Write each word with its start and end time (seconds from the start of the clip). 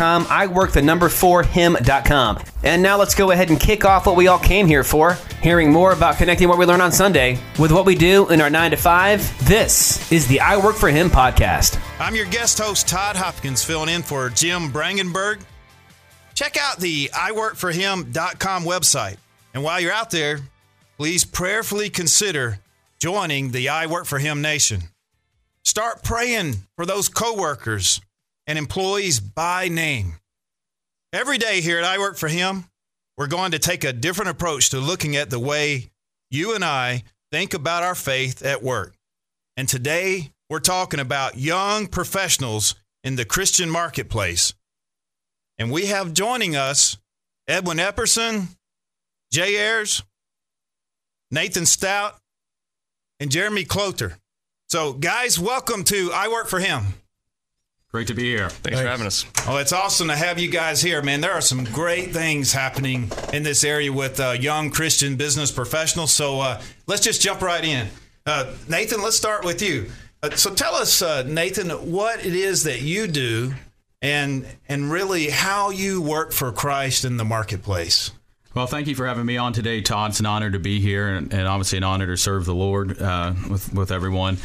I 0.00 0.46
work 0.46 0.72
the 0.72 0.82
number 0.82 1.08
for 1.08 1.42
him.com. 1.42 2.42
And 2.62 2.82
now 2.82 2.96
let's 2.96 3.14
go 3.14 3.30
ahead 3.30 3.50
and 3.50 3.58
kick 3.58 3.84
off 3.84 4.06
what 4.06 4.16
we 4.16 4.28
all 4.28 4.38
came 4.38 4.66
here 4.66 4.84
for, 4.84 5.18
hearing 5.42 5.72
more 5.72 5.92
about 5.92 6.16
connecting 6.16 6.48
what 6.48 6.58
we 6.58 6.66
learn 6.66 6.80
on 6.80 6.92
Sunday 6.92 7.38
with 7.58 7.72
what 7.72 7.86
we 7.86 7.94
do 7.94 8.28
in 8.30 8.40
our 8.40 8.50
9 8.50 8.70
to 8.70 8.76
5. 8.76 9.48
This 9.48 10.12
is 10.12 10.26
the 10.26 10.40
I 10.40 10.56
Work 10.56 10.76
for 10.76 10.88
Him 10.88 11.10
podcast. 11.10 11.78
I'm 11.98 12.14
your 12.14 12.26
guest 12.26 12.58
host, 12.58 12.88
Todd 12.88 13.16
Hopkins, 13.16 13.64
filling 13.64 13.88
in 13.88 14.02
for 14.02 14.28
Jim 14.30 14.70
Brangenberg. 14.70 15.42
Check 16.34 16.56
out 16.56 16.78
the 16.78 17.10
iworkforhim.com 17.12 18.64
website. 18.64 19.16
And 19.54 19.62
while 19.62 19.80
you're 19.80 19.92
out 19.92 20.10
there, 20.10 20.40
please 20.96 21.24
prayerfully 21.24 21.90
consider 21.90 22.60
joining 22.98 23.50
the 23.50 23.68
I 23.68 23.86
Work 23.86 24.06
for 24.06 24.18
Him 24.18 24.40
Nation. 24.40 24.82
Start 25.64 26.02
praying 26.02 26.54
for 26.76 26.86
those 26.86 27.08
coworkers 27.08 28.00
and 28.46 28.58
employees 28.58 29.20
by 29.20 29.68
name. 29.68 30.16
Every 31.12 31.38
day 31.38 31.60
here 31.60 31.78
at 31.78 31.84
I 31.84 31.98
Work 31.98 32.16
for 32.16 32.28
Him, 32.28 32.64
we're 33.16 33.26
going 33.26 33.52
to 33.52 33.58
take 33.58 33.84
a 33.84 33.92
different 33.92 34.30
approach 34.30 34.70
to 34.70 34.78
looking 34.78 35.16
at 35.16 35.30
the 35.30 35.38
way 35.38 35.90
you 36.30 36.54
and 36.54 36.64
I 36.64 37.02
think 37.30 37.54
about 37.54 37.82
our 37.82 37.94
faith 37.94 38.42
at 38.42 38.62
work. 38.62 38.94
And 39.56 39.68
today, 39.68 40.32
we're 40.48 40.60
talking 40.60 41.00
about 41.00 41.38
young 41.38 41.86
professionals 41.86 42.74
in 43.04 43.16
the 43.16 43.24
Christian 43.24 43.68
marketplace. 43.68 44.54
And 45.58 45.70
we 45.70 45.86
have 45.86 46.14
joining 46.14 46.56
us 46.56 46.96
Edwin 47.46 47.78
Epperson, 47.78 48.48
Jay 49.30 49.56
Ayers, 49.56 50.02
Nathan 51.30 51.66
Stout, 51.66 52.16
and 53.20 53.30
Jeremy 53.30 53.64
Cloter. 53.64 54.18
So, 54.68 54.94
guys, 54.94 55.38
welcome 55.38 55.84
to 55.84 56.10
I 56.14 56.28
Work 56.28 56.48
for 56.48 56.60
Him. 56.60 56.94
Great 57.92 58.06
to 58.06 58.14
be 58.14 58.22
here. 58.22 58.48
Thanks, 58.48 58.80
for 58.80 58.86
having 58.86 59.06
us. 59.06 59.26
Oh, 59.46 59.58
it's 59.58 59.72
awesome 59.72 60.08
to 60.08 60.16
have 60.16 60.38
you 60.38 60.48
guys 60.48 60.80
here, 60.80 61.02
man. 61.02 61.20
There 61.20 61.32
are 61.32 61.42
some 61.42 61.64
great 61.64 62.10
things 62.10 62.50
happening 62.50 63.10
in 63.34 63.42
this 63.42 63.64
area 63.64 63.92
with 63.92 64.18
uh, 64.18 64.30
young 64.30 64.70
Christian 64.70 65.16
business 65.16 65.50
professionals. 65.50 66.10
So 66.10 66.40
uh, 66.40 66.62
let's 66.86 67.02
just 67.02 67.20
jump 67.20 67.42
right 67.42 67.62
in. 67.62 67.88
Uh, 68.24 68.54
Nathan, 68.66 69.02
let's 69.02 69.18
start 69.18 69.44
with 69.44 69.60
you. 69.60 69.90
Uh, 70.22 70.30
so 70.30 70.54
tell 70.54 70.74
us, 70.74 71.02
uh, 71.02 71.24
Nathan, 71.24 71.68
what 71.92 72.24
it 72.24 72.34
is 72.34 72.64
that 72.64 72.80
you 72.80 73.08
do, 73.08 73.52
and 74.00 74.46
and 74.70 74.90
really 74.90 75.28
how 75.28 75.68
you 75.68 76.00
work 76.00 76.32
for 76.32 76.50
Christ 76.50 77.04
in 77.04 77.18
the 77.18 77.26
marketplace. 77.26 78.10
Well, 78.54 78.66
thank 78.66 78.86
you 78.86 78.94
for 78.94 79.06
having 79.06 79.24
me 79.24 79.38
on 79.38 79.54
today, 79.54 79.80
Todd. 79.80 80.10
It's 80.10 80.20
an 80.20 80.26
honor 80.26 80.50
to 80.50 80.58
be 80.58 80.78
here, 80.78 81.08
and, 81.08 81.32
and 81.32 81.48
obviously 81.48 81.78
an 81.78 81.84
honor 81.84 82.06
to 82.06 82.18
serve 82.18 82.44
the 82.44 82.54
Lord 82.54 83.00
uh, 83.00 83.32
with 83.48 83.72
with 83.72 83.90
everyone. 83.90 84.36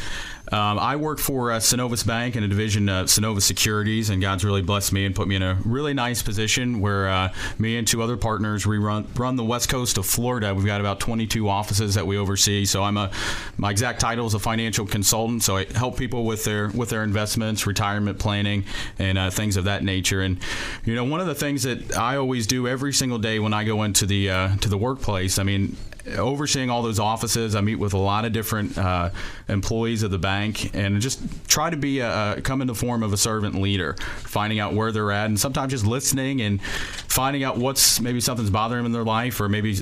Um, 0.50 0.78
I 0.78 0.96
work 0.96 1.18
for 1.18 1.52
uh, 1.52 1.58
Synovus 1.58 2.06
Bank 2.06 2.34
in 2.34 2.42
a 2.42 2.48
division 2.48 2.88
of 2.88 3.06
Synovus 3.06 3.42
Securities, 3.42 4.08
and 4.08 4.22
God's 4.22 4.44
really 4.44 4.62
blessed 4.62 4.92
me 4.92 5.04
and 5.04 5.14
put 5.14 5.28
me 5.28 5.36
in 5.36 5.42
a 5.42 5.58
really 5.64 5.92
nice 5.92 6.22
position 6.22 6.80
where 6.80 7.08
uh, 7.08 7.32
me 7.58 7.76
and 7.76 7.86
two 7.86 8.02
other 8.02 8.16
partners 8.16 8.66
we 8.66 8.78
run 8.78 9.06
run 9.14 9.36
the 9.36 9.44
west 9.44 9.68
coast 9.68 9.98
of 9.98 10.06
Florida. 10.06 10.54
We've 10.54 10.64
got 10.64 10.80
about 10.80 11.00
22 11.00 11.48
offices 11.48 11.94
that 11.94 12.06
we 12.06 12.16
oversee. 12.16 12.64
So 12.64 12.82
I'm 12.82 12.96
a 12.96 13.10
my 13.58 13.70
exact 13.70 14.00
title 14.00 14.26
is 14.26 14.34
a 14.34 14.38
financial 14.38 14.86
consultant. 14.86 15.42
So 15.42 15.58
I 15.58 15.66
help 15.74 15.98
people 15.98 16.24
with 16.24 16.44
their 16.44 16.68
with 16.68 16.88
their 16.88 17.04
investments, 17.04 17.66
retirement 17.66 18.18
planning, 18.18 18.64
and 18.98 19.18
uh, 19.18 19.30
things 19.30 19.58
of 19.58 19.64
that 19.64 19.84
nature. 19.84 20.22
And 20.22 20.38
you 20.84 20.94
know, 20.94 21.04
one 21.04 21.20
of 21.20 21.26
the 21.26 21.34
things 21.34 21.64
that 21.64 21.94
I 21.96 22.16
always 22.16 22.46
do 22.46 22.66
every 22.66 22.94
single 22.94 23.18
day 23.18 23.38
when 23.38 23.52
I 23.52 23.64
go 23.64 23.82
into 23.82 23.97
the 24.06 24.30
uh, 24.30 24.56
to 24.56 24.68
the 24.68 24.78
workplace. 24.78 25.38
I 25.38 25.42
mean, 25.42 25.76
overseeing 26.16 26.70
all 26.70 26.82
those 26.82 26.98
offices, 26.98 27.54
I 27.54 27.60
meet 27.60 27.76
with 27.76 27.92
a 27.92 27.98
lot 27.98 28.24
of 28.24 28.32
different 28.32 28.76
uh, 28.78 29.10
employees 29.48 30.02
of 30.02 30.10
the 30.10 30.18
bank, 30.18 30.74
and 30.74 31.00
just 31.00 31.20
try 31.48 31.70
to 31.70 31.76
be 31.76 32.00
a, 32.00 32.36
a, 32.36 32.40
come 32.40 32.60
in 32.60 32.66
the 32.66 32.74
form 32.74 33.02
of 33.02 33.12
a 33.12 33.16
servant 33.16 33.54
leader, 33.54 33.94
finding 34.18 34.58
out 34.58 34.74
where 34.74 34.92
they're 34.92 35.12
at, 35.12 35.26
and 35.26 35.38
sometimes 35.38 35.72
just 35.72 35.86
listening 35.86 36.40
and 36.40 36.62
finding 36.62 37.44
out 37.44 37.58
what's 37.58 38.00
maybe 38.00 38.20
something's 38.20 38.50
bothering 38.50 38.80
them 38.80 38.86
in 38.86 38.92
their 38.92 39.04
life, 39.04 39.40
or 39.40 39.48
maybe 39.48 39.76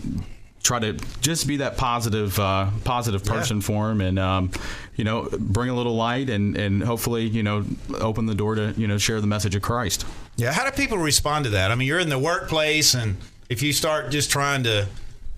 try 0.67 0.81
to 0.81 0.95
just 1.21 1.47
be 1.47 1.59
that 1.59 1.77
positive 1.77 2.39
uh, 2.41 2.69
positive 2.85 3.25
person 3.25 3.59
yeah. 3.59 3.63
for 3.63 3.89
them 3.89 4.01
and 4.01 4.19
um, 4.19 4.51
you 4.97 5.05
know 5.05 5.29
bring 5.39 5.71
a 5.71 5.75
little 5.75 5.95
light 5.95 6.29
and 6.29 6.57
and 6.57 6.83
hopefully 6.83 7.25
you 7.25 7.43
know 7.43 7.65
open 7.95 8.27
the 8.27 8.35
door 8.35 8.57
to 8.57 8.75
you 8.77 8.89
know 8.89 8.99
share 8.99 9.21
the 9.21 9.27
message 9.27 9.55
of 9.55 9.63
Christ. 9.63 10.05
Yeah, 10.37 10.53
how 10.53 10.69
do 10.69 10.71
people 10.73 10.99
respond 10.99 11.45
to 11.45 11.51
that? 11.53 11.71
I 11.71 11.77
mean, 11.77 11.89
you're 11.89 12.01
in 12.01 12.11
the 12.11 12.19
workplace 12.19 12.93
and 12.95 13.17
if 13.49 13.63
you 13.63 13.73
start 13.73 14.11
just 14.11 14.31
trying 14.31 14.65
to 14.65 14.87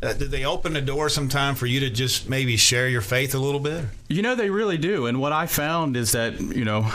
uh, 0.02 0.12
did 0.12 0.30
they 0.30 0.44
open 0.44 0.74
the 0.74 0.80
door 0.80 1.08
sometime 1.08 1.54
for 1.54 1.66
you 1.66 1.80
to 1.80 1.90
just 1.90 2.28
maybe 2.28 2.56
share 2.56 2.88
your 2.88 3.00
faith 3.00 3.34
a 3.34 3.38
little 3.38 3.60
bit? 3.60 3.84
You 4.08 4.22
know, 4.22 4.34
they 4.34 4.50
really 4.50 4.78
do. 4.78 5.06
And 5.06 5.20
what 5.20 5.32
I 5.32 5.46
found 5.46 5.96
is 5.96 6.12
that, 6.12 6.40
you 6.40 6.64
know, 6.64 6.90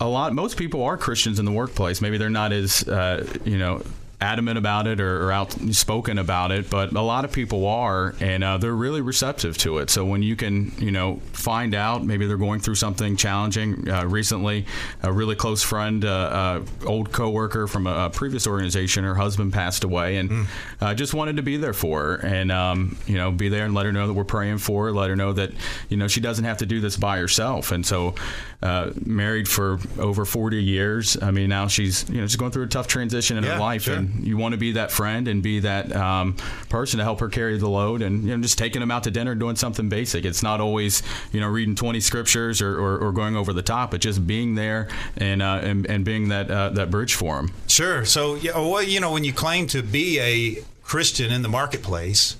a 0.00 0.06
lot, 0.06 0.32
most 0.32 0.56
people 0.56 0.82
are 0.84 0.96
Christians 0.96 1.38
in 1.38 1.44
the 1.44 1.52
workplace. 1.52 2.00
Maybe 2.00 2.16
they're 2.16 2.30
not 2.30 2.52
as, 2.52 2.86
uh, 2.88 3.26
you 3.44 3.58
know, 3.58 3.82
adamant 4.24 4.56
about 4.56 4.86
it 4.86 5.00
or, 5.00 5.26
or, 5.26 5.32
outspoken 5.32 6.18
about 6.18 6.50
it, 6.50 6.70
but 6.70 6.92
a 6.92 7.00
lot 7.00 7.24
of 7.24 7.32
people 7.32 7.66
are, 7.66 8.14
and 8.20 8.42
uh, 8.42 8.56
they're 8.56 8.72
really 8.72 9.02
receptive 9.02 9.58
to 9.58 9.78
it. 9.78 9.90
So 9.90 10.04
when 10.04 10.22
you 10.22 10.34
can, 10.34 10.72
you 10.78 10.90
know, 10.90 11.20
find 11.32 11.74
out 11.74 12.04
maybe 12.04 12.26
they're 12.26 12.38
going 12.38 12.60
through 12.60 12.76
something 12.76 13.16
challenging. 13.16 13.88
Uh, 13.88 14.06
recently, 14.06 14.64
a 15.02 15.12
really 15.12 15.34
close 15.36 15.62
friend, 15.62 16.04
uh, 16.04 16.08
uh 16.08 16.64
old 16.86 17.12
coworker 17.12 17.66
from 17.66 17.86
a, 17.86 18.06
a, 18.06 18.10
previous 18.10 18.46
organization, 18.46 19.04
her 19.04 19.14
husband 19.14 19.52
passed 19.52 19.84
away, 19.84 20.16
and 20.16 20.30
mm. 20.30 20.96
just 20.96 21.12
wanted 21.12 21.36
to 21.36 21.42
be 21.42 21.56
there 21.58 21.74
for 21.74 22.02
her, 22.02 22.14
and 22.26 22.50
um, 22.50 22.96
you 23.06 23.16
know, 23.16 23.30
be 23.30 23.48
there 23.48 23.66
and 23.66 23.74
let 23.74 23.84
her 23.84 23.92
know 23.92 24.06
that 24.06 24.14
we're 24.14 24.24
praying 24.24 24.58
for 24.58 24.86
her, 24.86 24.92
let 24.92 25.10
her 25.10 25.16
know 25.16 25.32
that 25.32 25.52
you 25.90 25.96
know 25.96 26.08
she 26.08 26.20
doesn't 26.20 26.44
have 26.44 26.58
to 26.58 26.66
do 26.66 26.80
this 26.80 26.96
by 26.96 27.18
herself, 27.18 27.72
and 27.72 27.84
so. 27.84 28.14
Uh, 28.62 28.94
married 29.04 29.46
for 29.46 29.78
over 29.98 30.24
40 30.24 30.62
years. 30.62 31.22
I 31.22 31.32
mean, 31.32 31.50
now 31.50 31.68
she's 31.68 32.08
you 32.08 32.22
know 32.22 32.26
she's 32.26 32.36
going 32.36 32.50
through 32.50 32.62
a 32.62 32.68
tough 32.68 32.86
transition 32.86 33.36
in 33.36 33.44
yeah, 33.44 33.52
her 33.52 33.60
life, 33.60 33.82
sure. 33.82 33.96
and 33.96 34.13
you 34.20 34.36
want 34.36 34.52
to 34.52 34.58
be 34.58 34.72
that 34.72 34.90
friend 34.90 35.28
and 35.28 35.42
be 35.42 35.60
that 35.60 35.94
um, 35.94 36.36
person 36.68 36.98
to 36.98 37.04
help 37.04 37.20
her 37.20 37.28
carry 37.28 37.58
the 37.58 37.68
load 37.68 38.02
and 38.02 38.24
you 38.24 38.36
know 38.36 38.42
just 38.42 38.58
taking 38.58 38.80
them 38.80 38.90
out 38.90 39.04
to 39.04 39.10
dinner 39.10 39.34
doing 39.34 39.56
something 39.56 39.88
basic. 39.88 40.24
It's 40.24 40.42
not 40.42 40.60
always 40.60 41.02
you 41.32 41.40
know 41.40 41.48
reading 41.48 41.74
20 41.74 42.00
scriptures 42.00 42.60
or, 42.62 42.78
or, 42.78 42.98
or 42.98 43.12
going 43.12 43.36
over 43.36 43.52
the 43.52 43.62
top 43.62 43.90
but 43.90 44.00
just 44.00 44.26
being 44.26 44.54
there 44.54 44.88
and 45.16 45.42
uh, 45.42 45.60
and, 45.62 45.86
and 45.86 46.04
being 46.04 46.28
that 46.28 46.50
uh, 46.50 46.70
that 46.70 46.90
bridge 46.90 47.14
for 47.14 47.36
them 47.36 47.52
sure. 47.66 48.04
So 48.04 48.34
yeah 48.36 48.58
well 48.58 48.82
you 48.82 49.00
know 49.00 49.12
when 49.12 49.24
you 49.24 49.32
claim 49.32 49.66
to 49.68 49.82
be 49.82 50.20
a 50.20 50.64
Christian 50.82 51.32
in 51.32 51.42
the 51.42 51.48
marketplace 51.48 52.36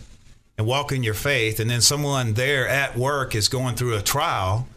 and 0.56 0.66
walk 0.66 0.92
in 0.92 1.02
your 1.02 1.14
faith 1.14 1.58
and 1.58 1.70
then 1.70 1.80
someone 1.80 2.34
there 2.34 2.68
at 2.68 2.96
work 2.96 3.34
is 3.34 3.48
going 3.48 3.74
through 3.74 3.96
a 3.96 4.02
trial 4.02 4.68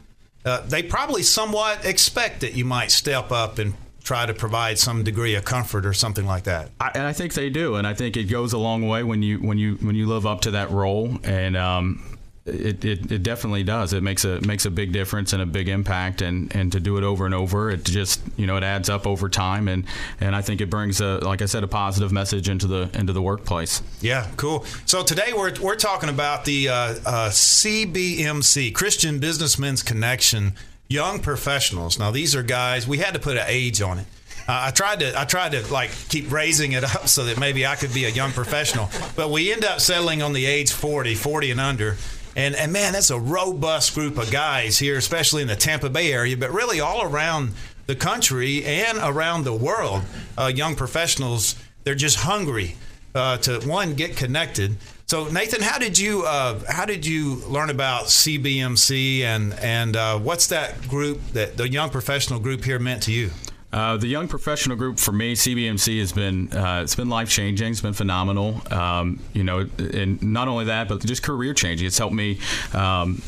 uh, 0.46 0.62
they 0.66 0.82
probably 0.82 1.24
somewhat 1.24 1.86
expect 1.86 2.40
that 2.42 2.54
you 2.54 2.64
might 2.64 2.90
step 2.90 3.32
up 3.32 3.60
and 3.60 3.74
try 4.08 4.26
to 4.26 4.34
provide 4.34 4.80
some 4.80 5.04
degree 5.04 5.36
of 5.36 5.44
comfort 5.44 5.86
or 5.86 5.92
something 5.92 6.26
like 6.26 6.46
that. 6.46 6.70
I, 6.80 6.92
and 6.96 7.04
I 7.04 7.12
think 7.12 7.34
they 7.34 7.50
do, 7.50 7.76
and 7.76 7.86
I 7.86 7.94
think 7.94 8.16
it 8.16 8.24
goes 8.24 8.54
a 8.54 8.58
long 8.58 8.88
way 8.88 9.04
when 9.04 9.22
you 9.22 9.38
when 9.40 9.58
you 9.58 9.76
when 9.82 9.96
you 9.98 10.08
live 10.08 10.26
up 10.26 10.40
to 10.42 10.52
that 10.52 10.72
role. 10.72 11.20
And 11.26 11.58
um, 11.58 12.18
it, 12.46 12.86
it, 12.86 13.12
it, 13.12 13.24
definitely 13.24 13.64
does. 13.66 13.92
It 13.92 14.02
makes 14.02 14.24
a 14.24 14.40
makes 14.40 14.66
a 14.66 14.72
big 14.72 14.94
difference 14.94 15.34
and 15.34 15.42
a 15.42 15.46
big 15.46 15.68
impact, 15.68 16.22
and, 16.22 16.56
and 16.56 16.72
to 16.72 16.80
do 16.80 16.98
it 16.98 17.04
over 17.04 17.26
and 17.26 17.36
over, 17.36 17.70
it 17.70 17.84
just 17.84 18.22
you 18.38 18.48
know 18.48 18.56
it 18.56 18.64
adds 18.64 18.90
up 18.90 19.06
over 19.06 19.28
time, 19.28 19.68
and, 19.68 19.84
and 20.22 20.34
I 20.34 20.42
think 20.42 20.62
it 20.62 20.70
brings 20.70 21.02
a 21.02 21.18
like 21.18 21.42
I 21.42 21.46
said 21.46 21.66
a 21.66 21.68
positive 21.68 22.14
message 22.14 22.48
into 22.48 22.66
the 22.66 22.90
into 22.94 23.12
the 23.12 23.22
workplace. 23.22 23.84
Yeah, 24.00 24.26
cool. 24.38 24.64
So 24.86 25.04
today 25.04 25.34
we're 25.36 25.60
we're 25.62 25.76
talking 25.76 26.08
about 26.08 26.46
the 26.46 26.70
uh, 26.70 26.74
uh, 26.74 27.30
CBMC 27.30 28.74
Christian 28.74 29.20
Businessmen's 29.20 29.84
Connection 29.84 30.54
Young 30.90 31.20
Professionals. 31.20 32.00
Now 32.00 32.12
these 32.12 32.36
are 32.36 32.44
guys 32.44 32.88
we 32.88 32.98
had 32.98 33.14
to 33.14 33.20
put 33.20 33.38
an 33.38 33.46
age 33.48 33.82
on 33.82 34.00
it. 34.00 34.06
Uh, 34.48 34.68
I 34.68 34.72
tried 34.72 35.02
to 35.02 35.20
I 35.20 35.26
tried 35.26 35.52
to 35.52 35.74
like 35.74 35.92
keep 36.10 36.32
raising 36.32 36.72
it 36.72 36.84
up 36.96 37.08
so 37.08 37.26
that 37.26 37.40
maybe 37.40 37.66
I 37.66 37.76
could 37.76 37.94
be 37.94 38.06
a 38.06 38.10
young 38.10 38.32
professional, 38.32 38.90
but 39.16 39.30
we 39.30 39.52
end 39.52 39.66
up 39.66 39.80
settling 39.82 40.22
on 40.22 40.34
the 40.34 40.46
age 40.46 40.72
40, 40.72 41.16
40 41.16 41.52
and 41.52 41.60
under. 41.60 41.98
And, 42.36 42.54
and 42.56 42.72
man, 42.72 42.94
that's 42.94 43.10
a 43.10 43.20
robust 43.20 43.96
group 43.96 44.20
of 44.20 44.30
guys 44.30 44.78
here, 44.78 44.96
especially 44.96 45.42
in 45.42 45.48
the 45.48 45.56
Tampa 45.56 45.90
Bay 45.90 46.14
area, 46.14 46.38
but 46.38 46.52
really 46.52 46.80
all 46.80 47.02
around 47.02 47.54
the 47.88 47.96
country 47.96 48.64
and 48.64 49.00
around 49.00 49.44
the 49.44 49.56
world. 49.56 50.04
Uh, 50.38 50.52
young 50.54 50.76
professionals, 50.76 51.56
they're 51.84 51.96
just 51.96 52.18
hungry 52.18 52.76
uh, 53.16 53.38
to 53.38 53.60
one 53.68 53.96
get 53.96 54.16
connected. 54.16 54.78
So 55.10 55.30
Nathan, 55.30 55.62
how 55.62 55.80
did 55.80 55.98
you 55.98 56.26
uh, 56.26 56.60
how 56.68 56.84
did 56.84 57.06
you 57.06 57.36
learn 57.48 57.70
about 57.70 58.08
CBMC 58.08 59.22
and 59.22 59.54
and 59.54 59.96
uh, 59.96 60.20
what's 60.20 60.48
that 60.48 60.86
group 60.90 61.22
that 61.32 61.56
the 61.56 61.70
young 61.70 61.90
professional 61.90 62.42
group 62.42 62.66
here 62.66 62.78
meant 62.78 63.04
to 63.04 63.14
you? 63.14 63.32
Uh, 63.72 63.96
the 63.96 64.08
young 64.08 64.28
professional 64.28 64.76
group 64.76 65.00
for 65.00 65.14
me, 65.14 65.34
CBMC, 65.34 66.02
has 66.02 66.12
been 66.12 66.52
uh, 66.52 66.82
it's 66.84 66.96
been 66.96 67.08
life 67.08 67.30
changing. 67.30 67.72
It's 67.72 67.80
been 67.80 67.94
phenomenal. 67.94 68.62
Um, 68.70 69.22
you 69.32 69.46
know, 69.46 69.70
and 69.78 70.22
not 70.22 70.50
only 70.50 70.66
that, 70.66 70.90
but 70.90 71.00
just 71.06 71.24
career 71.24 71.54
changing. 71.54 71.88
It's 71.88 71.98
helped 71.98 72.14
me. 72.14 72.42
Um, 72.74 73.22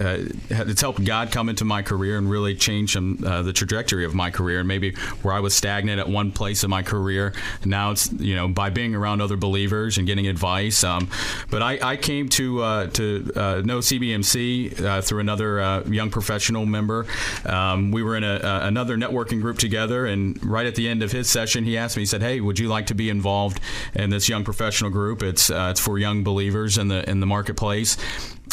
uh, 0.00 0.18
it's 0.50 0.80
helped 0.80 1.04
God 1.04 1.30
come 1.30 1.48
into 1.48 1.64
my 1.64 1.82
career 1.82 2.18
and 2.18 2.28
really 2.28 2.54
change 2.56 2.96
uh, 2.96 3.42
the 3.42 3.52
trajectory 3.52 4.04
of 4.04 4.14
my 4.14 4.30
career. 4.30 4.58
And 4.58 4.66
maybe 4.66 4.94
where 5.22 5.32
I 5.32 5.40
was 5.40 5.54
stagnant 5.54 6.00
at 6.00 6.08
one 6.08 6.32
place 6.32 6.64
in 6.64 6.70
my 6.70 6.82
career, 6.82 7.32
now 7.64 7.92
it's 7.92 8.12
you 8.12 8.34
know 8.34 8.48
by 8.48 8.70
being 8.70 8.94
around 8.94 9.20
other 9.20 9.36
believers 9.36 9.96
and 9.96 10.06
getting 10.06 10.26
advice. 10.26 10.82
Um, 10.82 11.08
but 11.50 11.62
I, 11.62 11.78
I, 11.80 11.96
came 11.96 12.28
to 12.30 12.62
uh, 12.62 12.86
to 12.88 13.32
uh, 13.36 13.62
know 13.64 13.78
CBMC 13.78 14.80
uh, 14.82 15.00
through 15.00 15.20
another 15.20 15.60
uh, 15.60 15.84
young 15.84 16.10
professional 16.10 16.66
member. 16.66 17.06
Um, 17.46 17.92
we 17.92 18.02
were 18.02 18.16
in 18.16 18.24
a, 18.24 18.40
another 18.42 18.96
networking 18.96 19.40
group 19.40 19.58
together, 19.58 20.06
and 20.06 20.44
right 20.44 20.66
at 20.66 20.74
the 20.74 20.88
end 20.88 21.02
of 21.02 21.12
his 21.12 21.30
session, 21.30 21.64
he 21.64 21.78
asked 21.78 21.96
me. 21.96 22.02
He 22.02 22.06
said, 22.06 22.20
"Hey, 22.20 22.40
would 22.40 22.58
you 22.58 22.68
like 22.68 22.86
to 22.88 22.94
be 22.94 23.10
involved 23.10 23.60
in 23.94 24.10
this 24.10 24.28
young 24.28 24.42
professional 24.42 24.90
group? 24.90 25.22
It's 25.22 25.50
it's 25.50 25.80
for 25.80 25.98
young 25.98 26.24
believers 26.24 26.78
in 26.78 26.88
the 26.88 27.08
in 27.08 27.20
the 27.20 27.26
marketplace." 27.26 27.96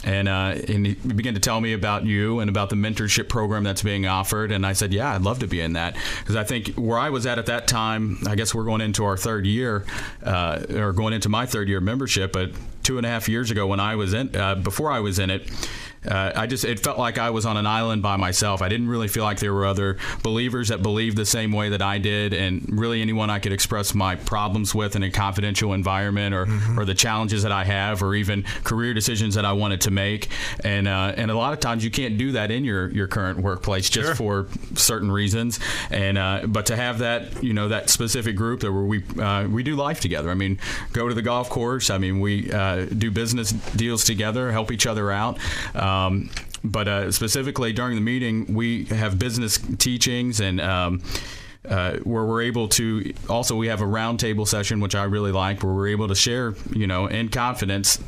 And 0.04 0.28
uh, 0.28 0.56
and 0.68 0.88
he 0.88 0.94
began 0.94 1.34
to 1.36 1.40
tell 1.40 1.62
me 1.62 1.74
about 1.74 2.06
you 2.06 2.40
and 2.40 2.50
about 2.50 2.70
the 2.70 2.76
mentorship 2.76 3.30
program 3.30 3.64
that's 3.64 3.84
being 3.84 4.06
offered. 4.08 4.52
And 4.52 4.66
I 4.66 4.74
said, 4.74 4.94
yeah, 4.94 5.14
I'd 5.14 5.22
love 5.22 5.40
to 5.40 5.48
be 5.48 5.62
in 5.62 5.74
that 5.74 5.96
because 6.20 6.36
I 6.36 6.44
think 6.44 6.70
where 6.76 6.98
I 6.98 7.10
was 7.10 7.26
at 7.26 7.38
at 7.38 7.46
that 7.48 7.68
time, 7.68 8.18
I 8.28 8.36
guess 8.36 8.56
we're 8.56 8.64
going 8.64 8.82
into 8.82 9.06
our 9.06 9.18
third 9.18 9.46
year 9.46 9.86
uh, 10.24 10.64
or 10.70 10.94
going 10.94 11.14
into 11.14 11.30
my 11.30 11.46
third 11.46 11.70
year 11.70 11.82
membership, 11.82 12.32
but 12.32 12.52
two 12.84 12.98
and 12.98 13.06
a 13.06 13.10
half 13.10 13.30
years 13.30 13.52
ago 13.52 13.68
when 13.68 13.80
I 13.80 13.96
was 13.96 14.14
in 14.14 14.36
uh, 14.36 14.56
before 14.56 14.92
I 14.92 15.00
was 15.00 15.20
in 15.20 15.30
it 15.30 15.50
uh, 16.08 16.32
I 16.36 16.48
just 16.48 16.66
it 16.66 16.80
felt 16.80 16.98
like 16.98 17.18
I 17.18 17.30
was 17.30 17.46
on 17.46 17.58
an 17.58 17.68
island 17.68 18.02
by 18.02 18.18
myself. 18.18 18.62
I 18.62 18.70
didn't 18.70 18.88
really 18.88 19.08
feel 19.08 19.24
like 19.24 19.40
there 19.40 19.54
were 19.54 19.66
other 19.66 19.98
believers 20.24 20.70
that 20.70 20.82
believed 20.82 21.16
the 21.16 21.26
same 21.26 21.52
way 21.52 21.70
that 21.70 21.82
I 21.82 22.00
did, 22.00 22.34
and 22.34 22.66
really 22.68 23.02
anyone 23.02 23.30
I 23.30 23.40
could 23.40 23.54
express 23.54 23.94
my 23.94 24.16
problems 24.16 24.74
with 24.74 24.96
in 24.96 25.04
a 25.04 25.12
confidential 25.12 25.74
environment, 25.74 26.34
or 26.34 26.46
mm-hmm. 26.46 26.80
or 26.80 26.86
the 26.86 26.96
challenges 26.96 27.44
that 27.44 27.52
I 27.52 27.66
have, 27.66 28.02
or 28.02 28.16
even 28.16 28.44
career 28.64 28.94
decisions 28.94 29.36
that 29.36 29.46
I 29.46 29.54
wanted 29.54 29.82
to 29.82 29.92
make. 29.92 30.30
And 30.64 30.88
uh, 30.88 31.14
and 31.16 31.30
a 31.30 31.36
lot 31.36 31.54
of 31.54 31.60
times 31.60 31.84
you 31.84 31.92
can't 31.92 32.18
do 32.18 32.32
that 32.32 32.50
in 32.50 32.64
your 32.64 32.90
your 32.90 33.08
current 33.08 33.40
workplace 33.40 33.90
just 33.90 34.08
sure. 34.08 34.16
for 34.16 34.48
certain 34.74 35.12
reasons. 35.12 35.60
And 35.92 36.18
uh, 36.18 36.42
but 36.48 36.66
to 36.68 36.76
have 36.76 37.00
that 37.00 37.44
you 37.44 37.54
know 37.54 37.68
that 37.68 37.90
specific 37.92 38.36
group 38.36 38.62
that 38.62 38.72
where 38.72 38.84
we 38.84 39.04
uh, 39.20 39.48
we 39.48 39.62
do 39.62 39.76
life 39.76 40.00
together. 40.00 40.32
I 40.32 40.36
mean, 40.36 40.60
go 40.94 41.08
to 41.08 41.14
the 41.14 41.22
golf 41.22 41.50
course. 41.50 41.92
I 41.92 42.00
mean, 42.00 42.20
we 42.20 42.52
uh, 42.52 42.86
do 42.86 43.12
business 43.12 43.52
deals 43.52 44.04
together, 44.04 44.52
help 44.52 44.72
each 44.72 44.88
other 44.88 45.12
out. 45.12 45.38
Um, 45.92 46.30
but 46.64 46.88
uh, 46.88 47.12
specifically 47.12 47.74
during 47.74 47.96
the 47.96 48.02
meeting, 48.02 48.54
we 48.54 48.86
have 48.86 49.20
business 49.20 49.58
teachings 49.78 50.40
and. 50.40 50.62
Um, 50.62 51.02
uh, 51.64 51.98
where 51.98 52.26
we're 52.26 52.42
able 52.42 52.68
to 52.68 53.14
also 53.30 53.56
we 53.56 53.68
have 53.68 53.82
a 53.82 53.86
roundtable 53.86 54.48
session 54.48 54.80
which 54.80 54.96
I 54.96 55.04
really 55.04 55.32
like 55.32 55.62
where 55.62 55.72
we're 55.72 55.90
able 55.90 56.08
to 56.08 56.16
share 56.16 56.56
you 56.72 56.88
know 56.88 57.06
in 57.06 57.30
confidence 57.30 58.00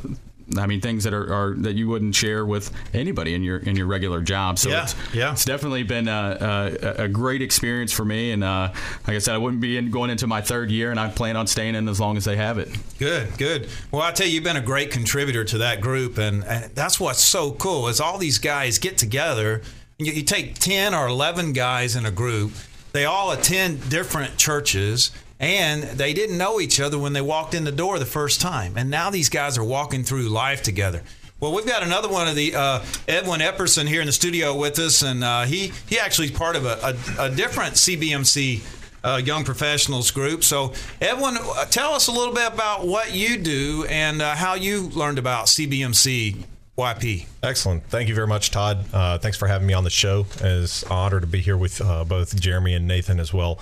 I 0.57 0.67
mean, 0.67 0.81
things 0.81 1.03
that 1.03 1.13
are, 1.13 1.33
are, 1.33 1.53
that 1.55 1.75
you 1.75 1.87
wouldn't 1.87 2.15
share 2.15 2.45
with 2.45 2.71
anybody 2.93 3.33
in 3.33 3.43
your 3.43 3.57
in 3.57 3.75
your 3.75 3.87
regular 3.87 4.21
job. 4.21 4.59
So 4.59 4.69
yeah, 4.69 4.83
it's, 4.83 4.95
yeah. 5.13 5.31
it's 5.31 5.45
definitely 5.45 5.83
been 5.83 6.07
a, 6.07 6.77
a, 6.81 7.03
a, 7.03 7.07
great 7.07 7.41
experience 7.41 7.91
for 7.91 8.05
me. 8.05 8.31
And 8.31 8.43
uh, 8.43 8.73
like 9.07 9.15
I 9.15 9.19
said, 9.19 9.35
I 9.35 9.37
wouldn't 9.37 9.61
be 9.61 9.77
in, 9.77 9.91
going 9.91 10.09
into 10.09 10.27
my 10.27 10.41
third 10.41 10.71
year, 10.71 10.91
and 10.91 10.99
I 10.99 11.09
plan 11.09 11.35
on 11.35 11.47
staying 11.47 11.75
in 11.75 11.87
as 11.87 11.99
long 11.99 12.17
as 12.17 12.25
they 12.25 12.35
have 12.35 12.57
it. 12.57 12.69
Good, 12.99 13.37
good. 13.37 13.69
Well, 13.91 14.01
I 14.01 14.11
tell 14.11 14.27
you, 14.27 14.33
you've 14.33 14.43
been 14.43 14.57
a 14.57 14.61
great 14.61 14.91
contributor 14.91 15.43
to 15.45 15.57
that 15.59 15.81
group, 15.81 16.17
and, 16.17 16.43
and 16.43 16.73
that's 16.75 16.99
what's 16.99 17.23
so 17.23 17.51
cool 17.51 17.87
is 17.87 17.99
all 17.99 18.17
these 18.17 18.37
guys 18.37 18.77
get 18.79 18.97
together. 18.97 19.61
You, 19.97 20.11
you 20.11 20.23
take 20.23 20.55
ten 20.55 20.93
or 20.93 21.07
eleven 21.07 21.53
guys 21.53 21.95
in 21.95 22.05
a 22.05 22.11
group. 22.11 22.51
They 22.93 23.05
all 23.05 23.31
attend 23.31 23.89
different 23.89 24.37
churches 24.37 25.09
and 25.39 25.83
they 25.83 26.13
didn't 26.13 26.37
know 26.37 26.59
each 26.59 26.79
other 26.79 26.97
when 26.97 27.13
they 27.13 27.21
walked 27.21 27.53
in 27.53 27.63
the 27.63 27.71
door 27.71 27.99
the 27.99 28.05
first 28.05 28.39
time. 28.39 28.77
And 28.77 28.89
now 28.89 29.09
these 29.09 29.29
guys 29.29 29.57
are 29.57 29.63
walking 29.63 30.03
through 30.03 30.29
life 30.29 30.61
together. 30.63 31.03
Well, 31.39 31.51
we've 31.51 31.65
got 31.65 31.83
another 31.83 32.07
one 32.07 32.29
of 32.29 32.35
the 32.35 32.55
uh, 32.55 32.85
Edwin 33.05 33.41
Epperson 33.41 33.85
here 33.85 33.99
in 33.99 34.05
the 34.07 34.13
studio 34.13 34.55
with 34.55 34.79
us, 34.79 35.01
and 35.01 35.25
uh, 35.25 35.43
he 35.43 35.73
he 35.89 35.99
actually 35.99 36.27
is 36.27 36.31
part 36.31 36.55
of 36.55 36.65
a, 36.65 36.95
a, 37.19 37.25
a 37.25 37.29
different 37.29 37.73
CBMC 37.73 38.61
uh, 39.03 39.21
young 39.21 39.43
professionals 39.43 40.09
group. 40.11 40.45
So, 40.45 40.71
Edwin, 41.01 41.37
uh, 41.37 41.65
tell 41.65 41.91
us 41.91 42.07
a 42.07 42.13
little 42.13 42.33
bit 42.33 42.47
about 42.53 42.87
what 42.87 43.13
you 43.13 43.37
do 43.37 43.85
and 43.89 44.21
uh, 44.21 44.35
how 44.35 44.53
you 44.53 44.83
learned 44.91 45.19
about 45.19 45.47
CBMC 45.47 46.45
YP. 46.77 47.25
Excellent. 47.43 47.83
Thank 47.89 48.07
you 48.07 48.15
very 48.15 48.27
much, 48.27 48.51
Todd. 48.51 48.85
Uh, 48.93 49.17
thanks 49.17 49.37
for 49.37 49.49
having 49.49 49.67
me 49.67 49.73
on 49.73 49.83
the 49.83 49.89
show. 49.89 50.25
It's 50.39 50.83
an 50.83 50.91
honor 50.93 51.19
to 51.19 51.27
be 51.27 51.41
here 51.41 51.57
with 51.57 51.79
both 52.07 52.39
Jeremy 52.39 52.73
and 52.73 52.87
Nathan 52.87 53.19
as 53.19 53.33
well. 53.33 53.59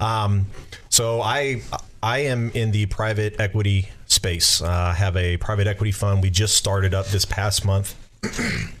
Um, 0.00 0.46
so 0.98 1.22
I 1.22 1.62
I 2.02 2.18
am 2.24 2.50
in 2.54 2.72
the 2.72 2.86
private 2.86 3.38
equity 3.38 3.88
space. 4.06 4.60
Uh, 4.60 4.68
I 4.68 4.94
have 4.94 5.16
a 5.16 5.36
private 5.36 5.68
equity 5.68 5.92
fund. 5.92 6.24
We 6.24 6.30
just 6.30 6.56
started 6.56 6.92
up 6.92 7.06
this 7.06 7.24
past 7.24 7.64
month. 7.64 7.94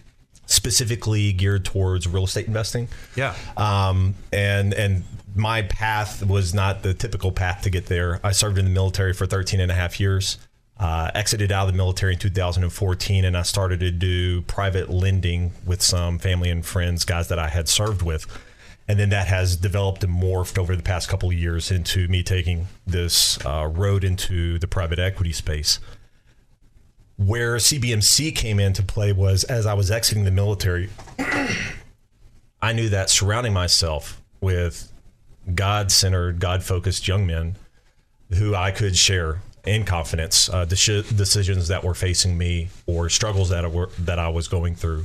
specifically 0.46 1.32
geared 1.32 1.64
towards 1.64 2.08
real 2.08 2.24
estate 2.24 2.48
investing. 2.48 2.88
Yeah. 3.14 3.36
Um, 3.56 4.16
and 4.32 4.74
and 4.74 5.04
my 5.36 5.62
path 5.62 6.26
was 6.26 6.52
not 6.52 6.82
the 6.82 6.92
typical 6.92 7.30
path 7.30 7.62
to 7.62 7.70
get 7.70 7.86
there. 7.86 8.18
I 8.24 8.32
served 8.32 8.58
in 8.58 8.64
the 8.64 8.72
military 8.72 9.12
for 9.12 9.24
13 9.24 9.60
and 9.60 9.70
a 9.70 9.74
half 9.74 10.00
years. 10.00 10.38
Uh, 10.76 11.12
exited 11.14 11.52
out 11.52 11.68
of 11.68 11.72
the 11.72 11.76
military 11.76 12.14
in 12.14 12.18
2014 12.18 13.24
and 13.24 13.36
I 13.36 13.42
started 13.42 13.80
to 13.80 13.90
do 13.90 14.42
private 14.42 14.88
lending 14.88 15.52
with 15.64 15.82
some 15.82 16.18
family 16.18 16.50
and 16.50 16.66
friends, 16.66 17.04
guys 17.04 17.28
that 17.28 17.38
I 17.38 17.48
had 17.48 17.68
served 17.68 18.02
with 18.02 18.26
and 18.88 18.98
then 18.98 19.10
that 19.10 19.26
has 19.28 19.54
developed 19.56 20.02
and 20.02 20.12
morphed 20.12 20.58
over 20.58 20.74
the 20.74 20.82
past 20.82 21.08
couple 21.08 21.28
of 21.28 21.34
years 21.34 21.70
into 21.70 22.08
me 22.08 22.22
taking 22.22 22.66
this 22.86 23.44
uh, 23.44 23.70
road 23.70 24.02
into 24.02 24.58
the 24.58 24.66
private 24.66 24.98
equity 24.98 25.32
space. 25.32 25.78
Where 27.16 27.56
CBMC 27.56 28.34
came 28.34 28.58
into 28.58 28.82
play 28.82 29.12
was 29.12 29.44
as 29.44 29.66
I 29.66 29.74
was 29.74 29.90
exiting 29.90 30.24
the 30.24 30.30
military, 30.30 30.88
I 32.62 32.72
knew 32.72 32.88
that 32.88 33.10
surrounding 33.10 33.52
myself 33.52 34.22
with 34.40 34.90
God 35.54 35.92
centered, 35.92 36.40
God 36.40 36.62
focused 36.62 37.06
young 37.06 37.26
men 37.26 37.56
who 38.30 38.54
I 38.54 38.70
could 38.70 38.96
share 38.96 39.40
in 39.66 39.84
confidence 39.84 40.48
uh, 40.48 40.64
decisions 40.64 41.68
that 41.68 41.84
were 41.84 41.94
facing 41.94 42.38
me 42.38 42.68
or 42.86 43.10
struggles 43.10 43.50
that, 43.50 43.70
were, 43.70 43.90
that 43.98 44.18
I 44.18 44.28
was 44.28 44.48
going 44.48 44.76
through 44.76 45.04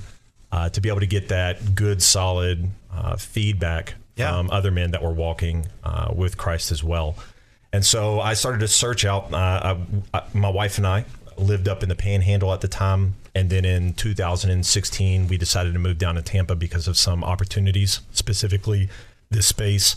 uh, 0.52 0.70
to 0.70 0.80
be 0.80 0.88
able 0.88 1.00
to 1.02 1.08
get 1.08 1.30
that 1.30 1.76
good, 1.76 2.02
solid 2.02 2.70
uh, 2.96 3.16
feedback 3.18 3.96
yeah. 4.16 4.32
from 4.32 4.50
other 4.52 4.72
men 4.72 4.92
that 4.92 5.02
were 5.02 5.14
walking 5.14 5.68
uh, 5.84 6.14
with 6.16 6.38
Christ 6.38 6.72
as 6.72 6.84
well. 6.84 7.16
And 7.72 7.84
so 7.86 8.20
I 8.20 8.36
started 8.36 8.60
to 8.60 8.68
search 8.68 9.04
out. 9.04 9.34
Uh, 9.34 9.76
I, 10.14 10.18
I, 10.18 10.24
my 10.34 10.50
wife 10.50 10.78
and 10.78 10.86
I 10.86 11.06
lived 11.38 11.68
up 11.68 11.82
in 11.82 11.90
the 11.90 11.96
Panhandle 11.96 12.54
at 12.54 12.62
the 12.62 12.68
time, 12.68 13.16
and 13.34 13.50
then 13.50 13.66
in 13.66 13.94
2016 13.94 15.28
we 15.28 15.38
decided 15.38 15.74
to 15.74 15.80
move 15.80 15.98
down 15.98 16.16
to 16.16 16.22
Tampa 16.22 16.56
because 16.56 16.88
of 16.88 16.98
some 16.98 17.24
opportunities, 17.24 18.02
specifically 18.12 18.90
this 19.32 19.48
space. 19.48 19.96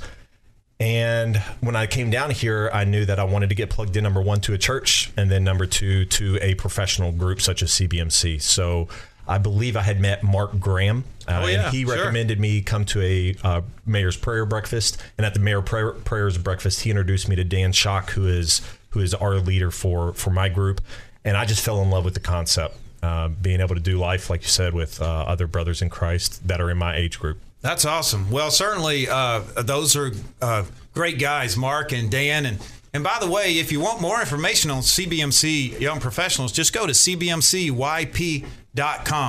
And 0.78 1.36
when 1.60 1.76
I 1.76 1.86
came 1.86 2.10
down 2.10 2.30
here, 2.30 2.70
I 2.72 2.84
knew 2.84 3.06
that 3.06 3.18
I 3.18 3.24
wanted 3.24 3.48
to 3.48 3.54
get 3.54 3.70
plugged 3.70 3.96
in 3.96 4.04
number 4.04 4.20
one 4.20 4.40
to 4.42 4.52
a 4.52 4.58
church, 4.58 5.10
and 5.16 5.30
then 5.30 5.44
number 5.44 5.66
two 5.66 6.04
to 6.06 6.38
a 6.42 6.54
professional 6.54 7.12
group 7.12 7.40
such 7.40 7.62
as 7.62 7.70
CBMC. 7.72 8.40
So 8.42 8.88
I 9.28 9.38
believe 9.38 9.76
I 9.76 9.82
had 9.82 10.00
met 10.00 10.22
Mark 10.22 10.58
Graham, 10.60 11.04
uh, 11.26 11.40
oh, 11.42 11.46
yeah, 11.46 11.66
and 11.66 11.74
he 11.74 11.84
sure. 11.84 11.96
recommended 11.96 12.38
me 12.38 12.62
come 12.62 12.84
to 12.86 13.02
a 13.02 13.34
uh, 13.42 13.62
mayor's 13.84 14.16
prayer 14.16 14.46
breakfast. 14.46 14.98
And 15.18 15.26
at 15.26 15.34
the 15.34 15.40
mayor 15.40 15.62
prayer, 15.62 15.92
prayers 15.92 16.38
breakfast, 16.38 16.82
he 16.82 16.90
introduced 16.90 17.28
me 17.28 17.36
to 17.36 17.44
Dan 17.44 17.72
Shock, 17.72 18.10
who 18.10 18.26
is 18.26 18.60
who 18.90 19.00
is 19.00 19.14
our 19.14 19.36
leader 19.36 19.70
for 19.70 20.12
for 20.12 20.30
my 20.30 20.48
group. 20.48 20.80
And 21.24 21.36
I 21.36 21.44
just 21.44 21.64
fell 21.64 21.82
in 21.82 21.90
love 21.90 22.04
with 22.04 22.14
the 22.14 22.20
concept, 22.20 22.76
uh, 23.02 23.28
being 23.28 23.60
able 23.60 23.74
to 23.74 23.80
do 23.80 23.98
life, 23.98 24.30
like 24.30 24.42
you 24.42 24.48
said, 24.48 24.74
with 24.74 25.02
uh, 25.02 25.04
other 25.04 25.46
brothers 25.46 25.82
in 25.82 25.90
Christ 25.90 26.46
that 26.46 26.60
are 26.60 26.70
in 26.70 26.78
my 26.78 26.96
age 26.96 27.18
group. 27.18 27.40
That's 27.62 27.84
awesome. 27.84 28.30
Well, 28.30 28.52
certainly 28.52 29.08
uh, 29.08 29.40
those 29.56 29.96
are 29.96 30.12
uh, 30.40 30.64
great 30.94 31.18
guys, 31.18 31.56
Mark 31.56 31.92
and 31.92 32.10
Dan, 32.10 32.46
and. 32.46 32.58
And 32.96 33.04
by 33.04 33.18
the 33.20 33.28
way, 33.30 33.58
if 33.58 33.70
you 33.72 33.78
want 33.78 34.00
more 34.00 34.18
information 34.20 34.70
on 34.70 34.80
CBMC 34.80 35.78
Young 35.78 36.00
Professionals, 36.00 36.50
just 36.50 36.72
go 36.72 36.86
to 36.86 36.94
cbmcyp.com. 36.94 38.16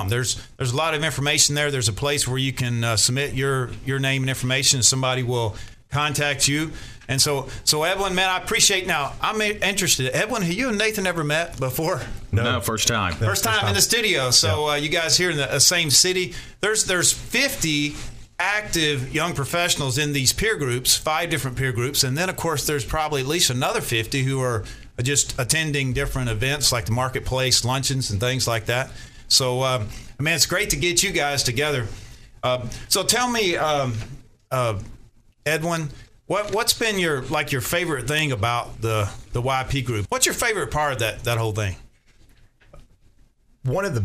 There's 0.08 0.42
there's 0.56 0.72
a 0.72 0.76
lot 0.76 0.94
of 0.94 1.04
information 1.04 1.54
there. 1.54 1.70
There's 1.70 1.88
a 1.88 1.92
place 1.92 2.26
where 2.26 2.38
you 2.38 2.54
can 2.54 2.82
uh, 2.82 2.96
submit 2.96 3.34
your 3.34 3.68
your 3.84 3.98
name 3.98 4.22
and 4.22 4.30
information. 4.30 4.78
And 4.78 4.86
somebody 4.86 5.22
will 5.22 5.54
contact 5.90 6.48
you. 6.48 6.72
And 7.08 7.20
so, 7.20 7.50
so 7.64 7.82
Edwin, 7.82 8.14
man, 8.14 8.30
I 8.30 8.38
appreciate. 8.38 8.86
Now, 8.86 9.12
I'm 9.20 9.38
interested. 9.42 10.16
Edwin, 10.16 10.40
have 10.40 10.52
you 10.52 10.70
and 10.70 10.78
Nathan 10.78 11.06
ever 11.06 11.22
met 11.22 11.60
before? 11.60 12.00
No, 12.32 12.44
no 12.44 12.60
first 12.60 12.88
time. 12.88 13.12
First 13.16 13.44
time, 13.44 13.68
in 13.68 13.74
the 13.74 13.82
studio. 13.82 14.30
So, 14.30 14.66
yeah. 14.66 14.72
uh, 14.72 14.76
you 14.76 14.88
guys 14.88 15.18
here 15.18 15.30
in 15.30 15.36
the 15.36 15.52
uh, 15.52 15.58
same 15.58 15.90
city. 15.90 16.32
There's 16.62 16.86
there's 16.86 17.12
50 17.12 17.96
active 18.38 19.12
young 19.14 19.34
professionals 19.34 19.98
in 19.98 20.12
these 20.12 20.32
peer 20.32 20.56
groups, 20.56 20.96
five 20.96 21.30
different 21.30 21.56
peer 21.56 21.72
groups, 21.72 22.04
and 22.04 22.16
then 22.16 22.28
of 22.28 22.36
course 22.36 22.66
there's 22.66 22.84
probably 22.84 23.20
at 23.20 23.26
least 23.26 23.50
another 23.50 23.80
50 23.80 24.22
who 24.22 24.40
are 24.40 24.64
just 25.02 25.38
attending 25.38 25.92
different 25.92 26.28
events 26.28 26.72
like 26.72 26.84
the 26.86 26.92
marketplace 26.92 27.64
luncheons 27.64 28.10
and 28.10 28.20
things 28.20 28.46
like 28.46 28.66
that. 28.66 28.90
So, 29.28 29.62
um, 29.62 29.88
man, 30.18 30.34
it's 30.34 30.46
great 30.46 30.70
to 30.70 30.76
get 30.76 31.02
you 31.02 31.10
guys 31.10 31.42
together. 31.42 31.86
Uh, 32.42 32.66
so, 32.88 33.02
tell 33.02 33.30
me, 33.30 33.56
um, 33.56 33.94
uh, 34.50 34.78
Edwin, 35.44 35.88
what 36.26 36.54
what's 36.54 36.72
been 36.72 36.98
your 36.98 37.22
like 37.22 37.52
your 37.52 37.60
favorite 37.60 38.06
thing 38.06 38.32
about 38.32 38.80
the 38.80 39.10
the 39.32 39.42
YP 39.42 39.84
group? 39.84 40.06
What's 40.08 40.26
your 40.26 40.34
favorite 40.34 40.70
part 40.70 40.92
of 40.94 40.98
that 41.00 41.24
that 41.24 41.38
whole 41.38 41.52
thing? 41.52 41.76
One 43.64 43.84
of 43.84 43.94
the 43.94 44.04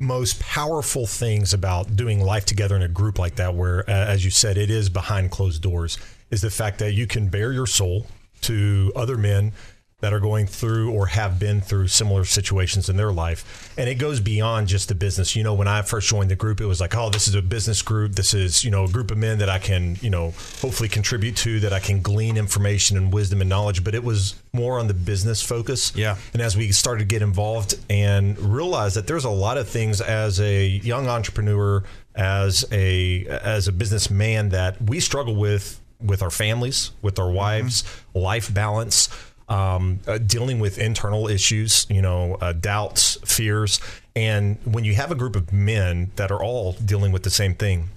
most 0.00 0.40
powerful 0.40 1.06
things 1.06 1.52
about 1.52 1.94
doing 1.94 2.20
life 2.20 2.46
together 2.46 2.74
in 2.74 2.82
a 2.82 2.88
group 2.88 3.18
like 3.18 3.36
that, 3.36 3.54
where, 3.54 3.88
uh, 3.88 3.92
as 3.92 4.24
you 4.24 4.30
said, 4.30 4.56
it 4.56 4.70
is 4.70 4.88
behind 4.88 5.30
closed 5.30 5.62
doors, 5.62 5.98
is 6.30 6.40
the 6.40 6.50
fact 6.50 6.78
that 6.78 6.94
you 6.94 7.06
can 7.06 7.28
bare 7.28 7.52
your 7.52 7.66
soul 7.66 8.06
to 8.40 8.90
other 8.96 9.18
men 9.18 9.52
that 10.00 10.12
are 10.12 10.20
going 10.20 10.46
through 10.46 10.92
or 10.92 11.06
have 11.06 11.38
been 11.38 11.60
through 11.60 11.88
similar 11.88 12.24
situations 12.24 12.88
in 12.88 12.96
their 12.96 13.12
life. 13.12 13.72
And 13.76 13.88
it 13.88 13.96
goes 13.96 14.20
beyond 14.20 14.68
just 14.68 14.88
the 14.88 14.94
business. 14.94 15.36
You 15.36 15.42
know, 15.42 15.54
when 15.54 15.68
I 15.68 15.82
first 15.82 16.08
joined 16.08 16.30
the 16.30 16.36
group, 16.36 16.60
it 16.60 16.66
was 16.66 16.80
like, 16.80 16.96
oh, 16.96 17.10
this 17.10 17.28
is 17.28 17.34
a 17.34 17.42
business 17.42 17.82
group. 17.82 18.12
This 18.12 18.34
is, 18.34 18.64
you 18.64 18.70
know, 18.70 18.84
a 18.84 18.88
group 18.88 19.10
of 19.10 19.18
men 19.18 19.38
that 19.38 19.48
I 19.48 19.58
can, 19.58 19.96
you 20.00 20.10
know, 20.10 20.32
hopefully 20.60 20.88
contribute 20.88 21.36
to, 21.38 21.60
that 21.60 21.72
I 21.72 21.80
can 21.80 22.00
glean 22.00 22.36
information 22.36 22.96
and 22.96 23.12
wisdom 23.12 23.40
and 23.40 23.50
knowledge. 23.50 23.84
But 23.84 23.94
it 23.94 24.02
was 24.02 24.34
more 24.52 24.78
on 24.78 24.86
the 24.86 24.94
business 24.94 25.42
focus. 25.42 25.94
Yeah. 25.94 26.16
And 26.32 26.42
as 26.42 26.56
we 26.56 26.72
started 26.72 27.00
to 27.00 27.06
get 27.06 27.22
involved 27.22 27.74
and 27.88 28.38
realize 28.38 28.94
that 28.94 29.06
there's 29.06 29.24
a 29.24 29.30
lot 29.30 29.58
of 29.58 29.68
things 29.68 30.00
as 30.00 30.40
a 30.40 30.66
young 30.66 31.08
entrepreneur, 31.08 31.84
as 32.14 32.64
a 32.72 33.24
as 33.26 33.68
a 33.68 33.72
businessman 33.72 34.50
that 34.50 34.80
we 34.82 35.00
struggle 35.00 35.36
with 35.36 35.80
with 36.02 36.22
our 36.22 36.30
families, 36.30 36.92
with 37.02 37.18
our 37.18 37.30
wives, 37.30 37.82
mm-hmm. 37.82 38.20
life 38.20 38.52
balance 38.52 39.08
um, 39.50 40.00
uh, 40.06 40.18
dealing 40.18 40.60
with 40.60 40.78
internal 40.78 41.28
issues, 41.28 41.86
you 41.90 42.00
know, 42.00 42.38
uh, 42.40 42.52
doubts, 42.52 43.18
fears. 43.24 43.80
And 44.16 44.58
when 44.64 44.84
you 44.84 44.94
have 44.94 45.10
a 45.10 45.14
group 45.14 45.36
of 45.36 45.52
men 45.52 46.12
that 46.16 46.30
are 46.30 46.42
all 46.42 46.72
dealing 46.72 47.12
with 47.12 47.24
the 47.24 47.30
same 47.30 47.54
thing, 47.54 47.88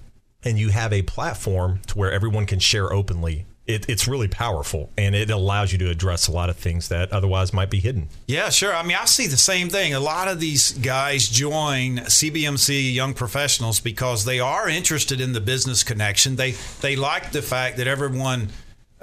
and 0.42 0.58
you 0.58 0.68
have 0.68 0.92
a 0.92 1.02
platform 1.02 1.80
to 1.86 1.96
where 1.96 2.12
everyone 2.12 2.44
can 2.44 2.58
share 2.58 2.92
openly 2.92 3.46
it, 3.66 3.88
it's 3.88 4.06
really 4.06 4.28
powerful 4.28 4.90
and 4.98 5.14
it 5.14 5.30
allows 5.30 5.72
you 5.72 5.78
to 5.78 5.90
address 5.90 6.28
a 6.28 6.32
lot 6.32 6.50
of 6.50 6.56
things 6.56 6.88
that 6.88 7.10
otherwise 7.12 7.52
might 7.52 7.70
be 7.70 7.80
hidden. 7.80 8.08
Yeah, 8.26 8.50
sure. 8.50 8.74
I 8.74 8.82
mean, 8.82 8.96
I 9.00 9.06
see 9.06 9.26
the 9.26 9.38
same 9.38 9.70
thing. 9.70 9.94
A 9.94 10.00
lot 10.00 10.28
of 10.28 10.38
these 10.38 10.72
guys 10.72 11.28
join 11.28 11.96
CBMC 11.98 12.92
Young 12.92 13.14
Professionals 13.14 13.80
because 13.80 14.24
they 14.24 14.38
are 14.38 14.68
interested 14.68 15.20
in 15.20 15.32
the 15.32 15.40
business 15.40 15.82
connection. 15.82 16.36
They 16.36 16.52
they 16.82 16.96
like 16.96 17.32
the 17.32 17.42
fact 17.42 17.78
that 17.78 17.86
everyone 17.86 18.48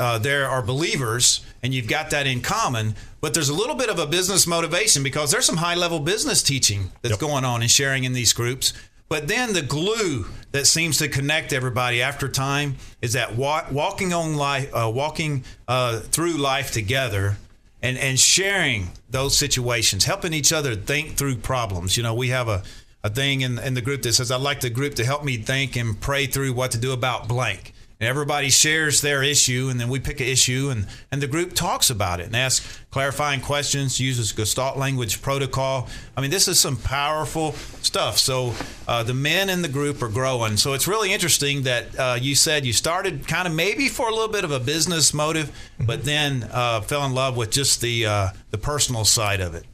uh, 0.01 0.17
there 0.17 0.49
are 0.49 0.61
believers 0.61 1.45
and 1.63 1.73
you've 1.73 1.87
got 1.87 2.09
that 2.09 2.25
in 2.25 2.41
common 2.41 2.95
but 3.21 3.35
there's 3.35 3.49
a 3.49 3.53
little 3.53 3.75
bit 3.75 3.89
of 3.89 3.99
a 3.99 4.07
business 4.07 4.47
motivation 4.47 5.03
because 5.03 5.29
there's 5.29 5.45
some 5.45 5.57
high 5.57 5.75
level 5.75 5.99
business 5.99 6.41
teaching 6.41 6.91
that's 7.03 7.13
yep. 7.13 7.19
going 7.19 7.45
on 7.45 7.61
and 7.61 7.69
sharing 7.69 8.03
in 8.03 8.13
these 8.13 8.33
groups. 8.33 8.73
But 9.09 9.27
then 9.27 9.53
the 9.53 9.61
glue 9.61 10.25
that 10.53 10.65
seems 10.65 10.97
to 10.97 11.07
connect 11.07 11.53
everybody 11.53 12.01
after 12.01 12.27
time 12.27 12.77
is 13.01 13.13
that 13.13 13.35
walking 13.35 14.13
on 14.13 14.35
life 14.37 14.73
uh, 14.73 14.91
walking 14.93 15.43
uh, 15.67 15.99
through 15.99 16.37
life 16.37 16.71
together 16.71 17.37
and 17.83 17.97
and 17.97 18.19
sharing 18.19 18.89
those 19.09 19.37
situations 19.37 20.05
helping 20.05 20.33
each 20.33 20.51
other 20.51 20.75
think 20.75 21.17
through 21.17 21.37
problems. 21.37 21.95
You 21.95 22.03
know 22.03 22.15
we 22.15 22.29
have 22.29 22.47
a 22.47 22.63
a 23.03 23.09
thing 23.09 23.41
in, 23.41 23.59
in 23.59 23.73
the 23.73 23.81
group 23.81 24.03
that 24.03 24.13
says 24.13 24.29
i'd 24.29 24.39
like 24.41 24.61
the 24.61 24.69
group 24.69 24.93
to 24.93 25.03
help 25.03 25.23
me 25.23 25.35
think 25.35 25.75
and 25.75 25.99
pray 25.99 26.27
through 26.27 26.53
what 26.53 26.69
to 26.69 26.77
do 26.77 26.91
about 26.91 27.27
blank 27.27 27.73
and 28.01 28.09
everybody 28.09 28.49
shares 28.49 29.01
their 29.01 29.21
issue 29.21 29.67
and 29.69 29.79
then 29.79 29.87
we 29.87 29.99
pick 29.99 30.19
an 30.19 30.25
issue 30.25 30.69
and, 30.71 30.87
and 31.11 31.21
the 31.21 31.27
group 31.27 31.53
talks 31.53 31.91
about 31.91 32.19
it 32.19 32.25
and 32.25 32.35
asks 32.35 32.79
clarifying 32.89 33.39
questions 33.39 33.99
uses 33.99 34.31
gestalt 34.31 34.75
language 34.75 35.21
protocol. 35.21 35.87
I 36.17 36.21
mean 36.21 36.31
this 36.31 36.47
is 36.47 36.59
some 36.59 36.77
powerful 36.77 37.51
stuff. 37.83 38.17
So 38.17 38.55
uh, 38.87 39.03
the 39.03 39.13
men 39.13 39.51
in 39.51 39.61
the 39.61 39.67
group 39.67 40.01
are 40.01 40.09
growing. 40.09 40.57
So 40.57 40.73
it's 40.73 40.87
really 40.87 41.13
interesting 41.13 41.61
that 41.63 41.99
uh, 41.99 42.17
you 42.19 42.33
said 42.33 42.65
you 42.65 42.73
started 42.73 43.27
kind 43.27 43.47
of 43.47 43.53
maybe 43.53 43.87
for 43.87 44.09
a 44.09 44.11
little 44.11 44.33
bit 44.33 44.43
of 44.43 44.51
a 44.51 44.59
business 44.59 45.13
motive 45.13 45.55
but 45.79 46.03
then 46.03 46.49
uh, 46.51 46.81
fell 46.81 47.05
in 47.05 47.13
love 47.13 47.37
with 47.37 47.51
just 47.51 47.81
the 47.81 48.07
uh, 48.07 48.29
the 48.49 48.57
personal 48.57 49.05
side 49.05 49.41
of 49.41 49.53
it. 49.53 49.65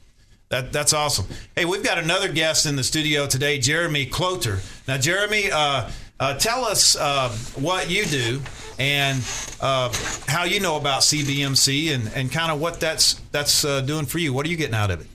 That, 0.50 0.72
that's 0.72 0.94
awesome. 0.94 1.28
Hey, 1.56 1.66
we've 1.66 1.84
got 1.84 1.98
another 1.98 2.32
guest 2.32 2.66
in 2.66 2.78
the 2.78 2.84
studio 2.84 3.28
today, 3.28 3.60
Jeremy 3.60 4.06
Cloter. 4.06 4.60
Now, 4.88 4.98
Jeremy, 4.98 5.52
uh, 5.52 5.90
uh, 6.20 6.34
tell 6.36 6.66
us 6.66 6.96
uh, 6.96 7.30
what 7.56 7.90
you 7.90 8.06
do 8.06 8.42
and 8.80 9.24
uh, 9.62 9.92
how 10.28 10.44
you 10.44 10.60
know 10.60 10.78
about 10.78 11.02
CBMC 11.02 11.94
and, 11.94 12.12
and 12.16 12.32
kind 12.32 12.52
of 12.52 12.60
what 12.60 12.80
that's 12.80 13.16
that's 13.32 13.64
uh, 13.66 13.82
doing 13.82 14.06
for 14.06 14.20
you. 14.20 14.34
What 14.34 14.46
are 14.46 14.50
you 14.50 14.58
getting 14.58 14.76
out 14.76 14.92
of 14.92 15.02
it? 15.02 15.08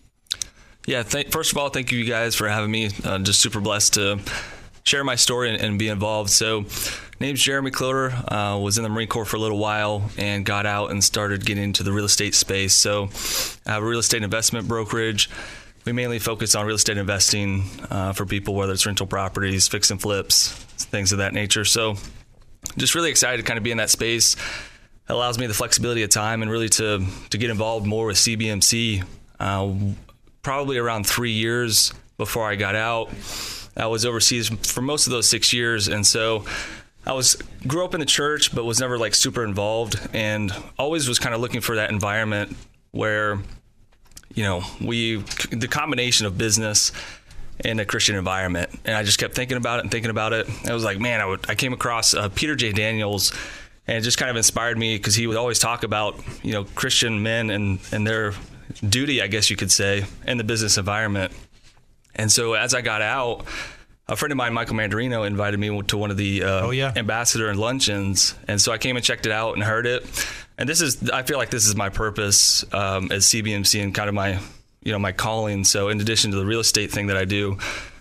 Yeah, 0.87 1.03
th- 1.03 1.31
first 1.31 1.53
of 1.53 1.59
all, 1.59 1.69
thank 1.69 1.93
you 1.93 2.05
guys 2.05 2.35
for 2.35 2.49
having 2.49 2.71
me. 2.71 2.91
Uh, 3.05 3.19
just 3.21 3.41
super 3.41 3.61
blessed 3.61 3.95
to 3.95 4.19
share 4.85 5.05
my 5.05 5.15
story 5.15 5.49
and, 5.49 5.61
and 5.61 5.79
be 5.79 5.89
involved. 5.89 6.31
So, 6.31 6.65
name's 7.21 7.41
Jeremy 7.41 7.71
Cloter. 7.71 8.11
Uh, 8.11 8.59
was 8.59 8.79
in 8.79 8.83
the 8.83 8.89
Marine 8.89 9.07
Corps 9.07 9.25
for 9.25 9.37
a 9.37 9.41
little 9.41 9.59
while 9.59 10.11
and 10.19 10.45
got 10.45 10.67
out 10.67 10.91
and 10.91 11.03
started 11.03 11.47
getting 11.47 11.63
into 11.63 11.85
the 11.85 11.93
real 11.93 12.05
estate 12.05 12.35
space. 12.35 12.75
So, 12.75 13.11
I 13.65 13.73
have 13.73 13.83
a 13.83 13.87
real 13.87 14.01
estate 14.01 14.23
investment 14.23 14.67
brokerage 14.67 15.31
we 15.85 15.91
mainly 15.91 16.21
focus 16.21 16.55
on 16.55 16.65
real 16.65 16.77
estate 16.77 16.97
investing 16.97 17.63
for 18.15 18.25
people, 18.25 18.55
whether 18.55 18.73
it's 18.73 18.87
rental 18.87 19.05
properties, 19.05 19.67
fix 19.67 19.91
and 19.91 20.01
flips, 20.01 20.65
things 20.85 21.13
of 21.13 21.19
that 21.19 21.33
nature. 21.33 21.65
So, 21.65 21.97
just 22.77 22.95
really 22.95 23.11
excited 23.11 23.39
to 23.39 23.43
kind 23.43 23.59
of 23.59 23.65
be 23.65 23.71
in 23.71 23.79
that 23.79 23.91
space. 23.91 24.35
It 24.35 25.13
allows 25.13 25.39
me 25.39 25.47
the 25.47 25.55
flexibility 25.55 26.03
of 26.03 26.11
time 26.11 26.43
and 26.43 26.51
really 26.51 26.69
to 26.71 27.05
to 27.31 27.39
get 27.39 27.51
involved 27.51 27.87
more 27.87 28.07
with 28.07 28.17
CBMC. 28.17 29.05
Uh, 29.41 29.75
probably 30.43 30.79
around 30.79 31.07
three 31.07 31.33
years 31.33 31.93
before 32.19 32.49
I 32.49 32.57
got 32.57 32.75
out, 32.75 33.11
I 33.77 33.87
was 33.87 34.07
overseas 34.07 34.49
for 34.49 34.83
most 34.83 35.07
of 35.07 35.13
those 35.13 35.29
six 35.29 35.53
years, 35.53 35.89
and 35.89 36.07
so. 36.07 36.45
I 37.05 37.15
was 37.15 37.35
grew 37.67 37.85
up 37.85 37.95
in 37.95 38.01
the 38.01 38.07
church, 38.07 38.55
but 38.55 38.65
was 38.65 38.79
never 38.79 38.97
like 38.97 39.17
super 39.17 39.43
involved, 39.43 39.97
and 40.13 40.55
always 40.79 41.09
was 41.09 41.19
kind 41.19 41.35
of 41.35 41.41
looking 41.41 41.61
for 41.61 41.75
that 41.75 41.91
environment 41.91 42.57
where, 42.93 43.41
you 44.35 44.45
know, 44.45 44.63
we 44.81 45.17
the 45.51 45.67
combination 45.67 46.27
of 46.27 46.39
business 46.39 46.93
in 47.65 47.79
a 47.81 47.85
Christian 47.85 48.17
environment. 48.17 48.71
And 48.85 48.97
I 48.97 49.03
just 49.03 49.19
kept 49.19 49.35
thinking 49.35 49.57
about 49.57 49.79
it 49.79 49.83
and 49.83 49.91
thinking 49.91 50.11
about 50.11 50.33
it. 50.33 50.49
I 50.69 50.75
was 50.75 50.85
like, 50.85 50.99
man, 50.99 51.21
I, 51.21 51.27
would, 51.27 51.49
I 51.49 51.55
came 51.55 51.73
across 51.73 52.15
uh, 52.15 52.29
Peter 52.29 52.57
J. 52.57 52.73
Daniels, 52.73 53.33
and 53.87 53.99
it 53.99 54.03
just 54.03 54.19
kind 54.19 54.31
of 54.31 54.37
inspired 54.37 54.79
me 54.79 54.97
because 54.97 55.15
he 55.15 55.27
would 55.27 55.37
always 55.37 55.59
talk 55.59 55.83
about 55.83 56.21
you 56.43 56.53
know 56.53 56.65
Christian 56.65 57.23
men 57.23 57.51
and 57.51 57.79
and 57.93 58.07
their 58.07 58.35
duty, 58.87 59.23
I 59.23 59.27
guess 59.27 59.51
you 59.51 59.57
could 59.57 59.73
say, 59.73 60.05
in 60.27 60.39
the 60.39 60.45
business 60.45 60.79
environment. 60.79 61.33
And 62.15 62.31
so 62.31 62.55
as 62.55 62.75
I 62.75 62.81
got 62.81 63.03
out. 63.03 63.45
A 64.09 64.17
friend 64.17 64.33
of 64.33 64.37
mine, 64.37 64.53
Michael 64.53 64.75
Mandarino, 64.75 65.25
invited 65.25 65.61
me 65.61 65.81
to 65.83 65.97
one 65.97 66.11
of 66.11 66.17
the 66.17 66.43
uh, 66.43 66.67
oh, 66.67 66.71
yeah. 66.71 66.93
ambassador 66.97 67.49
and 67.49 67.59
luncheons, 67.59 68.35
and 68.49 68.61
so 68.61 68.73
I 68.73 68.77
came 68.77 68.97
and 68.97 69.05
checked 69.05 69.27
it 69.27 69.33
out 69.33 69.55
and 69.55 69.63
heard 69.63 69.87
it. 69.87 70.05
And 70.59 70.69
this 70.69 70.81
is, 70.81 71.09
I 71.11 71.23
feel 71.23 71.39
like 71.39 71.51
this 71.51 71.67
is 71.67 71.77
my 71.77 71.89
purpose 71.89 72.65
um, 72.75 73.11
as 73.13 73.27
CBMC 73.27 73.83
and 73.83 73.95
kind 73.95 74.09
of 74.09 74.15
my 74.15 74.41
you 74.83 74.93
know 74.93 74.99
my 74.99 75.13
calling. 75.13 75.65
So 75.65 75.89
in 75.89 76.01
addition 76.01 76.31
to 76.31 76.37
the 76.37 76.47
real 76.47 76.61
estate 76.61 76.91
thing 76.91 77.09
that 77.09 77.17
I 77.17 77.25
do, 77.25 77.59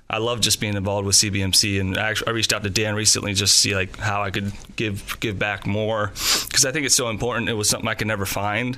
I 0.09 0.17
love 0.17 0.41
just 0.41 0.59
being 0.59 0.75
involved 0.75 1.05
with 1.05 1.15
CBMC, 1.15 1.79
and 1.79 1.97
I, 1.97 2.09
actually, 2.09 2.27
I 2.27 2.31
reached 2.31 2.53
out 2.53 2.63
to 2.63 2.69
Dan 2.69 2.95
recently 2.95 3.33
just 3.33 3.53
to 3.53 3.59
see 3.59 3.75
like 3.75 3.97
how 3.97 4.23
I 4.23 4.31
could 4.31 4.51
give 4.75 5.19
give 5.19 5.39
back 5.39 5.65
more 5.65 6.07
because 6.47 6.65
I 6.65 6.71
think 6.71 6.85
it's 6.85 6.95
so 6.95 7.09
important. 7.09 7.49
It 7.49 7.53
was 7.53 7.69
something 7.69 7.87
I 7.87 7.95
could 7.95 8.07
never 8.07 8.25
find, 8.25 8.77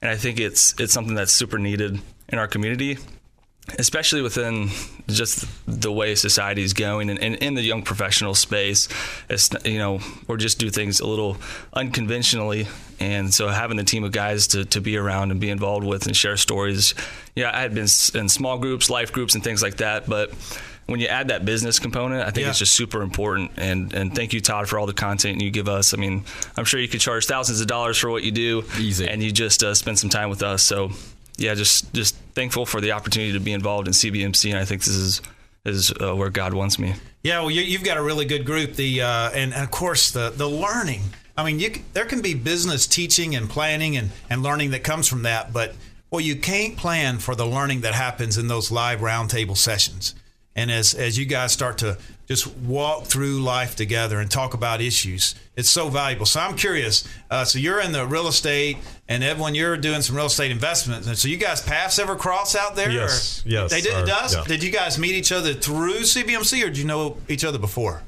and 0.00 0.10
I 0.10 0.16
think 0.16 0.40
it's 0.40 0.78
it's 0.80 0.92
something 0.92 1.14
that's 1.14 1.32
super 1.32 1.58
needed 1.58 2.00
in 2.28 2.38
our 2.38 2.48
community 2.48 2.98
especially 3.78 4.22
within 4.22 4.68
just 5.08 5.46
the 5.66 5.90
way 5.90 6.14
society 6.14 6.62
is 6.62 6.72
going 6.72 7.08
and, 7.10 7.18
and, 7.20 7.36
in 7.36 7.54
the 7.54 7.62
young 7.62 7.82
professional 7.82 8.34
space 8.34 8.88
it's 9.30 9.50
you 9.64 9.78
know 9.78 10.00
or 10.26 10.36
just 10.36 10.58
do 10.58 10.68
things 10.68 11.00
a 11.00 11.06
little 11.06 11.36
unconventionally 11.72 12.66
and 12.98 13.32
so 13.32 13.48
having 13.48 13.76
the 13.76 13.84
team 13.84 14.02
of 14.04 14.10
guys 14.12 14.48
to, 14.48 14.64
to 14.64 14.80
be 14.80 14.96
around 14.96 15.30
and 15.30 15.40
be 15.40 15.48
involved 15.48 15.86
with 15.86 16.06
and 16.06 16.16
share 16.16 16.36
stories 16.36 16.94
yeah 17.36 17.56
i 17.56 17.60
had 17.60 17.72
been 17.72 17.86
in 18.14 18.28
small 18.28 18.58
groups 18.58 18.90
life 18.90 19.12
groups 19.12 19.34
and 19.34 19.44
things 19.44 19.62
like 19.62 19.76
that 19.76 20.08
but 20.08 20.32
when 20.86 20.98
you 20.98 21.06
add 21.06 21.28
that 21.28 21.44
business 21.44 21.78
component, 21.78 22.22
I 22.22 22.32
think 22.32 22.44
yeah. 22.44 22.50
it's 22.50 22.58
just 22.58 22.72
super 22.72 23.02
important. 23.02 23.52
And 23.56 23.94
and 23.94 24.14
thank 24.14 24.32
you, 24.32 24.40
Todd, 24.40 24.68
for 24.68 24.80
all 24.80 24.86
the 24.86 24.92
content 24.92 25.40
you 25.40 25.50
give 25.50 25.68
us. 25.68 25.94
I 25.94 25.96
mean, 25.96 26.24
I'm 26.56 26.64
sure 26.64 26.80
you 26.80 26.88
could 26.88 27.00
charge 27.00 27.26
thousands 27.26 27.60
of 27.60 27.68
dollars 27.68 27.98
for 27.98 28.10
what 28.10 28.24
you 28.24 28.32
do, 28.32 28.64
easy, 28.78 29.08
and 29.08 29.22
you 29.22 29.30
just 29.30 29.62
uh, 29.62 29.74
spend 29.74 29.98
some 30.00 30.10
time 30.10 30.28
with 30.28 30.42
us. 30.42 30.60
So 30.60 30.90
yeah, 31.36 31.54
just 31.54 31.92
just 31.92 32.16
thankful 32.34 32.66
for 32.66 32.80
the 32.80 32.92
opportunity 32.92 33.32
to 33.32 33.40
be 33.40 33.52
involved 33.52 33.86
in 33.86 33.94
CBMC, 33.94 34.50
and 34.50 34.58
I 34.58 34.64
think 34.64 34.82
this 34.82 34.94
is 34.94 35.20
is 35.64 35.92
uh, 36.00 36.14
where 36.14 36.30
God 36.30 36.54
wants 36.54 36.78
me. 36.78 36.94
Yeah, 37.22 37.40
well, 37.40 37.50
you, 37.50 37.78
have 37.78 37.86
got 37.86 37.96
a 37.96 38.02
really 38.02 38.24
good 38.24 38.44
group. 38.44 38.74
The 38.74 39.02
uh, 39.02 39.30
and, 39.30 39.54
and, 39.54 39.62
of 39.62 39.70
course 39.70 40.10
the 40.10 40.30
the 40.30 40.48
learning 40.48 41.02
I 41.36 41.44
mean, 41.44 41.58
you, 41.58 41.72
there 41.94 42.04
can 42.04 42.20
be 42.20 42.34
business 42.34 42.86
teaching 42.86 43.34
and 43.34 43.48
planning 43.48 43.96
and, 43.96 44.10
and 44.28 44.42
learning 44.42 44.70
that 44.72 44.84
comes 44.84 45.08
from 45.08 45.22
that, 45.22 45.52
but 45.52 45.74
well, 46.10 46.20
you 46.20 46.36
can't 46.36 46.76
plan 46.76 47.18
for 47.18 47.34
the 47.34 47.46
learning 47.46 47.80
that 47.82 47.94
happens 47.94 48.36
in 48.36 48.48
those 48.48 48.70
live 48.70 49.00
roundtable 49.00 49.56
sessions. 49.56 50.14
And 50.54 50.70
as 50.70 50.92
as 50.92 51.16
you 51.16 51.24
guys 51.24 51.50
start 51.52 51.78
to 51.78 51.96
just 52.28 52.46
walk 52.58 53.04
through 53.04 53.40
life 53.42 53.76
together 53.76 54.20
and 54.20 54.30
talk 54.30 54.54
about 54.54 54.80
issues. 54.80 55.34
It's 55.56 55.68
so 55.68 55.88
valuable. 55.88 56.24
So 56.24 56.40
I'm 56.40 56.56
curious. 56.56 57.06
Uh, 57.30 57.44
so 57.44 57.58
you're 57.58 57.80
in 57.80 57.92
the 57.92 58.06
real 58.06 58.26
estate, 58.28 58.78
and 59.08 59.22
everyone 59.22 59.54
you're 59.54 59.76
doing 59.76 60.00
some 60.02 60.16
real 60.16 60.26
estate 60.26 60.50
investments. 60.50 61.06
And 61.06 61.18
so 61.18 61.28
you 61.28 61.36
guys 61.36 61.60
paths 61.60 61.98
ever 61.98 62.16
cross 62.16 62.54
out 62.56 62.74
there? 62.76 62.90
Yes, 62.90 63.44
or? 63.44 63.48
yes. 63.50 63.70
They 63.70 63.80
did. 63.80 63.92
Our, 63.94 64.02
it 64.02 64.06
does. 64.06 64.34
yeah. 64.34 64.44
Did 64.44 64.62
you 64.62 64.70
guys 64.70 64.98
meet 64.98 65.14
each 65.14 65.32
other 65.32 65.52
through 65.52 66.00
CBMC, 66.00 66.62
or 66.62 66.66
did 66.66 66.78
you 66.78 66.84
know 66.86 67.16
each 67.28 67.44
other 67.44 67.58
before? 67.58 68.02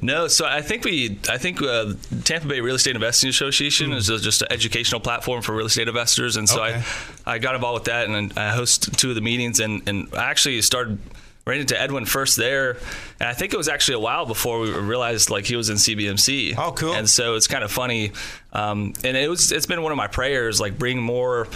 No, 0.00 0.26
so 0.26 0.46
I 0.46 0.62
think 0.62 0.84
we, 0.84 1.18
I 1.28 1.36
think 1.36 1.60
uh, 1.60 1.92
Tampa 2.24 2.48
Bay 2.48 2.60
Real 2.60 2.76
Estate 2.76 2.94
Investing 2.94 3.28
Association 3.28 3.92
is 3.92 4.06
just 4.06 4.40
an 4.40 4.48
educational 4.50 5.02
platform 5.02 5.42
for 5.42 5.54
real 5.54 5.66
estate 5.66 5.86
investors, 5.86 6.36
and 6.38 6.48
so 6.48 6.64
Okay. 6.64 6.82
I, 7.26 7.34
I 7.34 7.38
got 7.38 7.54
involved 7.54 7.80
with 7.80 7.84
that, 7.84 8.08
and 8.08 8.32
I 8.38 8.52
host 8.52 8.98
two 8.98 9.10
of 9.10 9.16
the 9.16 9.20
meetings, 9.20 9.60
and 9.60 9.86
and 9.86 10.08
I 10.14 10.30
actually 10.30 10.62
started 10.62 10.98
ran 11.46 11.60
into 11.60 11.80
Edwin 11.80 12.06
first 12.06 12.36
there, 12.36 12.72
and 13.20 13.28
I 13.28 13.32
think 13.32 13.52
it 13.52 13.56
was 13.56 13.68
actually 13.68 13.94
a 13.94 14.00
while 14.00 14.26
before 14.26 14.60
we 14.60 14.70
realized 14.72 15.30
like 15.30 15.44
he 15.44 15.56
was 15.56 15.70
in 15.70 15.76
CBMC. 15.76 16.54
Oh, 16.56 16.72
cool. 16.72 16.94
And 16.94 17.08
so 17.08 17.34
it's 17.34 17.48
kind 17.48 17.64
of 17.64 17.72
funny, 17.72 18.12
um, 18.52 18.92
and 19.04 19.16
it 19.16 19.28
was 19.28 19.52
it's 19.52 19.66
been 19.66 19.82
one 19.82 19.92
of 19.92 19.98
my 19.98 20.08
prayers 20.08 20.60
like 20.60 20.78
bring 20.78 21.00
more 21.00 21.48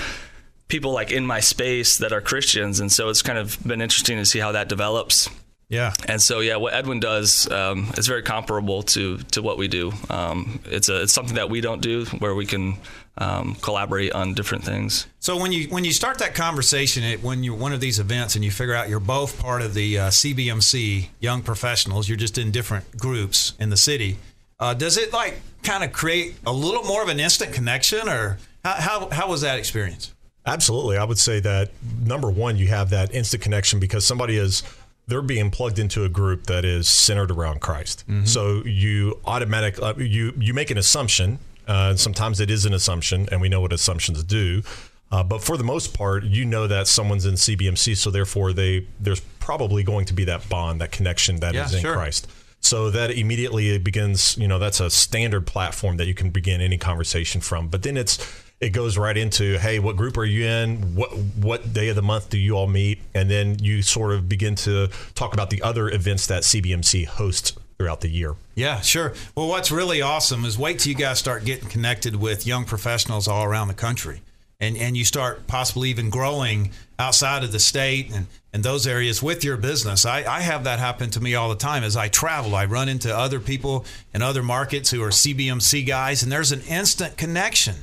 people 0.68 0.92
like 0.92 1.12
in 1.12 1.24
my 1.26 1.40
space 1.40 1.98
that 1.98 2.12
are 2.12 2.20
Christians, 2.20 2.80
and 2.80 2.90
so 2.90 3.08
it's 3.08 3.22
kind 3.22 3.38
of 3.38 3.58
been 3.66 3.80
interesting 3.80 4.18
to 4.18 4.26
see 4.26 4.38
how 4.38 4.52
that 4.52 4.68
develops. 4.68 5.28
Yeah. 5.68 5.92
And 6.06 6.22
so, 6.22 6.40
yeah, 6.40 6.56
what 6.56 6.74
Edwin 6.74 7.00
does 7.00 7.50
um, 7.50 7.92
is 7.96 8.06
very 8.06 8.22
comparable 8.22 8.82
to 8.84 9.18
to 9.18 9.42
what 9.42 9.58
we 9.58 9.68
do. 9.68 9.92
Um, 10.08 10.60
it's 10.64 10.88
a 10.88 11.02
it's 11.02 11.12
something 11.12 11.36
that 11.36 11.50
we 11.50 11.60
don't 11.60 11.82
do 11.82 12.04
where 12.20 12.34
we 12.34 12.46
can 12.46 12.76
um, 13.18 13.56
collaborate 13.62 14.12
on 14.12 14.34
different 14.34 14.64
things. 14.64 15.06
So 15.20 15.40
when 15.40 15.52
you 15.52 15.68
when 15.68 15.84
you 15.84 15.92
start 15.92 16.18
that 16.18 16.34
conversation 16.34 17.02
at 17.02 17.22
when 17.22 17.42
you're 17.42 17.56
one 17.56 17.72
of 17.72 17.80
these 17.80 17.98
events 17.98 18.34
and 18.34 18.44
you 18.44 18.50
figure 18.50 18.74
out 18.74 18.88
you're 18.88 19.00
both 19.00 19.40
part 19.40 19.62
of 19.62 19.74
the 19.74 19.98
uh, 19.98 20.08
CBMC 20.08 21.08
Young 21.20 21.42
Professionals, 21.42 22.08
you're 22.08 22.18
just 22.18 22.38
in 22.38 22.50
different 22.50 22.96
groups 22.98 23.54
in 23.58 23.70
the 23.70 23.76
city. 23.76 24.18
Uh, 24.58 24.74
does 24.74 24.96
it 24.96 25.12
like 25.12 25.40
kind 25.62 25.82
of 25.82 25.92
create 25.92 26.34
a 26.46 26.52
little 26.52 26.84
more 26.84 27.02
of 27.02 27.08
an 27.08 27.20
instant 27.20 27.52
connection, 27.52 28.08
or 28.08 28.38
how 28.64 28.74
how, 28.74 29.08
how 29.10 29.28
was 29.28 29.40
that 29.40 29.58
experience? 29.58 30.12
Absolutely. 30.44 30.96
I 30.96 31.04
would 31.04 31.18
say 31.18 31.40
that 31.40 31.70
number 32.04 32.30
one, 32.30 32.56
you 32.56 32.68
have 32.68 32.90
that 32.90 33.12
instant 33.12 33.42
connection 33.42 33.80
because 33.80 34.06
somebody 34.06 34.36
is 34.36 34.62
they're 35.08 35.22
being 35.22 35.50
plugged 35.50 35.78
into 35.78 36.04
a 36.04 36.08
group 36.08 36.44
that 36.44 36.64
is 36.64 36.88
centered 36.88 37.30
around 37.30 37.60
Christ. 37.60 38.04
So 38.24 38.62
you 38.64 39.20
automatic 39.24 39.80
uh, 39.82 39.94
you 39.96 40.34
you 40.38 40.52
make 40.54 40.70
an 40.70 40.78
assumption. 40.78 41.38
Uh, 41.66 41.96
sometimes 41.96 42.40
it 42.40 42.50
is 42.50 42.64
an 42.66 42.74
assumption, 42.74 43.28
and 43.30 43.40
we 43.40 43.48
know 43.48 43.60
what 43.60 43.72
assumptions 43.72 44.22
do. 44.24 44.62
Uh, 45.10 45.22
but 45.22 45.42
for 45.42 45.56
the 45.56 45.64
most 45.64 45.94
part, 45.94 46.24
you 46.24 46.44
know 46.44 46.66
that 46.66 46.88
someone's 46.88 47.26
in 47.26 47.34
CBMC, 47.34 47.96
so 47.96 48.10
therefore 48.10 48.52
they 48.52 48.86
there's 48.98 49.20
probably 49.38 49.82
going 49.82 50.04
to 50.06 50.14
be 50.14 50.24
that 50.24 50.48
bond, 50.48 50.80
that 50.80 50.90
connection 50.90 51.36
that 51.40 51.54
is 51.54 51.72
Yeah, 51.72 51.78
in 51.78 51.82
sure. 51.82 51.94
Christ. 51.94 52.28
So 52.60 52.90
that 52.90 53.12
immediately 53.12 53.70
it 53.70 53.84
begins, 53.84 54.36
you 54.36 54.48
know, 54.48 54.58
that's 54.58 54.80
a 54.80 54.90
standard 54.90 55.46
platform 55.46 55.98
that 55.98 56.06
you 56.06 56.14
can 56.14 56.30
begin 56.30 56.60
any 56.60 56.78
conversation 56.78 57.40
from. 57.40 57.68
But 57.68 57.84
then 57.84 57.96
it's 57.96 58.18
it 58.58 58.70
goes 58.70 58.96
right 58.96 59.16
into, 59.16 59.58
hey, 59.58 59.78
what 59.78 59.96
group 59.96 60.16
are 60.16 60.24
you 60.24 60.44
in? 60.46 60.96
What 60.96 61.12
what 61.16 61.72
day 61.72 61.88
of 61.90 61.96
the 61.96 62.02
month 62.02 62.30
do 62.30 62.38
you 62.38 62.54
all 62.56 62.66
meet? 62.66 62.98
And 63.14 63.30
then 63.30 63.58
you 63.60 63.82
sort 63.82 64.12
of 64.12 64.28
begin 64.28 64.56
to 64.56 64.88
talk 65.14 65.32
about 65.34 65.50
the 65.50 65.62
other 65.62 65.88
events 65.88 66.26
that 66.26 66.42
CBMC 66.42 67.06
hosts 67.06 67.52
throughout 67.78 68.00
the 68.00 68.08
year. 68.08 68.34
Yeah, 68.54 68.80
sure. 68.80 69.14
Well, 69.34 69.48
what's 69.48 69.70
really 69.70 70.00
awesome 70.00 70.44
is 70.44 70.58
wait 70.58 70.78
till 70.78 70.90
you 70.90 70.98
guys 70.98 71.18
start 71.18 71.44
getting 71.44 71.68
connected 71.68 72.16
with 72.16 72.46
young 72.46 72.64
professionals 72.64 73.28
all 73.28 73.44
around 73.44 73.68
the 73.68 73.74
country. 73.74 74.22
And, 74.58 74.76
and 74.78 74.96
you 74.96 75.04
start 75.04 75.46
possibly 75.46 75.90
even 75.90 76.08
growing 76.08 76.70
outside 76.98 77.44
of 77.44 77.52
the 77.52 77.58
state 77.58 78.10
and, 78.10 78.26
and 78.54 78.64
those 78.64 78.86
areas 78.86 79.22
with 79.22 79.44
your 79.44 79.58
business. 79.58 80.06
I, 80.06 80.24
I 80.24 80.40
have 80.40 80.64
that 80.64 80.78
happen 80.78 81.10
to 81.10 81.20
me 81.20 81.34
all 81.34 81.50
the 81.50 81.56
time 81.56 81.84
as 81.84 81.94
I 81.94 82.08
travel. 82.08 82.54
I 82.54 82.64
run 82.64 82.88
into 82.88 83.14
other 83.14 83.38
people 83.38 83.84
in 84.14 84.22
other 84.22 84.42
markets 84.42 84.90
who 84.90 85.02
are 85.02 85.10
CBMC 85.10 85.86
guys, 85.86 86.22
and 86.22 86.32
there's 86.32 86.52
an 86.52 86.62
instant 86.62 87.18
connection. 87.18 87.74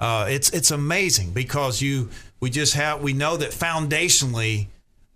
Uh, 0.00 0.26
it's 0.28 0.50
it's 0.50 0.70
amazing 0.70 1.32
because 1.32 1.80
you 1.80 2.10
we 2.40 2.50
just 2.50 2.74
have 2.74 3.02
we 3.02 3.12
know 3.14 3.36
that 3.36 3.50
foundationally 3.50 4.66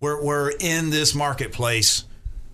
we're 0.01 0.23
we're 0.23 0.51
in 0.59 0.91
this 0.91 1.15
marketplace 1.15 2.05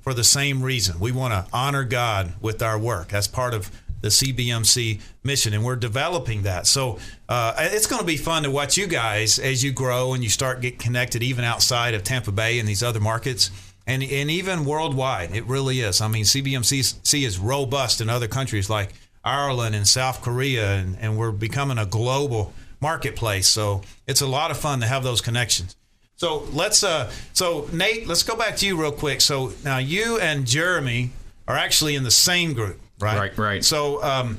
for 0.07 0.15
the 0.15 0.23
same 0.23 0.63
reason. 0.63 1.01
We 1.01 1.11
want 1.11 1.35
to 1.35 1.53
honor 1.53 1.83
God 1.83 2.35
with 2.41 2.63
our 2.63 2.79
work. 2.79 3.09
That's 3.09 3.27
part 3.27 3.53
of 3.53 3.73
the 4.03 4.09
CBMC 4.09 5.01
mission, 5.25 5.53
and 5.53 5.65
we're 5.65 5.75
developing 5.75 6.43
that. 6.43 6.69
So 6.69 7.01
uh, 7.29 7.55
it's 7.59 7.89
going 7.89 7.99
to 7.99 8.07
be 8.07 8.17
fun 8.17 8.45
to 8.45 8.51
watch 8.53 8.77
you 8.77 8.87
guys 8.87 9.41
as 9.41 9.65
you 9.65 9.73
grow 9.73 10.15
and 10.15 10.23
you 10.23 10.31
start 10.31 10.61
get 10.61 10.79
connected, 10.79 11.25
even 11.25 11.43
outside 11.43 11.95
of 11.95 12.05
Tampa 12.05 12.31
Bay 12.31 12.61
and 12.61 12.69
these 12.69 12.85
other 12.85 13.01
markets, 13.01 13.51
and 13.85 14.01
and 14.01 14.31
even 14.31 14.65
worldwide. 14.65 15.35
It 15.35 15.45
really 15.47 15.81
is. 15.81 16.01
I 16.01 16.07
mean, 16.07 16.23
CBMC 16.23 17.25
is 17.25 17.39
robust 17.41 18.01
in 18.01 18.09
other 18.09 18.29
countries 18.29 18.71
like 18.71 18.93
Ireland 19.25 19.75
and 19.75 19.89
South 19.89 20.23
Korea, 20.23 20.77
and, 20.77 20.97
and 21.01 21.19
we're 21.19 21.33
becoming 21.33 21.79
a 21.79 21.87
global 21.87 22.53
marketplace. 22.81 23.49
So 23.49 23.83
it's 24.07 24.21
a 24.21 24.29
lot 24.29 24.53
of 24.53 24.57
fun 24.57 24.79
to 24.83 24.87
have 24.87 25.03
those 25.03 25.21
connections. 25.21 25.75
So 26.17 26.47
let's 26.53 26.83
uh 26.83 27.11
so 27.33 27.69
Nate, 27.73 28.07
let's 28.07 28.23
go 28.23 28.37
back 28.37 28.57
to 28.57 28.67
you 28.67 28.81
real 28.81 28.93
quick. 28.93 29.21
So 29.21 29.53
now 29.65 29.79
you 29.79 30.19
and 30.19 30.47
Jeremy 30.47 31.11
are 31.47 31.57
actually 31.57 31.95
in 31.95 32.03
the 32.03 32.11
same 32.11 32.55
group, 32.55 32.81
right? 32.99 33.19
Right, 33.19 33.39
right. 33.39 33.65
So 33.65 34.03
um 34.03 34.39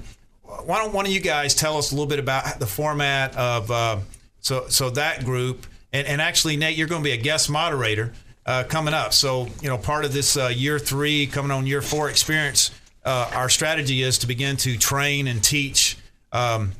why 0.65 0.79
don't 0.79 0.93
one 0.93 1.05
of 1.05 1.11
you 1.11 1.19
guys 1.19 1.53
tell 1.53 1.77
us 1.77 1.91
a 1.91 1.95
little 1.95 2.07
bit 2.07 2.19
about 2.19 2.59
the 2.59 2.67
format 2.67 3.35
of 3.35 3.69
uh, 3.69 3.99
so 4.39 4.67
so 4.69 4.89
that 4.91 5.25
group 5.25 5.67
and, 5.93 6.07
and 6.07 6.21
actually 6.21 6.57
Nate, 6.57 6.77
you're 6.77 6.87
going 6.87 7.01
to 7.01 7.07
be 7.07 7.13
a 7.13 7.21
guest 7.21 7.49
moderator 7.49 8.13
uh, 8.45 8.63
coming 8.67 8.93
up. 8.93 9.13
So 9.13 9.47
you 9.61 9.69
know 9.69 9.77
part 9.77 10.05
of 10.05 10.13
this 10.13 10.37
uh, 10.37 10.47
year 10.47 10.79
three 10.79 11.27
coming 11.27 11.51
on 11.51 11.65
year 11.67 11.81
four 11.81 12.09
experience, 12.09 12.71
uh, 13.05 13.29
our 13.33 13.49
strategy 13.49 14.01
is 14.03 14.17
to 14.19 14.27
begin 14.27 14.57
to 14.57 14.77
train 14.77 15.27
and 15.27 15.43
teach. 15.43 15.97
Um, 16.31 16.71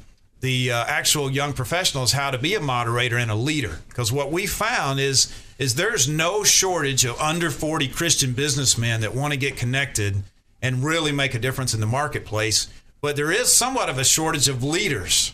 the 0.42 0.72
uh, 0.72 0.86
actual 0.88 1.32
young 1.32 1.54
professionals 1.54 2.12
how 2.12 2.32
to 2.32 2.38
be 2.38 2.54
a 2.56 2.60
moderator 2.60 3.18
and 3.18 3.32
a 3.32 3.36
leader 3.36 3.80
because 3.90 4.12
what 4.12 4.32
we 4.32 4.46
found 4.46 5.00
is 5.00 5.34
is 5.58 5.76
there's 5.76 6.08
no 6.08 6.44
shortage 6.44 7.06
of 7.06 7.20
under 7.20 7.50
40 7.50 7.88
christian 7.88 8.34
businessmen 8.34 9.02
that 9.02 9.16
want 9.16 9.34
to 9.34 9.38
get 9.38 9.58
connected 9.58 10.24
and 10.62 10.84
really 10.84 11.12
make 11.12 11.34
a 11.34 11.40
difference 11.40 11.74
in 11.74 11.80
the 11.80 11.88
marketplace 11.88 12.68
but 13.02 13.16
there 13.16 13.32
is 13.32 13.56
somewhat 13.56 13.90
of 13.90 13.98
a 13.98 14.04
shortage 14.04 14.48
of 14.48 14.64
leaders 14.64 15.34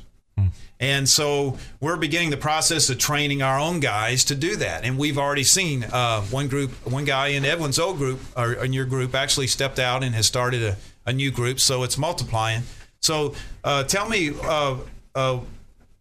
and 0.84 1.08
so 1.08 1.58
we're 1.80 1.96
beginning 1.96 2.30
the 2.30 2.36
process 2.36 2.90
of 2.90 2.98
training 2.98 3.42
our 3.42 3.58
own 3.58 3.80
guys 3.80 4.26
to 4.26 4.36
do 4.36 4.58
that. 4.58 4.84
And 4.84 4.98
we've 4.98 5.18
already 5.18 5.44
seen 5.44 5.86
uh, 5.86 6.22
one 6.24 6.50
group, 6.50 6.72
one 6.86 7.06
guy 7.06 7.28
in 7.28 7.46
Edwin's 7.46 7.80
old 7.80 7.98
group, 7.98 8.20
or 8.36 8.52
in 8.54 8.74
your 8.74 8.84
group, 8.84 9.16
actually 9.16 9.48
stepped 9.48 9.80
out 9.80 10.04
and 10.04 10.14
has 10.14 10.26
started 10.26 10.62
a, 10.62 10.76
a 11.06 11.14
new 11.14 11.32
group. 11.32 11.62
So 11.62 11.84
it's 11.84 11.98
multiplying. 11.98 12.64
So 13.00 13.34
uh, 13.64 13.86
tell 13.86 14.10
me 14.10 14.32
uh, 14.44 14.76
uh, 15.16 15.40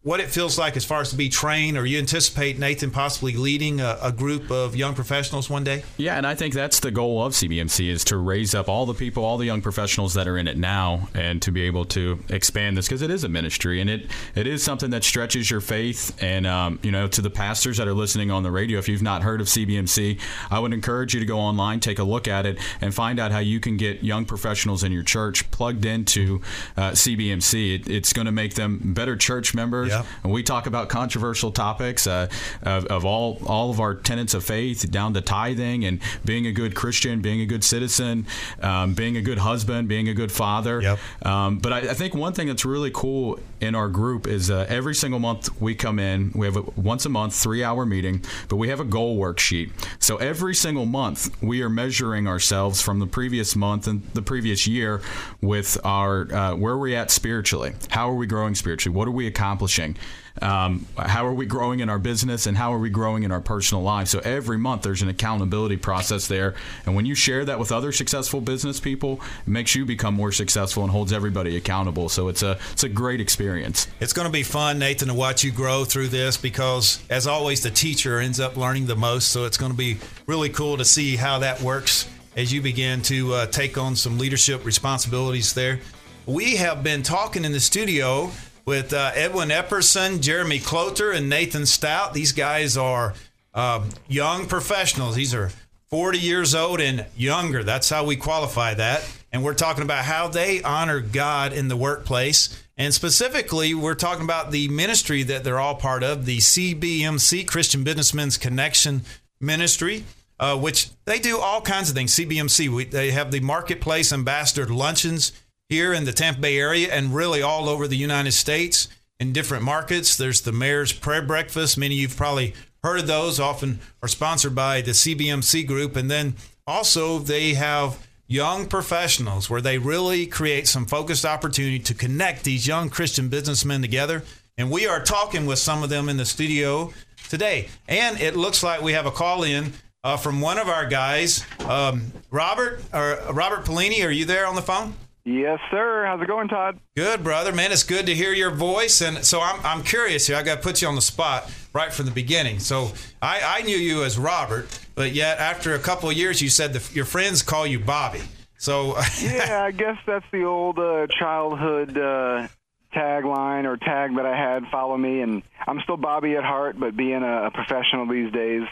what 0.03 0.19
it 0.19 0.27
feels 0.27 0.57
like 0.57 0.75
as 0.75 0.83
far 0.83 0.99
as 0.99 1.11
to 1.11 1.15
be 1.15 1.29
trained, 1.29 1.77
or 1.77 1.85
you 1.85 1.97
anticipate 1.97 2.59
Nathan 2.59 2.91
possibly 2.91 3.33
leading 3.33 3.79
a, 3.79 3.97
a 4.01 4.11
group 4.11 4.51
of 4.51 4.75
young 4.75 4.93
professionals 4.93 5.49
one 5.49 5.63
day? 5.63 5.83
Yeah, 5.95 6.17
and 6.17 6.27
I 6.27 6.35
think 6.35 6.53
that's 6.53 6.81
the 6.81 6.91
goal 6.91 7.23
of 7.23 7.31
CBMC 7.31 7.87
is 7.87 8.03
to 8.05 8.17
raise 8.17 8.53
up 8.53 8.67
all 8.67 8.85
the 8.85 8.93
people, 8.93 9.23
all 9.23 9.37
the 9.37 9.45
young 9.45 9.61
professionals 9.61 10.13
that 10.15 10.27
are 10.27 10.37
in 10.37 10.49
it 10.49 10.57
now, 10.57 11.07
and 11.13 11.41
to 11.41 11.51
be 11.51 11.61
able 11.63 11.85
to 11.85 12.19
expand 12.27 12.75
this 12.75 12.85
because 12.85 13.01
it 13.01 13.09
is 13.09 13.23
a 13.23 13.29
ministry 13.29 13.79
and 13.79 13.89
it 13.89 14.11
it 14.35 14.45
is 14.45 14.61
something 14.61 14.89
that 14.89 15.05
stretches 15.05 15.49
your 15.49 15.61
faith. 15.61 16.21
And 16.21 16.45
um, 16.45 16.79
you 16.83 16.91
know, 16.91 17.07
to 17.07 17.21
the 17.21 17.29
pastors 17.29 17.77
that 17.77 17.87
are 17.87 17.93
listening 17.93 18.29
on 18.29 18.43
the 18.43 18.51
radio, 18.51 18.79
if 18.79 18.89
you've 18.89 19.01
not 19.01 19.23
heard 19.23 19.39
of 19.39 19.47
CBMC, 19.47 20.19
I 20.51 20.59
would 20.59 20.73
encourage 20.73 21.13
you 21.13 21.21
to 21.21 21.25
go 21.25 21.39
online, 21.39 21.79
take 21.79 21.99
a 21.99 22.03
look 22.03 22.27
at 22.27 22.45
it, 22.45 22.59
and 22.81 22.93
find 22.93 23.21
out 23.21 23.31
how 23.31 23.39
you 23.39 23.61
can 23.61 23.77
get 23.77 24.03
young 24.03 24.25
professionals 24.25 24.83
in 24.83 24.91
your 24.91 25.03
church 25.03 25.49
plugged 25.51 25.85
into 25.85 26.41
uh, 26.75 26.91
CBMC. 26.91 27.75
It, 27.75 27.89
it's 27.89 28.11
going 28.11 28.25
to 28.25 28.33
make 28.33 28.55
them 28.55 28.93
better 28.93 29.15
church 29.15 29.55
members. 29.55 29.92
Yep. 29.93 30.05
And 30.23 30.33
we 30.33 30.43
talk 30.43 30.67
about 30.67 30.89
controversial 30.89 31.51
topics 31.51 32.07
uh, 32.07 32.27
of, 32.61 32.85
of 32.87 33.05
all 33.05 33.39
all 33.45 33.69
of 33.69 33.79
our 33.79 33.95
tenets 33.95 34.33
of 34.33 34.43
faith, 34.43 34.89
down 34.91 35.13
to 35.13 35.21
tithing 35.21 35.85
and 35.85 36.01
being 36.25 36.47
a 36.47 36.51
good 36.51 36.75
Christian, 36.75 37.21
being 37.21 37.41
a 37.41 37.45
good 37.45 37.63
citizen, 37.63 38.25
um, 38.61 38.93
being 38.93 39.17
a 39.17 39.21
good 39.21 39.37
husband, 39.37 39.87
being 39.87 40.09
a 40.09 40.13
good 40.13 40.31
father. 40.31 40.81
Yep. 40.81 40.99
Um, 41.25 41.59
but 41.59 41.73
I, 41.73 41.77
I 41.79 41.93
think 41.93 42.13
one 42.13 42.33
thing 42.33 42.47
that's 42.47 42.65
really 42.65 42.91
cool 42.91 43.39
in 43.63 43.75
our 43.75 43.87
group 43.87 44.27
is 44.27 44.51
uh, 44.51 44.65
every 44.67 44.93
single 44.93 45.19
month 45.19 45.49
we 45.61 45.73
come 45.73 45.97
in. 45.97 46.31
We 46.35 46.45
have 46.45 46.57
a 46.57 46.61
once 46.75 47.05
a 47.05 47.09
month 47.09 47.33
three 47.33 47.63
hour 47.63 47.85
meeting, 47.85 48.23
but 48.49 48.57
we 48.57 48.67
have 48.67 48.81
a 48.81 48.85
goal 48.85 49.17
worksheet. 49.17 49.71
So 49.99 50.17
every 50.17 50.53
single 50.53 50.85
month 50.85 51.41
we 51.41 51.61
are 51.61 51.69
measuring 51.69 52.27
ourselves 52.27 52.81
from 52.81 52.99
the 52.99 53.07
previous 53.07 53.55
month 53.55 53.87
and 53.87 54.03
the 54.13 54.21
previous 54.21 54.67
year 54.67 55.01
with 55.41 55.77
our 55.85 56.31
uh, 56.33 56.55
where 56.55 56.73
are 56.73 56.79
we 56.79 56.93
at 56.93 57.09
spiritually? 57.09 57.73
How 57.89 58.09
are 58.09 58.15
we 58.15 58.27
growing 58.27 58.53
spiritually? 58.53 58.95
What 58.95 59.07
are 59.07 59.11
we 59.11 59.27
accomplishing? 59.27 59.95
Um, 60.41 60.87
how 60.97 61.27
are 61.27 61.33
we 61.33 61.45
growing 61.45 61.79
in 61.79 61.89
our 61.89 61.99
business 61.99 62.47
and 62.47 62.57
how 62.57 62.73
are 62.73 62.79
we 62.79 62.89
growing 62.89 63.23
in 63.23 63.31
our 63.31 63.39
personal 63.39 63.83
life? 63.83 64.07
So 64.07 64.19
every 64.19 64.57
month 64.57 64.81
there's 64.81 65.03
an 65.03 65.09
accountability 65.09 65.77
process 65.77 66.27
there, 66.27 66.55
and 66.85 66.95
when 66.95 67.05
you 67.05 67.13
share 67.13 67.45
that 67.45 67.59
with 67.59 67.71
other 67.71 67.91
successful 67.91 68.41
business 68.41 68.79
people, 68.79 69.21
it 69.45 69.47
makes 69.47 69.75
you 69.75 69.85
become 69.85 70.15
more 70.15 70.31
successful 70.31 70.83
and 70.83 70.91
holds 70.91 71.13
everybody 71.13 71.55
accountable. 71.55 72.09
So 72.09 72.29
it's 72.29 72.41
a 72.41 72.57
it's 72.71 72.83
a 72.83 72.89
great 72.89 73.21
experience. 73.21 73.87
It's 73.99 74.13
going 74.13 74.27
to 74.27 74.31
be 74.31 74.43
fun, 74.43 74.79
Nathan, 74.79 75.09
to 75.09 75.13
watch 75.13 75.43
you 75.43 75.51
grow 75.51 75.85
through 75.85 76.07
this 76.07 76.35
because, 76.35 77.03
as 77.09 77.27
always, 77.27 77.61
the 77.61 77.71
teacher 77.71 78.19
ends 78.19 78.39
up 78.39 78.57
learning 78.57 78.87
the 78.87 78.95
most. 78.95 79.29
So 79.29 79.45
it's 79.45 79.57
going 79.57 79.71
to 79.71 79.77
be 79.77 79.97
really 80.25 80.49
cool 80.49 80.77
to 80.77 80.85
see 80.85 81.15
how 81.15 81.39
that 81.39 81.61
works 81.61 82.09
as 82.35 82.51
you 82.51 82.61
begin 82.61 83.01
to 83.03 83.33
uh, 83.33 83.45
take 83.47 83.77
on 83.77 83.95
some 83.95 84.17
leadership 84.17 84.65
responsibilities 84.65 85.53
there. 85.53 85.79
We 86.25 86.55
have 86.55 86.83
been 86.83 87.03
talking 87.03 87.45
in 87.45 87.51
the 87.51 87.59
studio 87.59 88.31
with 88.65 88.93
uh, 88.93 89.11
Edwin 89.13 89.49
Epperson, 89.49 90.21
Jeremy 90.21 90.59
Cloter, 90.59 91.11
and 91.11 91.29
Nathan 91.29 91.65
Stout. 91.65 92.13
These 92.13 92.31
guys 92.31 92.77
are 92.77 93.13
uh, 93.53 93.85
young 94.07 94.47
professionals. 94.47 95.15
These 95.15 95.33
are 95.33 95.51
40 95.89 96.17
years 96.17 96.55
old 96.55 96.79
and 96.81 97.05
younger. 97.15 97.63
That's 97.63 97.89
how 97.89 98.05
we 98.05 98.15
qualify 98.15 98.73
that. 98.75 99.07
And 99.31 99.43
we're 99.43 99.53
talking 99.53 99.83
about 99.83 100.05
how 100.05 100.27
they 100.27 100.61
honor 100.63 101.01
God 101.01 101.53
in 101.53 101.67
the 101.67 101.77
workplace. 101.77 102.63
And 102.77 102.93
specifically, 102.93 103.73
we're 103.73 103.93
talking 103.93 104.23
about 104.23 104.51
the 104.51 104.67
ministry 104.69 105.23
that 105.23 105.43
they're 105.43 105.59
all 105.59 105.75
part 105.75 106.03
of, 106.03 106.25
the 106.25 106.37
CBMC, 106.37 107.47
Christian 107.47 107.83
Businessmen's 107.83 108.37
Connection 108.37 109.01
Ministry. 109.39 110.03
Uh, 110.39 110.57
which 110.57 110.89
they 111.05 111.19
do 111.19 111.37
all 111.37 111.61
kinds 111.61 111.89
of 111.89 111.95
things. 111.95 112.13
CBMC, 112.15 112.67
we, 112.67 112.85
they 112.85 113.11
have 113.11 113.31
the 113.31 113.39
Marketplace 113.39 114.11
Ambassador 114.11 114.65
Luncheons 114.65 115.31
here 115.69 115.93
in 115.93 116.05
the 116.05 116.13
Tampa 116.13 116.41
Bay 116.41 116.57
area 116.57 116.89
and 116.91 117.15
really 117.15 117.41
all 117.41 117.69
over 117.69 117.87
the 117.87 117.97
United 117.97 118.33
States 118.33 118.87
in 119.19 119.33
different 119.33 119.63
markets. 119.63 120.17
There's 120.17 120.41
the 120.41 120.51
Mayor's 120.51 120.93
Prayer 120.93 121.21
Breakfast. 121.21 121.77
Many 121.77 121.95
of 121.95 122.01
you've 122.01 122.17
probably 122.17 122.53
heard 122.83 122.99
of 122.99 123.07
those, 123.07 123.39
often 123.39 123.79
are 124.01 124.09
sponsored 124.09 124.53
by 124.53 124.81
the 124.81 124.91
CBMC 124.91 125.65
group. 125.65 125.95
And 125.95 126.11
then 126.11 126.35
also, 126.67 127.19
they 127.19 127.53
have 127.53 128.05
young 128.27 128.67
professionals 128.67 129.49
where 129.49 129.61
they 129.61 129.77
really 129.77 130.25
create 130.25 130.67
some 130.67 130.85
focused 130.85 131.25
opportunity 131.25 131.79
to 131.79 131.93
connect 131.93 132.43
these 132.43 132.67
young 132.67 132.89
Christian 132.89 133.29
businessmen 133.29 133.81
together. 133.81 134.23
And 134.57 134.69
we 134.69 134.87
are 134.87 135.01
talking 135.01 135.45
with 135.45 135.59
some 135.59 135.83
of 135.83 135.89
them 135.89 136.09
in 136.09 136.17
the 136.17 136.25
studio 136.25 136.93
today. 137.29 137.69
And 137.87 138.19
it 138.19 138.35
looks 138.35 138.63
like 138.63 138.81
we 138.81 138.93
have 138.93 139.05
a 139.05 139.11
call 139.11 139.43
in 139.43 139.73
uh, 140.03 140.17
from 140.17 140.41
one 140.41 140.57
of 140.57 140.67
our 140.67 140.85
guys, 140.85 141.45
um, 141.61 142.11
Robert 142.29 142.81
or 142.93 143.19
Robert 143.31 143.65
Polini. 143.65 144.05
Are 144.05 144.11
you 144.11 144.25
there 144.25 144.45
on 144.45 144.55
the 144.55 144.61
phone? 144.61 144.93
Yes, 145.25 145.59
sir. 145.71 146.05
How's 146.05 146.21
it 146.21 146.27
going, 146.27 146.49
Todd? 146.49 146.79
Good, 146.97 147.23
brother. 147.23 147.53
Man, 147.53 147.71
it's 147.71 147.83
good 147.83 148.07
to 148.07 148.15
hear 148.15 148.33
your 148.33 148.51
voice. 148.51 148.99
And 149.01 149.23
so 149.23 149.39
I'm, 149.39 149.59
I'm 149.65 149.83
curious 149.83 150.27
here. 150.27 150.35
I 150.35 150.43
got 150.43 150.55
to 150.55 150.61
put 150.61 150.81
you 150.81 150.87
on 150.89 150.95
the 150.95 151.01
spot 151.01 151.49
right 151.71 151.93
from 151.93 152.05
the 152.05 152.11
beginning. 152.11 152.59
So 152.59 152.91
I, 153.21 153.59
I 153.59 153.61
knew 153.61 153.77
you 153.77 154.03
as 154.03 154.17
Robert, 154.19 154.67
but 154.95 155.13
yet 155.13 155.39
after 155.39 155.75
a 155.75 155.79
couple 155.79 156.09
of 156.09 156.17
years, 156.17 156.41
you 156.41 156.49
said 156.49 156.73
the, 156.73 156.93
your 156.93 157.05
friends 157.05 157.41
call 157.41 157.65
you 157.65 157.79
Bobby. 157.79 158.21
So 158.57 158.97
yeah, 159.21 159.63
I 159.63 159.71
guess 159.71 159.97
that's 160.05 160.25
the 160.31 160.43
old 160.43 160.77
uh, 160.77 161.07
childhood 161.07 161.97
uh, 161.97 162.47
tagline 162.93 163.65
or 163.65 163.77
tag 163.77 164.15
that 164.17 164.25
I 164.25 164.35
had. 164.35 164.67
Follow 164.71 164.97
me, 164.97 165.21
and 165.21 165.41
I'm 165.67 165.79
still 165.81 165.97
Bobby 165.97 166.35
at 166.35 166.43
heart, 166.43 166.79
but 166.79 166.95
being 166.95 167.23
a, 167.23 167.45
a 167.45 167.51
professional 167.51 168.07
these 168.07 168.31
days, 168.31 168.63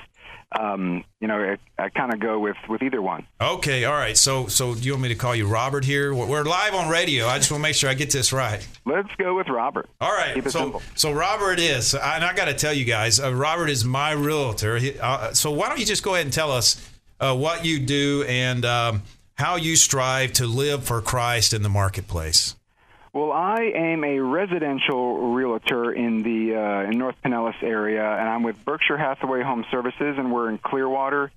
um, 0.57 1.03
you 1.19 1.27
know, 1.27 1.55
I, 1.77 1.83
I 1.83 1.89
kind 1.89 2.13
of 2.13 2.19
go 2.19 2.39
with 2.39 2.57
with 2.67 2.81
either 2.81 3.01
one. 3.01 3.25
Okay, 3.39 3.85
all 3.85 3.93
right. 3.93 4.17
So, 4.17 4.47
so 4.47 4.75
do 4.75 4.81
you 4.81 4.93
want 4.93 5.03
me 5.03 5.09
to 5.09 5.15
call 5.15 5.35
you 5.35 5.47
Robert 5.47 5.85
here? 5.85 6.13
We're 6.13 6.43
live 6.43 6.73
on 6.73 6.89
radio. 6.89 7.27
I 7.27 7.37
just 7.37 7.51
want 7.51 7.61
to 7.61 7.63
make 7.63 7.75
sure 7.75 7.89
I 7.89 7.93
get 7.93 8.11
this 8.11 8.33
right. 8.33 8.65
Let's 8.85 9.13
go 9.17 9.35
with 9.35 9.47
Robert. 9.47 9.89
All 10.01 10.11
right. 10.11 10.35
Keep 10.35 10.47
it 10.47 10.51
so, 10.51 10.59
simple. 10.59 10.81
so 10.95 11.11
Robert 11.13 11.59
is, 11.59 11.93
and 11.93 12.23
I 12.23 12.33
got 12.33 12.45
to 12.45 12.53
tell 12.53 12.73
you 12.73 12.83
guys, 12.83 13.19
uh, 13.19 13.33
Robert 13.33 13.69
is 13.69 13.85
my 13.85 14.11
realtor. 14.11 14.77
He, 14.77 14.99
uh, 14.99 15.33
so, 15.33 15.51
why 15.51 15.69
don't 15.69 15.79
you 15.79 15.85
just 15.85 16.03
go 16.03 16.15
ahead 16.15 16.25
and 16.25 16.33
tell 16.33 16.51
us 16.51 16.89
uh, 17.19 17.35
what 17.35 17.63
you 17.63 17.79
do 17.79 18.25
and 18.27 18.65
um, 18.65 19.03
how 19.35 19.55
you 19.55 19.77
strive 19.77 20.33
to 20.33 20.47
live 20.47 20.83
for 20.83 21.01
Christ 21.01 21.53
in 21.53 21.61
the 21.61 21.69
marketplace? 21.69 22.55
Well, 23.13 23.33
I 23.33 23.73
am 23.75 24.05
a 24.05 24.19
residential 24.19 25.33
realtor 25.33 25.91
in 25.91 26.23
the 26.23 26.55
uh, 26.55 26.89
in 26.89 26.97
North 26.97 27.17
Pinellas 27.21 27.61
area, 27.61 28.09
and 28.09 28.29
I'm 28.29 28.41
with 28.41 28.63
Berkshire 28.63 28.97
Hathaway 28.97 29.41
Home 29.41 29.65
Services, 29.69 30.15
and 30.17 30.31
we're 30.31 30.49
in 30.49 30.57
Clearwater. 30.57 31.29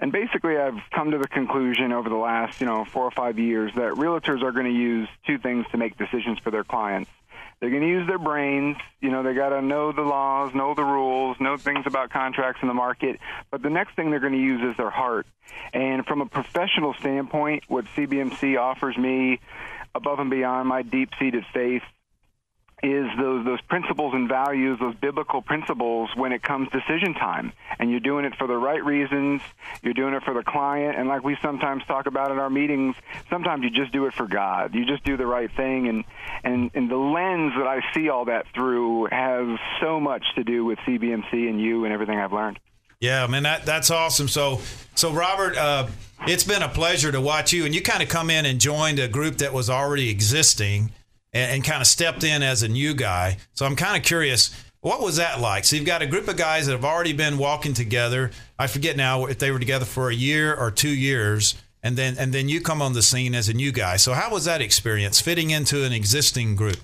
And 0.00 0.10
basically, 0.10 0.56
I've 0.56 0.80
come 0.92 1.12
to 1.12 1.18
the 1.18 1.28
conclusion 1.28 1.92
over 1.92 2.08
the 2.08 2.16
last, 2.16 2.60
you 2.60 2.66
know, 2.66 2.84
four 2.84 3.04
or 3.04 3.12
five 3.12 3.38
years 3.38 3.70
that 3.76 3.92
realtors 3.92 4.42
are 4.42 4.50
going 4.50 4.66
to 4.66 4.76
use 4.76 5.08
two 5.24 5.38
things 5.38 5.66
to 5.70 5.78
make 5.78 5.96
decisions 5.96 6.40
for 6.40 6.50
their 6.50 6.64
clients. 6.64 7.10
They're 7.60 7.70
going 7.70 7.82
to 7.82 7.88
use 7.88 8.08
their 8.08 8.18
brains. 8.18 8.78
You 9.00 9.10
know, 9.10 9.22
they 9.22 9.34
got 9.34 9.50
to 9.50 9.62
know 9.62 9.92
the 9.92 10.02
laws, 10.02 10.52
know 10.52 10.74
the 10.74 10.82
rules, 10.82 11.36
know 11.38 11.56
things 11.58 11.84
about 11.86 12.10
contracts 12.10 12.60
in 12.62 12.68
the 12.68 12.74
market. 12.74 13.20
But 13.52 13.62
the 13.62 13.70
next 13.70 13.94
thing 13.94 14.10
they're 14.10 14.18
going 14.18 14.32
to 14.32 14.38
use 14.38 14.62
is 14.62 14.76
their 14.76 14.90
heart. 14.90 15.26
And 15.72 16.04
from 16.06 16.22
a 16.22 16.26
professional 16.26 16.94
standpoint, 16.94 17.64
what 17.68 17.84
CBMC 17.96 18.58
offers 18.58 18.96
me 18.96 19.38
above 19.94 20.18
and 20.18 20.30
beyond 20.30 20.68
my 20.68 20.82
deep-seated 20.82 21.44
faith 21.52 21.82
is 22.82 23.06
those 23.18 23.44
those 23.44 23.60
principles 23.62 24.14
and 24.14 24.28
values, 24.28 24.78
those 24.80 24.94
biblical 24.94 25.42
principles 25.42 26.08
when 26.14 26.32
it 26.32 26.42
comes 26.42 26.68
decision 26.70 27.14
time. 27.14 27.52
And 27.78 27.90
you're 27.90 28.00
doing 28.00 28.24
it 28.24 28.34
for 28.36 28.46
the 28.46 28.56
right 28.56 28.82
reasons. 28.82 29.42
You're 29.82 29.94
doing 29.94 30.14
it 30.14 30.22
for 30.22 30.34
the 30.34 30.42
client. 30.42 30.98
And 30.98 31.08
like 31.08 31.22
we 31.22 31.36
sometimes 31.42 31.84
talk 31.84 32.06
about 32.06 32.30
in 32.30 32.38
our 32.38 32.50
meetings, 32.50 32.96
sometimes 33.28 33.64
you 33.64 33.70
just 33.70 33.92
do 33.92 34.06
it 34.06 34.14
for 34.14 34.26
God. 34.26 34.74
You 34.74 34.86
just 34.86 35.04
do 35.04 35.16
the 35.16 35.26
right 35.26 35.50
thing. 35.54 35.88
And 35.88 36.04
and 36.42 36.70
and 36.74 36.90
the 36.90 36.96
lens 36.96 37.52
that 37.58 37.66
I 37.66 37.82
see 37.94 38.08
all 38.08 38.26
that 38.26 38.46
through 38.54 39.06
has 39.06 39.58
so 39.80 40.00
much 40.00 40.24
to 40.36 40.44
do 40.44 40.64
with 40.64 40.78
CBMC 40.80 41.32
and 41.32 41.60
you 41.60 41.84
and 41.84 41.92
everything 41.92 42.18
I've 42.18 42.32
learned. 42.32 42.58
Yeah, 43.00 43.26
man, 43.28 43.44
that 43.44 43.64
that's 43.64 43.90
awesome. 43.90 44.28
So, 44.28 44.60
so 44.94 45.10
Robert, 45.10 45.56
uh, 45.56 45.88
it's 46.26 46.44
been 46.44 46.62
a 46.62 46.68
pleasure 46.68 47.12
to 47.12 47.20
watch 47.20 47.52
you, 47.52 47.64
and 47.64 47.74
you 47.74 47.82
kind 47.82 48.02
of 48.02 48.08
come 48.08 48.30
in 48.30 48.46
and 48.46 48.60
joined 48.60 48.98
a 48.98 49.08
group 49.08 49.38
that 49.38 49.52
was 49.52 49.70
already 49.70 50.10
existing, 50.10 50.92
and, 51.32 51.52
and 51.52 51.64
kind 51.64 51.80
of 51.80 51.86
stepped 51.86 52.24
in 52.24 52.42
as 52.42 52.62
a 52.62 52.68
new 52.68 52.94
guy. 52.94 53.38
So 53.52 53.66
I'm 53.66 53.76
kind 53.76 53.96
of 53.96 54.02
curious, 54.02 54.50
what 54.80 55.02
was 55.02 55.16
that 55.16 55.40
like? 55.40 55.64
So 55.64 55.76
you've 55.76 55.84
got 55.86 56.02
a 56.02 56.06
group 56.06 56.28
of 56.28 56.36
guys 56.36 56.66
that 56.66 56.72
have 56.72 56.84
already 56.84 57.12
been 57.12 57.38
walking 57.38 57.74
together. 57.74 58.30
I 58.58 58.66
forget 58.66 58.96
now 58.96 59.26
if 59.26 59.38
they 59.38 59.50
were 59.50 59.58
together 59.58 59.84
for 59.84 60.10
a 60.10 60.14
year 60.14 60.54
or 60.54 60.70
two 60.70 60.94
years, 60.94 61.54
and 61.82 61.96
then 61.96 62.16
and 62.18 62.32
then 62.32 62.48
you 62.48 62.60
come 62.60 62.82
on 62.82 62.92
the 62.92 63.02
scene 63.02 63.34
as 63.34 63.48
a 63.48 63.54
new 63.54 63.72
guy. 63.72 63.96
So 63.96 64.12
how 64.12 64.30
was 64.30 64.44
that 64.44 64.60
experience 64.60 65.20
fitting 65.20 65.50
into 65.50 65.84
an 65.84 65.92
existing 65.92 66.56
group? 66.56 66.78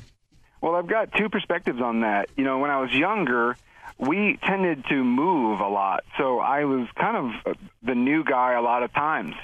Well, 0.62 0.74
I've 0.74 0.86
got 0.86 1.12
two 1.12 1.28
perspectives 1.28 1.80
on 1.80 2.00
that. 2.00 2.28
You 2.36 2.44
know, 2.44 2.58
when 2.58 2.70
I 2.70 2.80
was 2.80 2.92
younger, 2.92 3.56
we 3.98 4.38
tended 4.46 4.84
to 4.90 5.02
move 5.02 5.60
a 5.60 5.68
lot. 5.68 6.04
So 6.18 6.38
I 6.38 6.64
was 6.64 6.86
kind 6.98 7.16
of 7.46 7.56
the 7.82 7.94
new 7.94 8.24
guy 8.24 8.52
a 8.52 8.60
lot 8.60 8.82
of 8.82 8.92
times. 8.92 9.34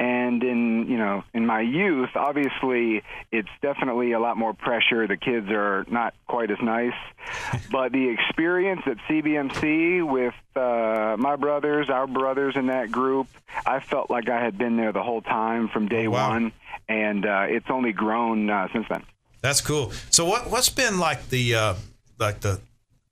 And 0.00 0.42
in, 0.42 0.88
you 0.88 0.98
know, 0.98 1.22
in 1.32 1.46
my 1.46 1.60
youth, 1.60 2.10
obviously 2.16 3.02
it's 3.30 3.48
definitely 3.62 4.12
a 4.12 4.18
lot 4.18 4.36
more 4.36 4.52
pressure. 4.52 5.06
The 5.06 5.16
kids 5.16 5.46
are 5.50 5.84
not 5.88 6.14
quite 6.26 6.50
as 6.50 6.58
nice. 6.60 6.94
but 7.70 7.92
the 7.92 8.08
experience 8.08 8.82
at 8.86 8.96
CBMC 9.08 10.02
with 10.08 10.34
uh, 10.56 11.16
my 11.18 11.36
brothers, 11.36 11.88
our 11.88 12.06
brothers 12.06 12.54
in 12.56 12.66
that 12.66 12.90
group, 12.90 13.28
I 13.66 13.80
felt 13.80 14.10
like 14.10 14.28
I 14.28 14.42
had 14.42 14.58
been 14.58 14.76
there 14.76 14.92
the 14.92 15.02
whole 15.02 15.22
time 15.22 15.68
from 15.68 15.88
day 15.88 16.06
Oh, 16.06 16.10
wow. 16.10 16.30
one. 16.30 16.52
And 16.88 17.24
uh, 17.24 17.46
it's 17.48 17.66
only 17.70 17.92
grown 17.92 18.50
uh, 18.50 18.66
since 18.72 18.86
then. 18.90 19.04
That's 19.42 19.60
cool. 19.60 19.92
So 20.10 20.24
what 20.24 20.50
what's 20.50 20.68
been 20.68 20.98
like 20.98 21.28
the 21.30 21.54
uh, 21.54 21.74
like 22.18 22.40
the 22.40 22.60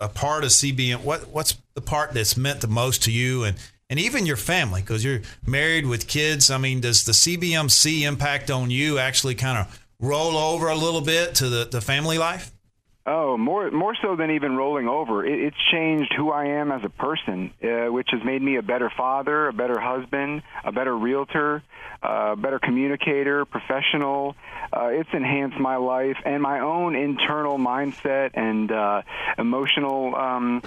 a 0.01 0.09
part 0.09 0.45
of 0.45 0.51
CBM? 0.51 1.03
What 1.03 1.29
what's 1.29 1.57
the 1.75 1.81
part 1.81 2.13
that's 2.13 2.37
meant 2.37 2.61
the 2.61 2.69
most 2.69 3.05
to 3.05 3.13
you 3.13 3.45
and 3.45 3.57
and 3.91 3.99
even 3.99 4.27
your 4.27 4.37
family 4.37 4.83
because 4.83 5.05
you're 5.05 5.23
married 5.47 5.87
with 5.87 6.07
kids. 6.07 6.51
I 6.51 6.59
mean, 6.59 6.81
does 6.81 7.05
the 7.05 7.13
CBMC 7.13 8.03
impact 8.03 8.51
on 8.51 8.71
you 8.71 8.99
actually 8.99 9.35
kind 9.35 9.59
of 9.59 9.81
roll 9.99 10.37
over 10.37 10.69
a 10.69 10.77
little 10.77 11.01
bit 11.01 11.35
to 11.37 11.49
the, 11.49 11.65
the 11.65 11.81
family 11.81 12.19
life? 12.19 12.53
Oh, 13.11 13.39
more 13.39 13.71
more 13.71 13.97
so 14.03 14.17
than 14.17 14.33
even 14.33 14.55
rolling 14.55 14.87
over. 14.87 15.25
It, 15.25 15.41
it's 15.41 15.57
changed 15.73 16.13
who 16.15 16.31
I 16.31 16.45
am 16.61 16.71
as 16.71 16.83
a 16.85 16.91
person, 16.91 17.53
uh, 17.65 17.91
which 17.91 18.09
has 18.13 18.23
made 18.23 18.43
me 18.43 18.57
a 18.57 18.63
better 18.63 18.93
father, 18.95 19.49
a 19.49 19.53
better 19.55 19.81
husband, 19.81 20.43
a 20.63 20.73
better 20.73 20.95
realtor, 20.95 21.63
uh, 22.03 22.33
a 22.33 22.37
better 22.37 22.59
communicator, 22.59 23.47
professional. 23.47 24.37
Uh, 24.71 24.89
it's 24.89 25.09
enhanced 25.15 25.59
my 25.59 25.77
life 25.77 26.19
and 26.27 26.43
my 26.43 26.61
own 26.61 26.95
internal 26.95 27.57
mindset 27.57 28.33
and 28.35 28.71
uh, 28.71 29.01
emotional. 29.39 30.15
Um, 30.15 30.63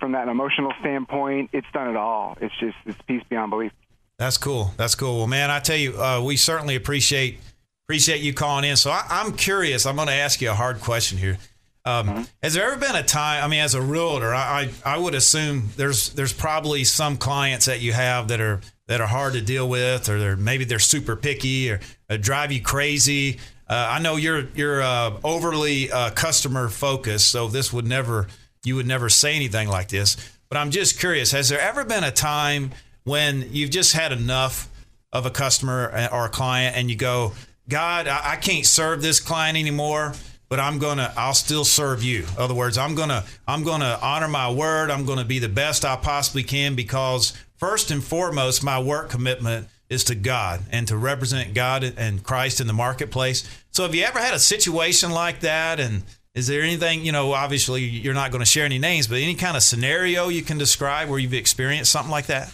from 0.00 0.12
that 0.12 0.28
emotional 0.28 0.72
standpoint, 0.80 1.50
it's 1.52 1.66
done 1.72 1.88
it 1.88 1.96
all. 1.96 2.36
It's 2.40 2.54
just 2.58 2.76
it's 2.84 3.00
peace 3.02 3.22
beyond 3.28 3.50
belief. 3.50 3.72
That's 4.18 4.38
cool. 4.38 4.72
That's 4.76 4.96
cool. 4.96 5.18
Well, 5.18 5.26
man, 5.28 5.52
I 5.52 5.60
tell 5.60 5.76
you, 5.76 6.00
uh, 6.00 6.20
we 6.20 6.36
certainly 6.36 6.74
appreciate 6.74 7.38
appreciate 7.86 8.22
you 8.22 8.32
calling 8.32 8.64
in. 8.64 8.76
So 8.76 8.90
I, 8.90 9.04
I'm 9.10 9.32
curious. 9.32 9.86
I'm 9.86 9.96
going 9.96 10.08
to 10.08 10.14
ask 10.14 10.40
you 10.40 10.50
a 10.50 10.54
hard 10.54 10.80
question 10.80 11.18
here. 11.18 11.38
Um, 11.86 12.26
Has 12.42 12.54
there 12.54 12.66
ever 12.70 12.80
been 12.80 12.96
a 12.96 13.02
time? 13.02 13.44
I 13.44 13.48
mean, 13.48 13.60
as 13.60 13.74
a 13.74 13.82
realtor, 13.82 14.34
I, 14.34 14.70
I 14.84 14.94
I 14.94 14.98
would 14.98 15.14
assume 15.14 15.68
there's 15.76 16.14
there's 16.14 16.32
probably 16.32 16.84
some 16.84 17.18
clients 17.18 17.66
that 17.66 17.82
you 17.82 17.92
have 17.92 18.28
that 18.28 18.40
are 18.40 18.62
that 18.86 19.02
are 19.02 19.06
hard 19.06 19.34
to 19.34 19.42
deal 19.42 19.68
with, 19.68 20.08
or 20.08 20.18
they're 20.18 20.36
maybe 20.36 20.64
they're 20.64 20.78
super 20.78 21.14
picky 21.14 21.70
or, 21.70 21.80
or 22.08 22.16
drive 22.16 22.52
you 22.52 22.62
crazy. 22.62 23.38
Uh, 23.68 23.88
I 23.90 23.98
know 23.98 24.16
you're 24.16 24.48
you're 24.54 24.80
uh, 24.80 25.18
overly 25.22 25.92
uh, 25.92 26.10
customer 26.10 26.70
focused, 26.70 27.30
so 27.30 27.48
this 27.48 27.70
would 27.70 27.86
never 27.86 28.28
you 28.64 28.76
would 28.76 28.86
never 28.86 29.10
say 29.10 29.36
anything 29.36 29.68
like 29.68 29.88
this. 29.88 30.16
But 30.48 30.56
I'm 30.56 30.70
just 30.70 30.98
curious: 30.98 31.32
has 31.32 31.50
there 31.50 31.60
ever 31.60 31.84
been 31.84 32.04
a 32.04 32.10
time 32.10 32.70
when 33.02 33.46
you've 33.50 33.70
just 33.70 33.92
had 33.92 34.10
enough 34.10 34.70
of 35.12 35.26
a 35.26 35.30
customer 35.30 36.08
or 36.10 36.24
a 36.24 36.30
client, 36.30 36.76
and 36.76 36.88
you 36.88 36.96
go, 36.96 37.34
God, 37.68 38.08
I, 38.08 38.32
I 38.32 38.36
can't 38.36 38.66
serve 38.66 39.02
this 39.02 39.20
client 39.20 39.56
anymore? 39.56 40.14
but 40.54 40.60
I'm 40.60 40.78
gonna 40.78 41.12
I'll 41.16 41.34
still 41.34 41.64
serve 41.64 42.04
you. 42.04 42.20
In 42.20 42.38
other 42.38 42.54
words, 42.54 42.78
I'm 42.78 42.94
gonna 42.94 43.24
I'm 43.48 43.64
gonna 43.64 43.98
honor 44.00 44.28
my 44.28 44.52
word. 44.52 44.88
I'm 44.88 45.04
gonna 45.04 45.24
be 45.24 45.40
the 45.40 45.48
best 45.48 45.84
I 45.84 45.96
possibly 45.96 46.44
can 46.44 46.76
because 46.76 47.32
first 47.56 47.90
and 47.90 48.04
foremost, 48.04 48.62
my 48.62 48.80
work 48.80 49.10
commitment 49.10 49.66
is 49.88 50.04
to 50.04 50.14
God 50.14 50.60
and 50.70 50.86
to 50.88 50.96
represent 50.96 51.54
God 51.54 51.82
and 51.96 52.22
Christ 52.22 52.60
in 52.60 52.66
the 52.66 52.72
marketplace. 52.72 53.48
So 53.70 53.82
have 53.82 53.94
you 53.94 54.04
ever 54.04 54.18
had 54.18 54.34
a 54.34 54.38
situation 54.38 55.10
like 55.10 55.40
that? 55.40 55.80
And 55.80 56.02
is 56.34 56.46
there 56.46 56.62
anything, 56.62 57.04
you 57.04 57.12
know, 57.12 57.32
obviously 57.32 57.82
you're 57.82 58.14
not 58.14 58.30
going 58.30 58.40
to 58.40 58.46
share 58.46 58.64
any 58.64 58.78
names, 58.78 59.06
but 59.06 59.18
any 59.18 59.34
kind 59.34 59.56
of 59.56 59.62
scenario 59.62 60.28
you 60.28 60.42
can 60.42 60.58
describe 60.58 61.08
where 61.08 61.18
you've 61.18 61.34
experienced 61.34 61.92
something 61.92 62.10
like 62.10 62.26
that? 62.26 62.52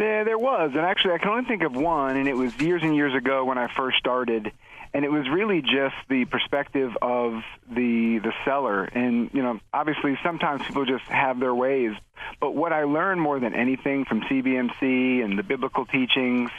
Yeah, 0.00 0.24
there 0.24 0.38
was. 0.38 0.70
And 0.74 0.80
actually, 0.80 1.12
I 1.14 1.18
can 1.18 1.28
only 1.28 1.44
think 1.44 1.62
of 1.62 1.74
one, 1.74 2.16
and 2.16 2.26
it 2.26 2.34
was 2.34 2.56
years 2.58 2.82
and 2.82 2.96
years 2.96 3.14
ago 3.14 3.44
when 3.44 3.58
I 3.58 3.68
first 3.76 3.98
started. 3.98 4.50
And 4.94 5.04
it 5.04 5.12
was 5.12 5.28
really 5.28 5.60
just 5.60 5.94
the 6.08 6.24
perspective 6.24 6.96
of 7.00 7.42
the 7.70 8.18
the 8.18 8.32
seller. 8.44 8.84
And 8.84 9.30
you 9.32 9.42
know 9.42 9.60
obviously 9.72 10.18
sometimes 10.22 10.62
people 10.62 10.84
just 10.84 11.04
have 11.04 11.38
their 11.38 11.54
ways. 11.54 11.92
But 12.40 12.56
what 12.56 12.72
I 12.72 12.84
learned 12.84 13.20
more 13.20 13.38
than 13.38 13.54
anything 13.54 14.04
from 14.04 14.22
CBMC 14.22 15.22
and 15.24 15.38
the 15.38 15.44
biblical 15.44 15.86
teachings 15.86 16.50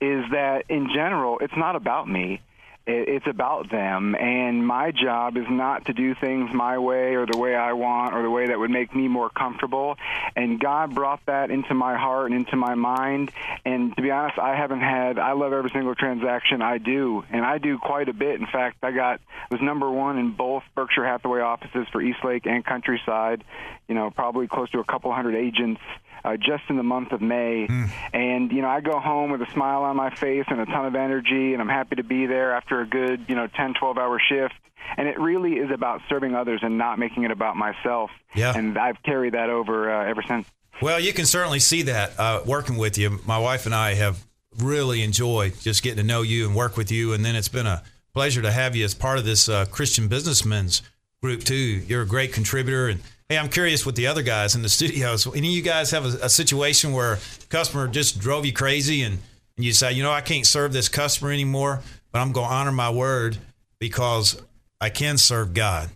is 0.00 0.24
that 0.32 0.64
in 0.68 0.88
general 0.92 1.38
it's 1.38 1.56
not 1.56 1.74
about 1.74 2.06
me 2.06 2.42
it's 2.90 3.26
about 3.26 3.70
them. 3.70 4.14
And 4.14 4.66
my 4.66 4.90
job 4.90 5.36
is 5.36 5.46
not 5.48 5.86
to 5.86 5.92
do 5.92 6.14
things 6.14 6.50
my 6.52 6.78
way 6.78 7.14
or 7.14 7.26
the 7.26 7.38
way 7.38 7.54
I 7.54 7.72
want 7.72 8.14
or 8.14 8.22
the 8.22 8.30
way 8.30 8.48
that 8.48 8.58
would 8.58 8.70
make 8.70 8.94
me 8.94 9.08
more 9.08 9.30
comfortable. 9.30 9.96
And 10.36 10.60
God 10.60 10.94
brought 10.94 11.24
that 11.26 11.50
into 11.50 11.74
my 11.74 11.96
heart 11.96 12.30
and 12.30 12.34
into 12.34 12.56
my 12.56 12.74
mind. 12.74 13.30
And 13.64 13.94
to 13.96 14.02
be 14.02 14.10
honest, 14.10 14.38
I 14.38 14.56
haven't 14.56 14.80
had, 14.80 15.18
I 15.18 15.32
love 15.32 15.52
every 15.52 15.70
single 15.70 15.94
transaction 15.94 16.62
I 16.62 16.78
do. 16.78 17.24
And 17.30 17.44
I 17.44 17.58
do 17.58 17.78
quite 17.78 18.08
a 18.08 18.14
bit. 18.14 18.40
In 18.40 18.46
fact, 18.46 18.78
I 18.82 18.92
got, 18.92 19.20
was 19.50 19.60
number 19.60 19.90
one 19.90 20.18
in 20.18 20.32
both 20.32 20.62
Berkshire 20.74 21.06
Hathaway 21.06 21.40
offices 21.40 21.86
for 21.92 22.02
Eastlake 22.02 22.46
and 22.46 22.64
Countryside, 22.64 23.44
you 23.88 23.94
know, 23.94 24.10
probably 24.10 24.48
close 24.48 24.70
to 24.70 24.80
a 24.80 24.84
couple 24.84 25.12
hundred 25.12 25.34
agents 25.34 25.80
uh, 26.24 26.36
just 26.36 26.64
in 26.68 26.76
the 26.76 26.82
month 26.82 27.12
of 27.12 27.20
May. 27.20 27.66
Mm. 27.68 27.90
And, 28.12 28.52
you 28.52 28.62
know, 28.62 28.68
I 28.68 28.80
go 28.80 28.98
home 28.98 29.30
with 29.30 29.42
a 29.42 29.50
smile 29.52 29.82
on 29.82 29.96
my 29.96 30.14
face 30.14 30.44
and 30.48 30.60
a 30.60 30.66
ton 30.66 30.86
of 30.86 30.94
energy, 30.94 31.52
and 31.52 31.60
I'm 31.60 31.68
happy 31.68 31.96
to 31.96 32.04
be 32.04 32.26
there 32.26 32.52
after 32.54 32.80
a 32.80 32.86
good, 32.86 33.26
you 33.28 33.34
know, 33.34 33.46
10, 33.46 33.74
12 33.74 33.98
hour 33.98 34.20
shift. 34.20 34.54
And 34.96 35.08
it 35.08 35.20
really 35.20 35.54
is 35.54 35.70
about 35.70 36.00
serving 36.08 36.34
others 36.34 36.60
and 36.62 36.78
not 36.78 36.98
making 36.98 37.22
it 37.24 37.30
about 37.30 37.56
myself. 37.56 38.10
Yeah. 38.34 38.56
And 38.56 38.76
I've 38.78 39.02
carried 39.02 39.34
that 39.34 39.50
over 39.50 39.92
uh, 39.92 40.08
ever 40.08 40.22
since. 40.26 40.46
Well, 40.82 40.98
you 40.98 41.12
can 41.12 41.26
certainly 41.26 41.60
see 41.60 41.82
that 41.82 42.18
uh, 42.18 42.42
working 42.46 42.76
with 42.76 42.96
you. 42.96 43.20
My 43.26 43.38
wife 43.38 43.66
and 43.66 43.74
I 43.74 43.94
have 43.94 44.24
really 44.58 45.02
enjoyed 45.02 45.54
just 45.60 45.82
getting 45.82 45.98
to 45.98 46.02
know 46.02 46.22
you 46.22 46.46
and 46.46 46.56
work 46.56 46.76
with 46.76 46.90
you. 46.90 47.12
And 47.12 47.24
then 47.24 47.36
it's 47.36 47.48
been 47.48 47.66
a 47.66 47.82
pleasure 48.14 48.42
to 48.42 48.50
have 48.50 48.74
you 48.74 48.84
as 48.84 48.94
part 48.94 49.18
of 49.18 49.24
this 49.24 49.48
uh, 49.48 49.66
Christian 49.66 50.08
businessmen's 50.08 50.82
group, 51.22 51.44
too. 51.44 51.54
You're 51.54 52.02
a 52.02 52.06
great 52.06 52.32
contributor. 52.32 52.88
And 52.88 53.00
Hey, 53.30 53.38
I'm 53.38 53.48
curious 53.48 53.86
with 53.86 53.94
the 53.94 54.08
other 54.08 54.22
guys 54.22 54.56
in 54.56 54.62
the 54.62 54.68
studios. 54.80 55.24
Any 55.24 55.48
of 55.50 55.54
you 55.54 55.62
guys 55.62 55.92
have 55.92 56.04
a, 56.04 56.26
a 56.26 56.28
situation 56.28 56.92
where 56.92 57.14
a 57.14 57.18
customer 57.48 57.86
just 57.86 58.18
drove 58.18 58.44
you 58.44 58.52
crazy 58.52 59.02
and, 59.02 59.18
and 59.56 59.64
you 59.64 59.72
say, 59.72 59.92
you 59.92 60.02
know, 60.02 60.10
I 60.10 60.20
can't 60.20 60.44
serve 60.44 60.72
this 60.72 60.88
customer 60.88 61.30
anymore, 61.30 61.80
but 62.10 62.18
I'm 62.18 62.32
going 62.32 62.48
to 62.48 62.52
honor 62.52 62.72
my 62.72 62.90
word 62.90 63.38
because 63.78 64.42
I 64.80 64.90
can 64.90 65.16
serve 65.16 65.54
God. 65.54 65.90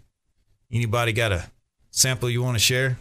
Anybody 0.73 1.13
got 1.13 1.33
a 1.33 1.51
sample 1.91 2.31
you 2.31 2.41
want 2.41 2.55
to 2.55 2.63
share? 2.63 2.99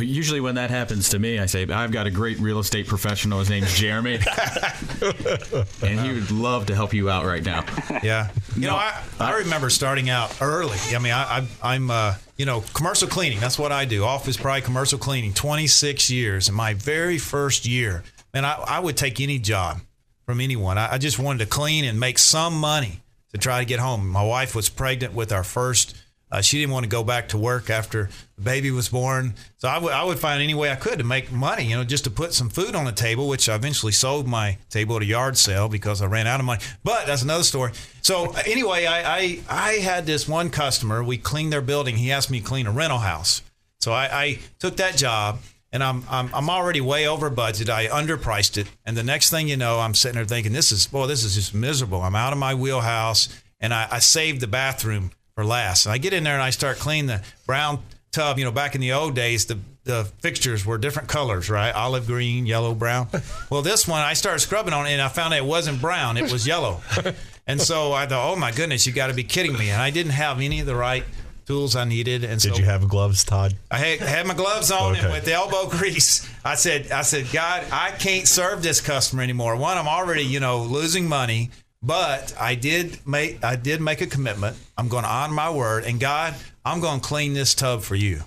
Usually, 0.00 0.40
when 0.40 0.54
that 0.54 0.70
happens 0.70 1.10
to 1.10 1.18
me, 1.18 1.38
I 1.38 1.46
say, 1.46 1.68
I've 1.68 1.92
got 1.92 2.06
a 2.06 2.10
great 2.10 2.40
real 2.40 2.58
estate 2.58 2.86
professional. 2.88 3.40
His 3.40 3.50
name's 3.50 3.72
Jeremy. 3.78 4.14
and 5.82 6.00
he 6.00 6.12
would 6.12 6.30
love 6.30 6.66
to 6.66 6.74
help 6.74 6.94
you 6.94 7.08
out 7.08 7.24
right 7.24 7.44
now. 7.44 7.64
Yeah. 8.02 8.30
You 8.56 8.62
no, 8.62 8.70
know, 8.70 8.76
I, 8.76 9.02
I 9.20 9.38
remember 9.40 9.68
starting 9.68 10.08
out 10.08 10.34
early. 10.40 10.78
I 10.94 10.98
mean, 10.98 11.12
I, 11.12 11.46
I, 11.62 11.74
am 11.74 11.90
uh, 11.90 12.14
you 12.38 12.46
know, 12.46 12.62
commercial 12.72 13.06
cleaning. 13.06 13.38
That's 13.38 13.58
what 13.58 13.70
I 13.70 13.84
do. 13.84 14.04
Office 14.04 14.38
pride 14.38 14.64
commercial 14.64 14.98
cleaning, 14.98 15.34
26 15.34 16.10
years. 16.10 16.48
And 16.48 16.56
my 16.56 16.72
very 16.72 17.18
first 17.18 17.66
year, 17.66 18.02
man, 18.32 18.46
I, 18.46 18.54
I 18.66 18.80
would 18.80 18.96
take 18.96 19.20
any 19.20 19.38
job 19.38 19.80
from 20.24 20.40
anyone. 20.40 20.78
I, 20.78 20.94
I 20.94 20.98
just 20.98 21.18
wanted 21.18 21.40
to 21.40 21.46
clean 21.46 21.84
and 21.84 22.00
make 22.00 22.18
some 22.18 22.54
money 22.58 23.02
to 23.32 23.38
try 23.38 23.60
to 23.60 23.66
get 23.66 23.78
home. 23.78 24.08
My 24.08 24.24
wife 24.24 24.54
was 24.54 24.70
pregnant 24.70 25.12
with 25.12 25.32
our 25.32 25.44
first 25.44 25.94
uh, 26.30 26.40
she 26.40 26.58
didn't 26.58 26.72
want 26.72 26.84
to 26.84 26.88
go 26.88 27.04
back 27.04 27.28
to 27.28 27.38
work 27.38 27.70
after 27.70 28.08
the 28.36 28.42
baby 28.42 28.70
was 28.70 28.88
born. 28.88 29.34
So 29.58 29.68
I 29.68 29.78
would 29.78 30.08
would 30.08 30.18
find 30.18 30.42
any 30.42 30.54
way 30.54 30.70
I 30.70 30.74
could 30.74 30.98
to 30.98 31.04
make 31.04 31.30
money, 31.30 31.64
you 31.64 31.76
know, 31.76 31.84
just 31.84 32.04
to 32.04 32.10
put 32.10 32.34
some 32.34 32.48
food 32.48 32.74
on 32.74 32.84
the 32.84 32.92
table, 32.92 33.28
which 33.28 33.48
I 33.48 33.54
eventually 33.54 33.92
sold 33.92 34.26
my 34.26 34.58
table 34.68 34.96
at 34.96 35.02
a 35.02 35.06
yard 35.06 35.36
sale 35.36 35.68
because 35.68 36.02
I 36.02 36.06
ran 36.06 36.26
out 36.26 36.40
of 36.40 36.46
money. 36.46 36.62
But 36.82 37.06
that's 37.06 37.22
another 37.22 37.44
story. 37.44 37.72
So 38.02 38.32
anyway, 38.44 38.86
I 38.86 39.18
I, 39.18 39.40
I 39.48 39.72
had 39.74 40.06
this 40.06 40.28
one 40.28 40.50
customer. 40.50 41.02
We 41.04 41.16
cleaned 41.16 41.52
their 41.52 41.62
building. 41.62 41.96
He 41.96 42.10
asked 42.10 42.30
me 42.30 42.40
to 42.40 42.46
clean 42.46 42.66
a 42.66 42.72
rental 42.72 42.98
house. 42.98 43.42
So 43.80 43.92
I, 43.92 44.08
I 44.10 44.38
took 44.58 44.76
that 44.78 44.96
job 44.96 45.38
and 45.72 45.84
I'm, 45.84 46.04
I'm 46.08 46.34
I'm 46.34 46.50
already 46.50 46.80
way 46.80 47.06
over 47.06 47.28
budget. 47.30 47.68
I 47.68 47.86
underpriced 47.86 48.56
it, 48.56 48.66
and 48.84 48.96
the 48.96 49.02
next 49.02 49.30
thing 49.30 49.46
you 49.46 49.56
know, 49.56 49.78
I'm 49.78 49.94
sitting 49.94 50.16
there 50.16 50.24
thinking, 50.24 50.52
this 50.52 50.72
is 50.72 50.86
boy, 50.86 51.06
this 51.06 51.22
is 51.22 51.34
just 51.34 51.54
miserable. 51.54 52.02
I'm 52.02 52.16
out 52.16 52.32
of 52.32 52.38
my 52.38 52.54
wheelhouse, 52.54 53.28
and 53.60 53.74
I, 53.74 53.86
I 53.90 53.98
saved 53.98 54.40
the 54.40 54.46
bathroom 54.46 55.10
for 55.36 55.44
last. 55.44 55.84
And 55.84 55.92
I 55.92 55.98
get 55.98 56.14
in 56.14 56.24
there 56.24 56.32
and 56.32 56.42
I 56.42 56.50
start 56.50 56.78
cleaning 56.78 57.06
the 57.06 57.22
brown 57.46 57.80
tub. 58.10 58.38
You 58.38 58.44
know, 58.46 58.50
back 58.50 58.74
in 58.74 58.80
the 58.80 58.92
old 58.92 59.14
days, 59.14 59.46
the 59.46 59.58
the 59.84 60.04
fixtures 60.18 60.66
were 60.66 60.78
different 60.78 61.08
colors, 61.08 61.48
right? 61.48 61.72
Olive 61.72 62.08
green, 62.08 62.44
yellow, 62.44 62.74
brown. 62.74 63.06
Well, 63.50 63.62
this 63.62 63.86
one 63.86 64.00
I 64.00 64.14
started 64.14 64.40
scrubbing 64.40 64.72
on 64.72 64.86
it 64.86 64.90
and 64.90 65.00
I 65.00 65.06
found 65.08 65.32
it 65.32 65.44
wasn't 65.44 65.80
brown; 65.80 66.16
it 66.16 66.32
was 66.32 66.46
yellow. 66.46 66.80
And 67.48 67.60
so 67.60 67.92
I 67.92 68.06
thought, 68.06 68.32
oh 68.32 68.34
my 68.34 68.50
goodness, 68.50 68.88
you 68.88 68.92
got 68.92 69.06
to 69.06 69.14
be 69.14 69.22
kidding 69.22 69.56
me! 69.56 69.70
And 69.70 69.80
I 69.80 69.90
didn't 69.90 70.10
have 70.10 70.40
any 70.40 70.58
of 70.58 70.66
the 70.66 70.74
right 70.74 71.04
tools 71.44 71.76
I 71.76 71.84
needed. 71.84 72.24
And 72.24 72.40
did 72.40 72.54
so 72.54 72.58
you 72.58 72.64
have 72.64 72.88
gloves, 72.88 73.22
Todd? 73.22 73.54
I 73.70 73.78
had, 73.78 74.00
had 74.00 74.26
my 74.26 74.34
gloves 74.34 74.72
on 74.72 74.96
okay. 74.96 75.04
and 75.04 75.12
with 75.12 75.26
the 75.26 75.34
elbow 75.34 75.68
grease. 75.68 76.28
I 76.44 76.56
said, 76.56 76.90
I 76.90 77.02
said, 77.02 77.26
God, 77.32 77.64
I 77.70 77.92
can't 77.92 78.26
serve 78.26 78.64
this 78.64 78.80
customer 78.80 79.22
anymore. 79.22 79.54
One, 79.54 79.78
I'm 79.78 79.86
already, 79.86 80.24
you 80.24 80.40
know, 80.40 80.64
losing 80.64 81.08
money. 81.08 81.50
But 81.86 82.34
I 82.38 82.56
did 82.56 83.06
make 83.06 83.44
I 83.44 83.54
did 83.54 83.80
make 83.80 84.00
a 84.00 84.06
commitment. 84.06 84.56
I'm 84.76 84.88
going 84.88 85.04
to 85.04 85.10
honor 85.10 85.32
my 85.32 85.50
word, 85.50 85.84
and 85.84 86.00
God, 86.00 86.34
I'm 86.64 86.80
going 86.80 87.00
to 87.00 87.06
clean 87.06 87.32
this 87.32 87.54
tub 87.54 87.82
for 87.82 87.94
you. 87.94 88.22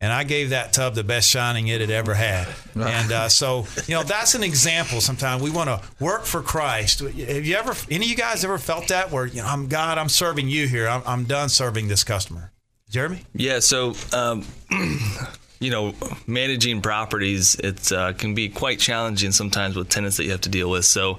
And 0.00 0.12
I 0.12 0.24
gave 0.24 0.50
that 0.50 0.74
tub 0.74 0.94
the 0.94 1.04
best 1.04 1.30
shining 1.30 1.68
it 1.68 1.80
had 1.80 1.88
ever 1.88 2.12
had. 2.12 2.48
And 2.74 3.10
uh, 3.10 3.28
so, 3.30 3.64
you 3.86 3.94
know, 3.94 4.02
that's 4.02 4.34
an 4.34 4.42
example. 4.42 5.00
Sometimes 5.00 5.40
we 5.42 5.50
want 5.50 5.70
to 5.70 5.80
work 5.98 6.24
for 6.24 6.42
Christ. 6.42 7.00
Have 7.00 7.14
you 7.16 7.54
ever, 7.56 7.74
any 7.90 8.04
of 8.04 8.10
you 8.10 8.16
guys 8.16 8.44
ever 8.44 8.58
felt 8.58 8.88
that 8.88 9.10
where, 9.10 9.24
you 9.24 9.40
know, 9.40 9.46
I'm 9.46 9.66
God, 9.66 9.96
I'm 9.96 10.10
serving 10.10 10.48
you 10.48 10.68
here. 10.68 10.88
I'm, 10.88 11.02
I'm 11.06 11.24
done 11.24 11.48
serving 11.48 11.88
this 11.88 12.04
customer. 12.04 12.52
Jeremy? 12.90 13.20
Yeah. 13.34 13.60
So, 13.60 13.94
um, 14.12 14.44
you 15.60 15.70
know, 15.70 15.94
managing 16.26 16.82
properties, 16.82 17.54
it 17.54 17.90
uh, 17.90 18.12
can 18.12 18.34
be 18.34 18.50
quite 18.50 18.80
challenging 18.80 19.32
sometimes 19.32 19.74
with 19.74 19.88
tenants 19.88 20.18
that 20.18 20.24
you 20.24 20.32
have 20.32 20.42
to 20.42 20.50
deal 20.50 20.68
with. 20.68 20.84
So, 20.84 21.18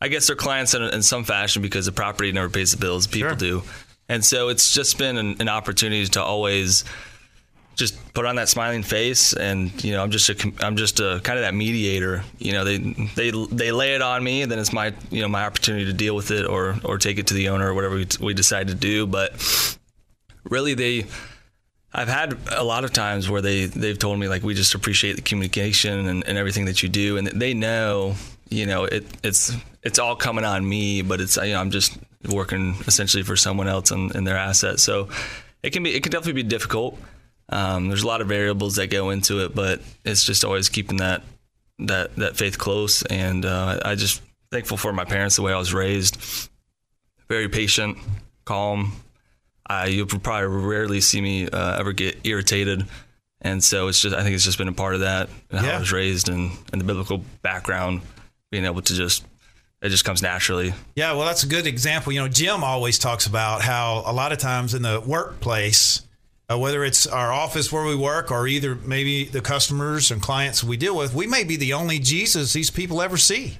I 0.00 0.08
guess 0.08 0.26
they're 0.26 0.36
clients 0.36 0.74
in, 0.74 0.82
in, 0.82 1.02
some 1.02 1.24
fashion 1.24 1.60
because 1.60 1.86
the 1.86 1.92
property 1.92 2.30
never 2.30 2.48
pays 2.48 2.70
the 2.70 2.76
bills. 2.76 3.06
People 3.06 3.30
sure. 3.30 3.36
do, 3.36 3.62
and 4.08 4.24
so 4.24 4.48
it's 4.48 4.72
just 4.72 4.96
been 4.96 5.16
an, 5.16 5.36
an, 5.40 5.48
opportunity 5.48 6.06
to 6.06 6.22
always 6.22 6.84
just 7.74 8.12
put 8.14 8.24
on 8.24 8.36
that 8.36 8.48
smiling 8.48 8.82
face, 8.84 9.32
and 9.32 9.82
you 9.82 9.92
know, 9.92 10.02
I'm 10.02 10.10
just 10.10 10.28
a 10.28 10.52
I'm 10.60 10.76
just 10.76 11.00
a 11.00 11.20
kind 11.24 11.38
of 11.38 11.44
that 11.44 11.54
mediator. 11.54 12.22
You 12.38 12.52
know, 12.52 12.64
they 12.64 12.78
they 12.78 13.30
they 13.50 13.72
lay 13.72 13.94
it 13.94 14.02
on 14.02 14.22
me, 14.22 14.42
and 14.42 14.52
then 14.52 14.60
it's 14.60 14.72
my 14.72 14.94
you 15.10 15.22
know 15.22 15.28
my 15.28 15.44
opportunity 15.44 15.84
to 15.86 15.92
deal 15.92 16.14
with 16.14 16.30
it 16.30 16.46
or 16.46 16.76
or 16.84 16.98
take 16.98 17.18
it 17.18 17.26
to 17.28 17.34
the 17.34 17.48
owner 17.48 17.68
or 17.68 17.74
whatever 17.74 17.96
we, 17.96 18.06
we 18.20 18.34
decide 18.34 18.68
to 18.68 18.74
do. 18.74 19.06
But 19.06 19.76
really, 20.44 20.74
they. 20.74 21.06
I've 21.90 22.08
had 22.08 22.36
a 22.52 22.62
lot 22.62 22.84
of 22.84 22.92
times 22.92 23.30
where 23.30 23.40
they 23.40 23.64
they've 23.64 23.98
told 23.98 24.18
me 24.18 24.28
like 24.28 24.42
we 24.42 24.52
just 24.52 24.74
appreciate 24.74 25.16
the 25.16 25.22
communication 25.22 26.06
and, 26.06 26.22
and 26.28 26.36
everything 26.36 26.66
that 26.66 26.82
you 26.82 26.88
do, 26.90 27.16
and 27.16 27.26
they 27.28 27.54
know 27.54 28.14
you 28.50 28.66
know 28.66 28.84
it 28.84 29.06
it's 29.22 29.56
it's 29.82 29.98
all 29.98 30.16
coming 30.16 30.44
on 30.44 30.68
me, 30.68 31.02
but 31.02 31.20
it's 31.20 31.36
you 31.36 31.52
know 31.52 31.60
I'm 31.60 31.70
just 31.70 31.96
working 32.28 32.74
essentially 32.86 33.22
for 33.22 33.36
someone 33.36 33.68
else 33.68 33.90
and, 33.90 34.14
and 34.14 34.26
their 34.26 34.36
asset. 34.36 34.80
So 34.80 35.08
it 35.62 35.70
can 35.70 35.82
be 35.82 35.94
it 35.94 36.02
can 36.02 36.12
definitely 36.12 36.42
be 36.42 36.48
difficult. 36.48 36.98
Um, 37.50 37.88
there's 37.88 38.02
a 38.02 38.06
lot 38.06 38.20
of 38.20 38.28
variables 38.28 38.76
that 38.76 38.88
go 38.88 39.10
into 39.10 39.44
it, 39.44 39.54
but 39.54 39.80
it's 40.04 40.24
just 40.24 40.44
always 40.44 40.68
keeping 40.68 40.98
that 40.98 41.22
that 41.78 42.16
that 42.16 42.36
faith 42.36 42.58
close. 42.58 43.02
And 43.02 43.44
uh, 43.44 43.80
I 43.84 43.94
just 43.94 44.20
thankful 44.50 44.76
for 44.76 44.92
my 44.92 45.04
parents, 45.04 45.36
the 45.36 45.42
way 45.42 45.52
I 45.52 45.58
was 45.58 45.72
raised, 45.72 46.18
very 47.28 47.48
patient, 47.48 47.98
calm. 48.44 48.92
I 49.66 49.86
you'll 49.86 50.06
probably 50.06 50.46
rarely 50.48 51.00
see 51.00 51.20
me 51.20 51.48
uh, 51.48 51.78
ever 51.78 51.92
get 51.92 52.18
irritated. 52.24 52.86
And 53.40 53.62
so 53.62 53.86
it's 53.88 54.00
just 54.00 54.16
I 54.16 54.22
think 54.22 54.34
it's 54.34 54.44
just 54.44 54.58
been 54.58 54.68
a 54.68 54.72
part 54.72 54.94
of 54.94 55.00
that 55.00 55.28
and 55.50 55.60
how 55.60 55.66
Yeah. 55.66 55.76
I 55.76 55.78
was 55.80 55.92
raised 55.92 56.28
and, 56.28 56.50
and 56.72 56.80
the 56.80 56.84
biblical 56.84 57.22
background, 57.42 58.00
being 58.50 58.64
able 58.64 58.82
to 58.82 58.94
just 58.94 59.24
it 59.80 59.90
just 59.90 60.04
comes 60.04 60.22
naturally. 60.22 60.74
Yeah, 60.96 61.12
well, 61.12 61.26
that's 61.26 61.44
a 61.44 61.48
good 61.48 61.66
example. 61.66 62.12
You 62.12 62.20
know, 62.20 62.28
Jim 62.28 62.64
always 62.64 62.98
talks 62.98 63.26
about 63.26 63.62
how 63.62 64.02
a 64.06 64.12
lot 64.12 64.32
of 64.32 64.38
times 64.38 64.74
in 64.74 64.82
the 64.82 65.00
workplace, 65.00 66.02
uh, 66.50 66.58
whether 66.58 66.84
it's 66.84 67.06
our 67.06 67.32
office 67.32 67.70
where 67.70 67.84
we 67.84 67.94
work 67.94 68.30
or 68.30 68.48
either 68.48 68.74
maybe 68.74 69.24
the 69.24 69.40
customers 69.40 70.10
and 70.10 70.20
clients 70.20 70.64
we 70.64 70.76
deal 70.76 70.96
with, 70.96 71.14
we 71.14 71.26
may 71.26 71.44
be 71.44 71.56
the 71.56 71.74
only 71.74 71.98
Jesus 71.98 72.52
these 72.52 72.70
people 72.70 73.00
ever 73.00 73.16
see. 73.16 73.58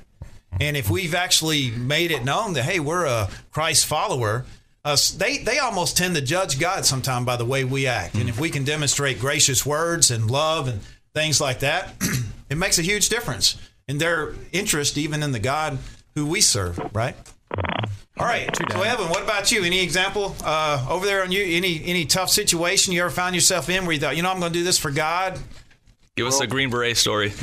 And 0.60 0.76
if 0.76 0.90
we've 0.90 1.14
actually 1.14 1.70
made 1.70 2.10
it 2.10 2.24
known 2.24 2.54
that, 2.54 2.64
hey, 2.64 2.80
we're 2.80 3.04
a 3.04 3.28
Christ 3.52 3.86
follower, 3.86 4.44
uh, 4.84 4.96
they, 5.18 5.38
they 5.38 5.58
almost 5.58 5.96
tend 5.96 6.16
to 6.16 6.22
judge 6.22 6.58
God 6.58 6.84
sometime 6.84 7.24
by 7.24 7.36
the 7.36 7.44
way 7.44 7.62
we 7.62 7.86
act. 7.86 8.14
And 8.14 8.28
if 8.28 8.40
we 8.40 8.50
can 8.50 8.64
demonstrate 8.64 9.20
gracious 9.20 9.64
words 9.64 10.10
and 10.10 10.28
love 10.28 10.66
and 10.66 10.80
things 11.14 11.40
like 11.40 11.60
that, 11.60 11.94
it 12.50 12.56
makes 12.56 12.78
a 12.78 12.82
huge 12.82 13.08
difference 13.08 13.56
in 13.86 13.98
their 13.98 14.34
interest, 14.50 14.98
even 14.98 15.22
in 15.22 15.32
the 15.32 15.38
God 15.38 15.78
who 16.18 16.26
we 16.26 16.40
serve, 16.40 16.78
right? 16.94 17.14
All 18.18 18.26
right. 18.26 18.50
So, 18.72 18.82
Evan, 18.82 19.08
what 19.08 19.22
about 19.22 19.52
you? 19.52 19.62
Any 19.62 19.80
example 19.80 20.34
uh, 20.44 20.84
over 20.90 21.06
there 21.06 21.22
on 21.22 21.30
you? 21.30 21.42
Any 21.42 21.82
any 21.84 22.04
tough 22.04 22.30
situation 22.30 22.92
you 22.92 23.00
ever 23.00 23.10
found 23.10 23.34
yourself 23.34 23.68
in 23.70 23.84
where 23.84 23.94
you 23.94 24.00
thought, 24.00 24.16
you 24.16 24.22
know, 24.22 24.30
I'm 24.30 24.40
going 24.40 24.52
to 24.52 24.58
do 24.58 24.64
this 24.64 24.78
for 24.78 24.90
God? 24.90 25.38
Give 26.18 26.26
us 26.26 26.40
a 26.40 26.46
Green 26.48 26.68
Beret 26.68 26.96
story. 26.96 27.32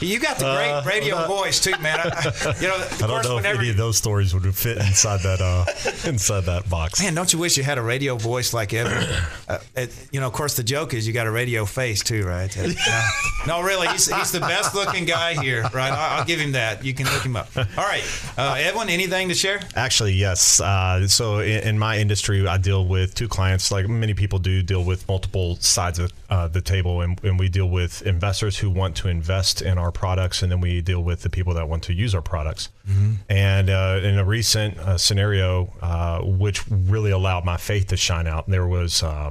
You 0.00 0.18
got 0.20 0.38
the 0.38 0.54
great 0.54 0.94
radio 0.94 1.26
voice 1.26 1.60
too, 1.60 1.76
man. 1.82 1.98
I, 2.00 2.04
I- 2.04 2.54
you 2.62 2.66
know, 2.68 2.76
I 2.92 2.96
don't 2.98 3.08
course, 3.10 3.26
know 3.26 3.38
if 3.38 3.44
any 3.44 3.68
of 3.68 3.76
those 3.76 3.98
stories 3.98 4.32
would 4.32 4.54
fit 4.54 4.78
inside 4.78 5.20
that 5.20 5.40
uh, 5.42 5.66
inside 6.08 6.44
that 6.44 6.70
box. 6.70 7.02
Man, 7.02 7.14
don't 7.14 7.30
you 7.30 7.38
wish 7.38 7.58
you 7.58 7.62
had 7.62 7.76
a 7.76 7.82
radio 7.82 8.16
voice 8.16 8.54
like 8.54 8.72
Evan? 8.72 9.06
Uh, 9.46 9.58
it, 9.76 9.94
you 10.10 10.20
know, 10.20 10.26
of 10.26 10.32
course, 10.32 10.56
the 10.56 10.62
joke 10.62 10.94
is 10.94 11.06
you 11.06 11.12
got 11.12 11.26
a 11.26 11.30
radio 11.30 11.66
face 11.66 12.02
too, 12.02 12.24
right? 12.24 12.56
Uh, 12.56 12.72
no, 13.46 13.60
really, 13.60 13.86
he's, 13.88 14.06
he's 14.10 14.32
the 14.32 14.40
best 14.40 14.74
looking 14.74 15.04
guy 15.04 15.34
here, 15.34 15.60
right? 15.64 15.92
I'll, 15.92 16.20
I'll 16.20 16.24
give 16.24 16.40
him 16.40 16.52
that. 16.52 16.82
You 16.82 16.94
can 16.94 17.04
look 17.12 17.22
him 17.22 17.36
up. 17.36 17.50
All 17.54 17.64
right, 17.84 18.02
uh, 18.38 18.54
Edwin, 18.56 18.88
anything 18.88 19.28
to 19.28 19.34
share? 19.34 19.60
Actually, 19.76 20.14
yes. 20.14 20.60
Uh, 20.60 21.06
so 21.08 21.40
in, 21.40 21.62
in 21.68 21.78
my 21.78 21.98
industry, 21.98 22.46
I 22.46 22.56
deal 22.56 22.86
with 22.86 23.14
two 23.14 23.28
clients, 23.28 23.70
like 23.70 23.86
many 23.86 24.14
people 24.14 24.38
do, 24.38 24.62
deal 24.62 24.82
with 24.82 25.06
multiple 25.08 25.56
sides 25.56 25.98
of 25.98 26.10
uh, 26.30 26.48
the 26.48 26.62
table, 26.62 27.02
and, 27.02 27.22
and 27.22 27.38
we 27.38 27.50
deal 27.50 27.63
with 27.66 28.02
investors 28.02 28.58
who 28.58 28.70
want 28.70 28.96
to 28.96 29.08
invest 29.08 29.62
in 29.62 29.78
our 29.78 29.92
products, 29.92 30.42
and 30.42 30.50
then 30.50 30.60
we 30.60 30.80
deal 30.80 31.02
with 31.02 31.22
the 31.22 31.30
people 31.30 31.54
that 31.54 31.68
want 31.68 31.82
to 31.84 31.92
use 31.92 32.14
our 32.14 32.22
products. 32.22 32.68
And 33.28 33.70
uh, 33.70 34.00
in 34.02 34.18
a 34.18 34.24
recent 34.24 34.78
uh, 34.78 34.98
scenario, 34.98 35.72
uh, 35.80 36.20
which 36.22 36.66
really 36.68 37.10
allowed 37.10 37.44
my 37.44 37.56
faith 37.56 37.88
to 37.88 37.96
shine 37.96 38.26
out, 38.26 38.48
there 38.48 38.66
was 38.66 39.02
uh, 39.02 39.30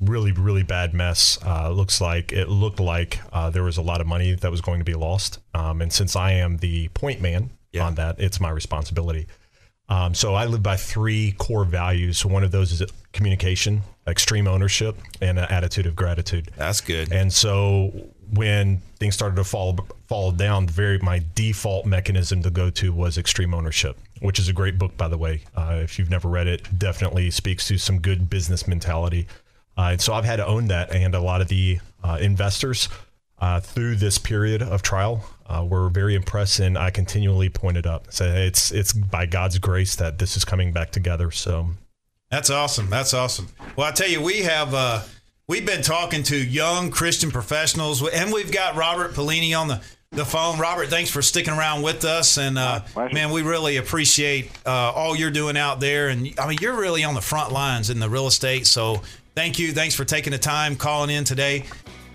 really 0.00 0.32
really 0.32 0.62
bad 0.62 0.94
mess 0.94 1.38
uh, 1.44 1.70
looks 1.70 2.00
like 2.00 2.32
it 2.32 2.48
looked 2.48 2.80
like 2.80 3.20
uh, 3.32 3.50
there 3.50 3.64
was 3.64 3.76
a 3.76 3.82
lot 3.82 4.00
of 4.00 4.06
money 4.06 4.34
that 4.34 4.50
was 4.50 4.60
going 4.60 4.78
to 4.78 4.84
be 4.84 4.94
lost. 4.94 5.40
Um, 5.54 5.82
and 5.82 5.92
since 5.92 6.14
i 6.14 6.32
am 6.32 6.58
the 6.58 6.88
point 6.88 7.20
man 7.20 7.50
on 7.80 7.96
that 7.96 8.18
it's 8.18 8.40
my 8.40 8.50
responsibility. 8.50 9.26
Um, 9.88 10.14
so 10.14 10.34
i 10.34 10.44
live 10.44 10.62
by 10.62 10.76
three 10.76 11.32
core 11.32 11.64
values. 11.64 12.18
So 12.18 12.28
one 12.28 12.44
of 12.44 12.50
those 12.50 12.72
is 12.72 12.82
communication 13.12 13.82
extreme 14.08 14.48
ownership 14.48 14.96
and 15.20 15.38
an 15.38 15.46
attitude 15.50 15.86
of 15.86 15.94
gratitude 15.94 16.50
That's 16.56 16.80
good. 16.80 17.12
and 17.12 17.32
so 17.32 17.92
when 18.32 18.78
things 18.98 19.14
started 19.14 19.36
to 19.36 19.44
fall 19.44 19.78
fall 20.06 20.32
down, 20.32 20.66
the 20.66 20.72
very 20.72 20.98
my 20.98 21.22
default 21.34 21.86
mechanism 21.86 22.42
to 22.42 22.50
go 22.50 22.70
to 22.70 22.92
was 22.92 23.18
Extreme 23.18 23.54
Ownership, 23.54 23.98
which 24.20 24.38
is 24.38 24.48
a 24.48 24.52
great 24.52 24.78
book, 24.78 24.96
by 24.96 25.08
the 25.08 25.18
way. 25.18 25.42
Uh, 25.56 25.80
if 25.82 25.98
you've 25.98 26.10
never 26.10 26.28
read 26.28 26.46
it, 26.46 26.78
definitely 26.78 27.30
speaks 27.30 27.66
to 27.68 27.78
some 27.78 28.00
good 28.00 28.28
business 28.28 28.66
mentality. 28.66 29.26
Uh, 29.76 29.90
and 29.92 30.00
so 30.00 30.12
I've 30.12 30.24
had 30.24 30.36
to 30.36 30.46
own 30.46 30.68
that, 30.68 30.92
and 30.92 31.14
a 31.14 31.20
lot 31.20 31.40
of 31.40 31.48
the 31.48 31.78
uh, 32.02 32.18
investors 32.20 32.88
uh, 33.38 33.60
through 33.60 33.96
this 33.96 34.18
period 34.18 34.62
of 34.62 34.82
trial 34.82 35.24
uh, 35.46 35.64
were 35.68 35.88
very 35.88 36.14
impressed, 36.14 36.58
and 36.58 36.76
I 36.76 36.90
continually 36.90 37.48
pointed 37.48 37.86
up, 37.86 38.12
say 38.12 38.46
it's 38.46 38.72
it's 38.72 38.92
by 38.92 39.26
God's 39.26 39.58
grace 39.58 39.94
that 39.96 40.18
this 40.18 40.36
is 40.36 40.44
coming 40.44 40.72
back 40.72 40.90
together. 40.90 41.30
So 41.30 41.68
That's 42.30 42.50
awesome. 42.50 42.90
That's 42.90 43.14
awesome. 43.14 43.48
Well, 43.76 43.86
I 43.86 43.92
tell 43.92 44.08
you, 44.08 44.20
we 44.20 44.42
have 44.42 44.74
uh, 44.74 45.02
we've 45.46 45.64
been 45.66 45.82
talking 45.82 46.22
to 46.24 46.36
young 46.36 46.90
Christian 46.90 47.30
professionals, 47.30 48.06
and 48.06 48.32
we've 48.32 48.52
got 48.52 48.76
Robert 48.76 49.12
Polini 49.14 49.58
on 49.58 49.68
the 49.68 49.80
the 50.10 50.24
phone. 50.24 50.58
Robert, 50.58 50.88
thanks 50.88 51.10
for 51.10 51.20
sticking 51.20 51.52
around 51.52 51.82
with 51.82 52.04
us, 52.04 52.38
and 52.38 52.58
uh, 52.58 52.80
man, 53.12 53.30
we 53.30 53.42
really 53.42 53.76
appreciate 53.76 54.50
uh, 54.64 54.70
all 54.70 55.14
you're 55.14 55.30
doing 55.30 55.56
out 55.56 55.80
there. 55.80 56.08
And 56.08 56.34
I 56.38 56.48
mean, 56.48 56.58
you're 56.60 56.78
really 56.78 57.04
on 57.04 57.14
the 57.14 57.20
front 57.20 57.52
lines 57.52 57.90
in 57.90 57.98
the 57.98 58.08
real 58.08 58.26
estate. 58.26 58.66
So 58.66 59.02
thank 59.34 59.58
you. 59.58 59.72
Thanks 59.72 59.94
for 59.94 60.04
taking 60.04 60.30
the 60.30 60.38
time 60.38 60.76
calling 60.76 61.10
in 61.10 61.24
today. 61.24 61.64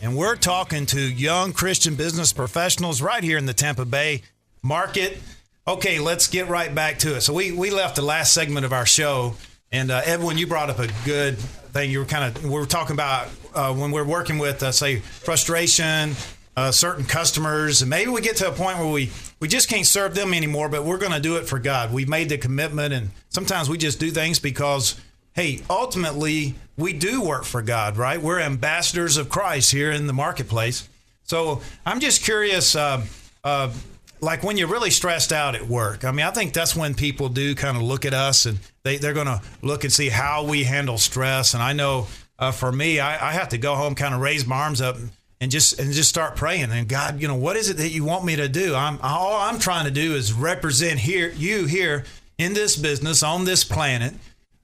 And 0.02 0.18
we're 0.18 0.36
talking 0.36 0.86
to 0.88 1.00
young 1.00 1.54
Christian 1.54 1.96
business 1.96 2.34
professionals 2.34 3.02
right 3.02 3.24
here 3.24 3.38
in 3.38 3.46
the 3.46 3.54
Tampa 3.54 3.86
Bay 3.86 4.24
market. 4.62 5.18
Okay, 5.66 6.00
let's 6.00 6.28
get 6.28 6.50
right 6.50 6.74
back 6.74 7.00
to 7.00 7.16
it. 7.16 7.22
So 7.22 7.34
we 7.34 7.52
we 7.52 7.70
left 7.72 7.96
the 7.96 8.02
last 8.02 8.34
segment 8.34 8.66
of 8.66 8.74
our 8.74 8.86
show, 8.86 9.36
and 9.74 9.90
uh, 9.90 10.02
Edwin, 10.06 10.38
you 10.38 10.46
brought 10.46 10.70
up 10.70 10.80
a 10.80 10.88
good 11.04 11.38
thing. 11.38 11.90
You 11.90 12.00
were 12.00 12.06
kind 12.06 12.38
of 12.38 12.44
we 12.44 12.52
were 12.52 12.68
talking 12.68 12.94
about 12.94 13.28
uh, 13.56 13.74
when 13.74 13.92
we're 13.92 14.06
working 14.06 14.38
with 14.38 14.62
uh, 14.62 14.72
say 14.72 15.00
frustration, 15.00 16.16
uh, 16.56 16.72
certain 16.72 17.04
customers, 17.04 17.82
and 17.82 17.90
maybe 17.90 18.12
we 18.12 18.22
get 18.22 18.38
to 18.38 18.48
a 18.48 18.52
point 18.52 18.78
where 18.78 18.88
we 18.88 19.12
we 19.40 19.48
just 19.48 19.68
can't 19.68 19.86
serve 19.86 20.14
them 20.14 20.34
anymore, 20.34 20.70
but 20.70 20.86
we're 20.86 21.00
going 21.00 21.12
to 21.12 21.20
do 21.20 21.38
it 21.38 21.48
for 21.48 21.58
God. 21.58 21.92
We've 21.92 22.08
made 22.08 22.30
the 22.30 22.38
commitment, 22.38 22.94
and 22.94 23.10
sometimes 23.30 23.68
we 23.68 23.78
just 23.78 24.00
do 24.00 24.12
things 24.12 24.40
because. 24.40 25.00
Hey, 25.36 25.62
ultimately, 25.68 26.54
we 26.78 26.94
do 26.94 27.20
work 27.20 27.44
for 27.44 27.64
God, 27.64 27.98
right? 27.98 28.22
We're 28.22 28.40
ambassadors 28.40 29.18
of 29.18 29.30
Christ 29.30 29.72
here 29.72 29.90
in 29.90 30.06
the 30.06 30.14
marketplace. 30.14 30.88
So 31.24 31.64
I'm 31.88 32.00
just 32.00 32.24
curious, 32.24 32.76
uh, 32.76 33.04
uh, 33.44 33.74
like 34.22 34.44
when 34.44 34.58
you're 34.58 34.68
really 34.68 34.92
stressed 34.92 35.34
out 35.34 35.56
at 35.56 35.66
work. 35.68 36.06
I 36.06 36.12
mean, 36.12 36.24
I 36.24 36.30
think 36.30 36.54
that's 36.54 36.76
when 36.76 36.94
people 36.94 37.30
do 37.30 37.56
kind 37.56 37.76
of 37.76 37.82
look 37.82 38.06
at 38.06 38.14
us 38.14 38.46
and 38.46 38.60
they, 38.84 38.98
they're 38.98 39.14
going 39.14 39.28
to 39.28 39.42
look 39.62 39.84
and 39.84 39.94
see 39.94 40.10
how 40.10 40.44
we 40.44 40.64
handle 40.64 40.98
stress. 40.98 41.54
And 41.54 41.64
I 41.64 41.74
know 41.74 42.08
uh, 42.38 42.52
for 42.52 42.72
me, 42.72 43.00
I, 43.00 43.30
I 43.30 43.32
have 43.34 43.50
to 43.50 43.58
go 43.58 43.76
home, 43.76 43.96
kind 43.96 44.14
of 44.14 44.22
raise 44.22 44.46
my 44.46 44.58
arms 44.58 44.82
up 44.82 44.98
and 45.40 45.52
just 45.52 45.80
and 45.80 45.92
just 45.94 46.10
start 46.10 46.36
praying. 46.36 46.72
And 46.72 46.88
God, 46.88 47.22
you 47.22 47.28
know, 47.28 47.36
what 47.36 47.56
is 47.56 47.70
it 47.70 47.78
that 47.78 47.90
you 47.90 48.04
want 48.04 48.26
me 48.26 48.36
to 48.36 48.48
do? 48.48 48.76
I'm 48.76 49.00
all 49.02 49.40
I'm 49.40 49.60
trying 49.60 49.86
to 49.86 49.92
do 49.92 50.16
is 50.16 50.34
represent 50.34 51.00
here 51.00 51.32
you 51.32 51.66
here 51.66 52.06
in 52.38 52.54
this 52.54 52.76
business 52.76 53.24
on 53.24 53.46
this 53.46 53.64
planet. 53.64 54.14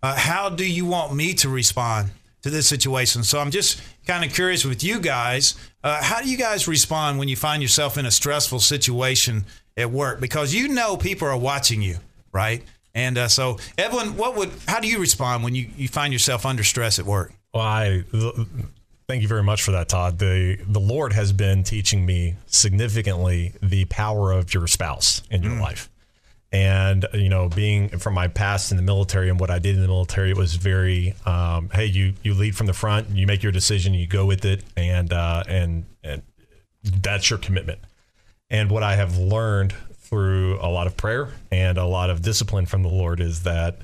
Uh, 0.01 0.15
how 0.15 0.49
do 0.49 0.65
you 0.65 0.86
want 0.86 1.13
me 1.13 1.34
to 1.36 1.49
respond 1.49 2.12
to 2.41 2.49
this 2.49 2.67
situation? 2.67 3.23
So 3.23 3.39
I'm 3.39 3.51
just 3.51 3.82
kind 4.08 4.23
of 4.23 4.34
curious 4.34 4.63
with 4.63 4.84
you 4.84 4.99
guys. 4.99 5.55
Uh, 5.84 6.01
how 6.01 6.21
do 6.21 6.29
you 6.29 6.38
guys 6.38 6.67
respond 6.67 7.19
when 7.19 7.27
you 7.27 7.36
find 7.36 7.62
yourself 7.62 7.97
in 7.97 8.05
a 8.05 8.12
stressful 8.12 8.60
situation 8.60 9.45
at 9.75 9.91
work? 9.91 10.21
Because 10.21 10.53
you 10.53 10.69
know 10.69 10.95
people 10.95 11.27
are 11.27 11.38
watching 11.38 11.82
you, 11.82 11.97
right? 12.32 12.63
And 12.95 13.17
uh, 13.17 13.28
so, 13.28 13.58
Evelyn, 13.78 14.17
what 14.17 14.36
would 14.36 14.52
how 14.67 14.80
do 14.80 14.88
you 14.88 14.99
respond 14.99 15.43
when 15.43 15.56
you, 15.56 15.69
you 15.78 15.88
find 15.88 16.12
yourself 16.12 16.45
under 16.45 16.63
stress 16.63 16.99
at 16.99 17.06
work? 17.06 17.34
Well, 17.54 17.63
I 17.63 18.04
thank 19.08 19.21
you 19.21 19.28
very 19.28 19.43
much 19.43 19.63
for 19.63 19.71
that, 19.71 19.89
Todd. 19.89 20.19
The 20.19 20.58
the 20.67 20.80
Lord 20.80 21.13
has 21.13 21.32
been 21.32 21.63
teaching 21.63 22.06
me 22.06 22.36
significantly 22.47 23.54
the 23.62 23.86
power 23.86 24.32
of 24.32 24.54
your 24.54 24.67
spouse 24.67 25.21
in 25.30 25.43
your 25.43 25.60
life. 25.60 25.89
And 26.52 27.06
you 27.13 27.30
know, 27.30 27.47
being 27.47 27.89
from 27.99 28.15
my 28.15 28.28
past 28.28 28.71
in 28.71 28.78
the 28.78 28.84
military 28.84 29.30
and 29.30 29.39
what 29.39 29.52
I 29.52 29.60
did 29.60 29.75
in 29.75 29.82
the 29.82 29.88
military, 29.88 30.32
it 30.32 30.38
was 30.38 30.56
very, 30.56 31.13
um, 31.25 31.69
hey, 31.71 31.86
you 31.86 32.13
you 32.23 32.34
lead 32.34 32.56
from 32.56 32.65
the 32.65 32.73
front, 32.73 33.10
you 33.10 33.28
make 33.28 33.43
your 33.43 33.52
decision, 33.52 33.93
you 33.93 34.08
go 34.08 34.25
with 34.25 34.45
it, 34.45 34.63
and 34.75 35.13
uh, 35.13 35.43
and 35.47 35.86
and 36.04 36.23
that's 36.84 37.30
your 37.30 37.38
commitment. 37.38 37.80
And 38.49 38.71
what 38.71 38.82
I 38.82 38.95
have 38.95 39.17
learned 39.17 39.75
through 40.10 40.58
a 40.60 40.69
lot 40.69 40.88
of 40.88 40.98
prayer 40.98 41.30
and 41.52 41.78
a 41.78 41.86
lot 41.86 42.10
of 42.10 42.22
discipline 42.22 42.65
from 42.65 42.82
the 42.82 42.89
Lord 42.89 43.19
is 43.19 43.43
that, 43.43 43.78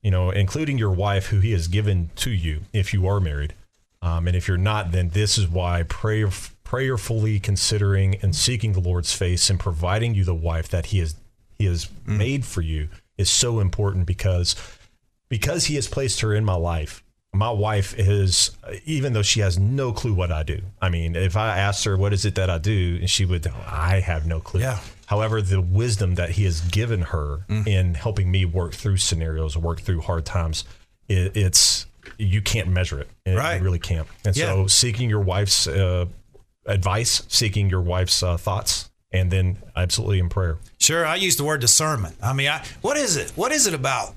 you 0.00 0.10
know, 0.10 0.30
including 0.30 0.78
your 0.78 0.92
wife, 0.92 1.26
who 1.26 1.40
He 1.40 1.52
has 1.52 1.66
given 1.68 2.10
to 2.16 2.30
you, 2.30 2.60
if 2.72 2.94
you 2.94 3.06
are 3.08 3.20
married, 3.20 3.54
um, 4.00 4.26
and 4.26 4.36
if 4.36 4.48
you're 4.48 4.56
not, 4.56 4.92
then 4.92 5.10
this 5.10 5.38
is 5.38 5.48
why 5.48 5.82
prayer, 5.84 6.30
prayerfully 6.64 7.38
considering 7.40 8.16
and 8.22 8.34
seeking 8.34 8.72
the 8.72 8.80
Lord's 8.80 9.12
face 9.12 9.50
and 9.50 9.58
providing 9.58 10.14
you 10.14 10.24
the 10.24 10.34
wife 10.34 10.68
that 10.68 10.86
He 10.86 11.00
has 11.00 11.14
He 11.58 11.66
has 11.66 11.88
made 12.06 12.44
for 12.44 12.62
you 12.62 12.88
is 13.18 13.30
so 13.30 13.60
important 13.60 14.06
because 14.06 14.56
because 15.28 15.66
He 15.66 15.74
has 15.74 15.88
placed 15.88 16.20
her 16.20 16.34
in 16.34 16.44
my 16.44 16.54
life. 16.54 17.02
My 17.34 17.50
wife 17.50 17.98
is, 17.98 18.50
even 18.84 19.14
though 19.14 19.22
she 19.22 19.40
has 19.40 19.58
no 19.58 19.92
clue 19.92 20.12
what 20.12 20.30
I 20.30 20.42
do. 20.42 20.60
I 20.82 20.90
mean, 20.90 21.16
if 21.16 21.34
I 21.34 21.56
asked 21.56 21.84
her, 21.86 21.96
what 21.96 22.12
is 22.12 22.26
it 22.26 22.34
that 22.34 22.50
I 22.50 22.58
do? 22.58 22.98
And 23.00 23.08
she 23.08 23.24
would, 23.24 23.46
I 23.46 24.00
have 24.00 24.26
no 24.26 24.38
clue. 24.40 24.60
Yeah. 24.60 24.80
However, 25.12 25.42
the 25.42 25.60
wisdom 25.60 26.14
that 26.14 26.30
he 26.30 26.44
has 26.44 26.62
given 26.62 27.02
her 27.02 27.44
in 27.66 27.92
helping 27.92 28.30
me 28.30 28.46
work 28.46 28.72
through 28.72 28.96
scenarios, 28.96 29.58
work 29.58 29.82
through 29.82 30.00
hard 30.00 30.24
times, 30.24 30.64
it, 31.06 31.36
it's, 31.36 31.84
you 32.16 32.40
can't 32.40 32.68
measure 32.68 32.98
it. 32.98 33.10
It- 33.26 33.36
Right. 33.36 33.58
You 33.58 33.62
really 33.62 33.78
can't. 33.78 34.08
And 34.24 34.34
Yeah. 34.34 34.46
so 34.46 34.66
seeking 34.68 35.10
your 35.10 35.20
wife's 35.20 35.66
uh, 35.66 36.06
advice, 36.64 37.24
seeking 37.28 37.68
your 37.68 37.82
wife's 37.82 38.22
uh, 38.22 38.38
thoughts, 38.38 38.88
and 39.12 39.30
then 39.30 39.58
absolutely 39.76 40.18
in 40.18 40.30
prayer. 40.30 40.56
Sure, 40.80 41.04
I 41.04 41.16
use 41.16 41.36
the 41.36 41.44
word 41.44 41.60
discernment. 41.60 42.16
I 42.22 42.32
mean, 42.32 42.48
I, 42.48 42.64
what 42.80 42.96
is 42.96 43.18
it? 43.18 43.32
What 43.36 43.52
is 43.52 43.66
it 43.66 43.74
about 43.74 44.14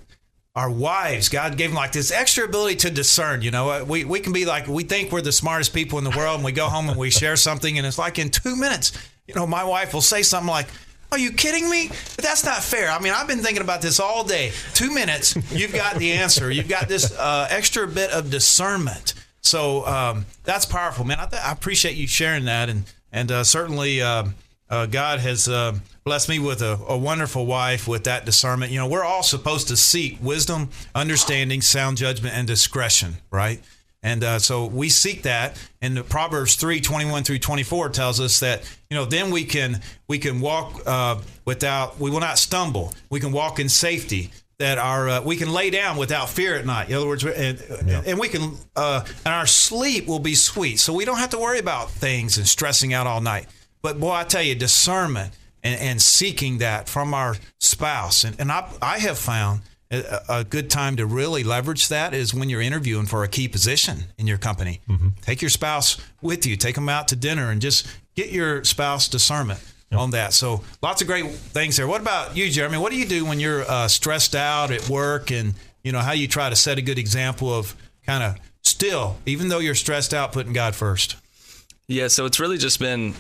our 0.56 0.72
wives, 0.72 1.28
God 1.28 1.58
gave 1.58 1.72
them 1.72 1.76
like 1.76 1.92
this 1.92 2.10
extra 2.12 2.46
ability 2.46 2.78
to 2.78 2.90
discern. 2.90 3.42
You 3.42 3.52
know, 3.52 3.84
we, 3.84 4.06
we 4.06 4.22
can 4.22 4.32
be 4.32 4.46
like, 4.46 4.70
we 4.70 4.86
think 4.86 5.12
we're 5.12 5.20
the 5.20 5.34
smartest 5.34 5.74
people 5.74 5.98
in 5.98 6.06
the 6.06 6.12
world, 6.18 6.36
and 6.36 6.46
we 6.46 6.54
go 6.54 6.68
home 6.70 6.88
and 6.88 6.98
we 6.98 7.10
share 7.10 7.36
something, 7.36 7.78
and 7.78 7.86
it's 7.86 7.98
like 7.98 8.18
in 8.18 8.30
two 8.30 8.56
minutes, 8.56 8.94
you 9.28 9.36
know, 9.36 9.46
my 9.46 9.66
wife 9.66 9.94
will 9.94 10.00
say 10.00 10.24
something 10.24 10.48
like, 10.50 10.68
Are 11.12 11.20
you 11.20 11.32
kidding 11.32 11.70
me? 11.70 11.90
That's 12.18 12.44
not 12.44 12.64
fair. 12.64 12.90
I 12.90 13.00
mean, 13.00 13.14
I've 13.14 13.28
been 13.28 13.40
thinking 13.40 13.62
about 13.62 13.82
this 13.82 14.00
all 14.00 14.24
day. 14.24 14.52
Two 14.74 14.94
minutes, 14.94 15.36
you've 15.52 15.74
got 15.74 15.98
the 15.98 16.14
answer. 16.14 16.52
You've 16.52 16.68
got 16.68 16.88
this 16.88 17.18
uh, 17.18 17.48
extra 17.50 17.88
bit 17.88 18.12
of 18.12 18.30
discernment. 18.30 19.14
So 19.42 19.86
um, 19.86 20.26
that's 20.44 20.66
powerful, 20.66 21.06
man. 21.06 21.20
I, 21.20 21.26
th- 21.28 21.42
I, 21.42 21.52
appreciate 21.52 21.96
you 21.96 22.08
sharing 22.08 22.46
that, 22.46 22.68
and 22.68 22.84
and 23.12 23.32
uh, 23.32 23.44
certainly 23.44 24.02
uh, 24.02 24.26
uh 24.70 24.88
God 24.88 25.20
has 25.20 25.48
uh, 25.48 25.78
blessed 26.04 26.30
me 26.30 26.40
with 26.40 26.64
a, 26.64 26.80
a, 26.88 26.98
wonderful 26.98 27.46
wife 27.46 27.88
with 27.88 28.06
that 28.06 28.26
discernment. 28.26 28.72
You 28.72 28.80
know, 28.80 28.88
we're 28.88 29.04
all 29.04 29.22
supposed 29.22 29.68
to 29.68 29.78
seek 29.78 30.18
wisdom, 30.22 30.70
understanding, 30.96 31.62
sound 31.62 31.98
judgment, 31.98 32.36
and 32.36 32.48
discretion, 32.48 33.18
right? 33.30 33.62
And 34.06 34.24
uh, 34.24 34.38
so 34.38 34.68
we 34.68 34.90
seek 34.90 35.24
that. 35.24 35.60
And 35.82 35.98
the 35.98 36.04
Proverbs 36.04 36.56
3, 36.56 36.80
21 36.80 37.24
through 37.24 37.40
24 37.40 37.90
tells 37.90 38.20
us 38.20 38.40
that, 38.40 38.62
you 38.88 38.96
know, 38.96 39.04
then 39.04 39.32
we 39.32 39.46
can 39.46 39.82
we 40.08 40.20
can 40.20 40.42
walk 40.42 40.80
uh, 40.86 41.20
without, 41.44 42.00
we 42.00 42.12
will 42.12 42.20
not 42.20 42.38
stumble. 42.38 42.94
We 43.10 43.20
can 43.20 43.32
walk 43.32 43.60
in 43.60 43.68
safety. 43.68 44.30
That 44.60 44.78
our 44.78 45.10
uh, 45.10 45.22
we 45.22 45.36
can 45.36 45.52
lay 45.52 45.70
down 45.70 45.98
without 45.98 46.30
fear 46.30 46.56
at 46.56 46.66
night. 46.66 46.88
In 46.88 46.96
other 46.96 47.08
words, 47.08 47.26
and, 47.26 47.62
yeah. 47.86 48.04
and 48.06 48.18
we 48.18 48.30
can 48.30 48.54
uh, 48.76 49.04
and 49.26 49.34
our 49.34 49.48
sleep 49.48 50.08
will 50.08 50.20
be 50.20 50.34
sweet. 50.34 50.80
So 50.80 50.94
we 50.94 51.04
don't 51.04 51.18
have 51.18 51.32
to 51.32 51.40
worry 51.40 51.60
about 51.60 51.90
things 51.90 52.38
and 52.38 52.48
stressing 52.48 52.94
out 52.94 53.06
all 53.06 53.20
night. 53.20 53.48
But 53.82 54.00
boy, 54.00 54.14
I 54.14 54.24
tell 54.24 54.44
you, 54.44 54.56
discernment 54.56 55.34
and, 55.62 55.82
and 55.82 56.02
seeking 56.02 56.60
that 56.60 56.88
from 56.88 57.14
our 57.14 57.36
spouse. 57.60 58.24
And, 58.24 58.40
and 58.40 58.50
I, 58.50 58.72
I 58.82 59.00
have 59.00 59.18
found 59.18 59.62
a, 59.92 60.22
a, 60.30 60.44
good 60.44 60.70
time 60.70 60.96
to 60.96 61.06
really 61.06 61.44
leverage 61.44 61.90
that 61.90 62.14
is 62.14 62.34
when 62.34 62.50
you're 62.50 62.62
interviewing 62.62 63.06
for 63.06 63.24
a 63.24 63.28
key 63.28 63.48
position 63.48 64.06
in 64.18 64.28
your 64.28 64.38
company. 64.38 64.82
Mm-hmm. 64.90 65.10
Take 65.22 65.42
your 65.42 65.50
spouse 65.50 65.98
with 66.22 66.46
you, 66.46 66.56
take 66.56 66.76
them 66.76 66.90
out 66.90 67.08
to 67.10 67.16
dinner, 67.16 67.52
and 67.52 67.62
just 67.62 67.88
get 68.16 68.32
your 68.32 68.64
spouse 68.64 69.08
discernment. 69.08 69.60
Yep. 69.92 70.00
On 70.00 70.12
that, 70.12 70.34
so 70.34 70.64
lots 70.82 71.04
of 71.04 71.08
great 71.08 71.30
things 71.30 71.78
there. 71.78 71.88
What 71.88 72.02
about 72.02 72.36
you, 72.36 72.50
Jeremy? 72.50 72.80
What 72.80 72.92
do 72.92 72.98
you 72.98 73.06
do 73.06 73.24
when 73.24 73.40
you're 73.40 73.62
uh, 73.70 73.88
stressed 73.88 74.36
out 74.36 74.72
at 74.72 74.90
work, 74.90 75.30
and 75.30 75.54
you 75.84 75.92
know 75.92 76.00
how 76.00 76.14
you 76.14 76.28
try 76.28 76.50
to 76.50 76.56
set 76.56 76.80
a 76.80 76.82
good 76.82 76.98
example 76.98 77.54
of 77.54 77.76
kind 78.04 78.24
of 78.24 78.36
still, 78.64 79.18
even 79.28 79.48
though 79.48 79.60
you're 79.60 79.76
stressed 79.76 80.12
out, 80.12 80.32
putting 80.32 80.54
God 80.54 80.74
first? 80.74 81.18
Yeah, 81.88 82.08
so 82.08 82.26
it's 82.26 82.40
really 82.40 82.58
just 82.58 82.80
been 82.80 83.14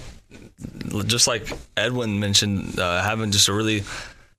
just 1.05 1.27
like 1.27 1.47
Edwin 1.77 2.19
mentioned, 2.19 2.79
uh, 2.79 3.03
having 3.03 3.31
just 3.31 3.47
a 3.47 3.53
really 3.53 3.83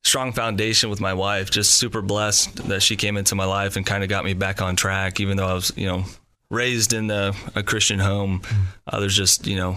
strong 0.06 0.32
foundation 0.32 0.88
with 0.88 1.00
my 1.00 1.12
wife. 1.12 1.50
Just 1.50 1.74
super 1.74 2.00
blessed 2.00 2.68
that 2.68 2.80
she 2.82 2.96
came 2.96 3.16
into 3.16 3.34
my 3.34 3.44
life 3.44 3.76
and 3.76 3.84
kind 3.84 4.02
of 4.02 4.08
got 4.08 4.24
me 4.24 4.34
back 4.34 4.62
on 4.62 4.76
track, 4.76 5.20
even 5.20 5.36
though 5.36 5.46
I 5.46 5.54
was, 5.54 5.72
you 5.76 5.86
know, 5.86 6.04
raised 6.48 6.92
in 6.92 7.10
a, 7.10 7.32
a 7.54 7.62
Christian 7.62 7.98
home. 7.98 8.40
Mm. 8.40 8.62
Uh, 8.86 9.00
there's 9.00 9.16
just, 9.16 9.46
you 9.46 9.56
know, 9.56 9.76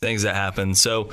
things 0.00 0.22
that 0.22 0.34
happen. 0.34 0.74
So 0.74 1.10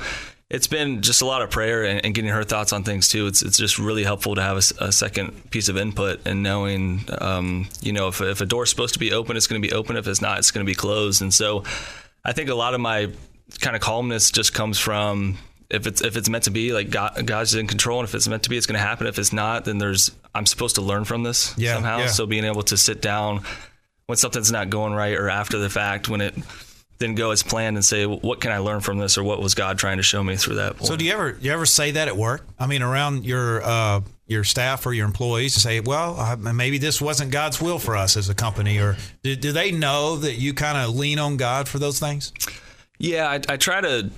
it's 0.50 0.66
been 0.66 1.00
just 1.00 1.22
a 1.22 1.26
lot 1.26 1.42
of 1.42 1.50
prayer 1.50 1.84
and, 1.84 2.04
and, 2.04 2.12
getting 2.12 2.32
her 2.32 2.42
thoughts 2.42 2.72
on 2.72 2.82
things 2.82 3.06
too. 3.08 3.28
It's 3.28 3.40
it's 3.40 3.56
just 3.56 3.78
really 3.78 4.02
helpful 4.02 4.34
to 4.34 4.42
have 4.42 4.56
a, 4.56 4.84
a 4.84 4.92
second 4.92 5.50
piece 5.50 5.68
of 5.68 5.76
input 5.76 6.26
and 6.26 6.42
knowing, 6.42 7.04
um, 7.18 7.68
you 7.80 7.92
know, 7.92 8.08
if, 8.08 8.20
if 8.20 8.40
a 8.40 8.46
door's 8.46 8.68
supposed 8.68 8.94
to 8.94 9.00
be 9.00 9.12
open, 9.12 9.36
it's 9.36 9.46
going 9.46 9.62
to 9.62 9.66
be 9.66 9.72
open. 9.72 9.96
If 9.96 10.08
it's 10.08 10.20
not, 10.20 10.38
it's 10.38 10.50
going 10.50 10.66
to 10.66 10.70
be 10.70 10.74
closed. 10.74 11.22
And 11.22 11.32
so 11.32 11.62
I 12.24 12.32
think 12.32 12.50
a 12.50 12.54
lot 12.56 12.74
of 12.74 12.80
my 12.80 13.12
kind 13.60 13.76
of 13.76 13.82
calmness 13.82 14.32
just 14.32 14.52
comes 14.52 14.76
from 14.76 15.38
if 15.70 15.86
it's 15.86 16.02
if 16.02 16.16
it's 16.16 16.28
meant 16.28 16.44
to 16.44 16.50
be 16.50 16.72
like 16.72 16.90
God, 16.90 17.26
God's 17.26 17.54
in 17.54 17.66
control 17.66 18.00
and 18.00 18.08
if 18.08 18.14
it's 18.14 18.28
meant 18.28 18.42
to 18.44 18.50
be 18.50 18.56
it's 18.56 18.66
going 18.66 18.78
to 18.78 18.86
happen 18.86 19.06
if 19.06 19.18
it's 19.18 19.32
not 19.32 19.64
then 19.64 19.78
there's 19.78 20.10
I'm 20.34 20.46
supposed 20.46 20.76
to 20.76 20.82
learn 20.82 21.04
from 21.04 21.22
this 21.22 21.54
yeah, 21.56 21.74
somehow 21.74 21.98
yeah. 21.98 22.06
so 22.06 22.26
being 22.26 22.44
able 22.44 22.62
to 22.64 22.76
sit 22.76 23.00
down 23.00 23.42
when 24.06 24.16
something's 24.16 24.52
not 24.52 24.70
going 24.70 24.92
right 24.92 25.16
or 25.16 25.30
after 25.30 25.58
the 25.58 25.70
fact 25.70 26.08
when 26.08 26.20
it 26.20 26.34
didn't 26.98 27.16
go 27.16 27.30
as 27.30 27.42
planned 27.42 27.76
and 27.76 27.84
say 27.84 28.04
what 28.04 28.40
can 28.40 28.52
I 28.52 28.58
learn 28.58 28.80
from 28.80 28.98
this 28.98 29.16
or 29.16 29.22
what 29.22 29.40
was 29.40 29.54
God 29.54 29.78
trying 29.78 29.96
to 29.96 30.02
show 30.02 30.22
me 30.22 30.36
through 30.36 30.56
that 30.56 30.76
point. 30.76 30.86
so 30.86 30.96
do 30.96 31.04
you 31.04 31.12
ever 31.12 31.38
you 31.40 31.52
ever 31.52 31.66
say 31.66 31.92
that 31.92 32.08
at 32.08 32.16
work 32.16 32.44
I 32.58 32.66
mean 32.66 32.82
around 32.82 33.24
your 33.24 33.62
uh, 33.62 34.00
your 34.26 34.44
staff 34.44 34.84
or 34.86 34.92
your 34.92 35.06
employees 35.06 35.54
to 35.54 35.60
say 35.60 35.80
well 35.80 36.18
uh, 36.18 36.36
maybe 36.36 36.78
this 36.78 37.00
wasn't 37.00 37.30
God's 37.30 37.60
will 37.60 37.78
for 37.78 37.96
us 37.96 38.16
as 38.16 38.28
a 38.28 38.34
company 38.34 38.78
or 38.78 38.96
do, 39.22 39.34
do 39.36 39.52
they 39.52 39.70
know 39.70 40.16
that 40.16 40.34
you 40.34 40.52
kind 40.52 40.76
of 40.76 40.94
lean 40.94 41.18
on 41.18 41.36
God 41.36 41.68
for 41.68 41.78
those 41.78 41.98
things 41.98 42.32
yeah, 43.00 43.28
I, 43.28 43.40
I 43.48 43.56
try 43.56 43.80
to 43.80 44.10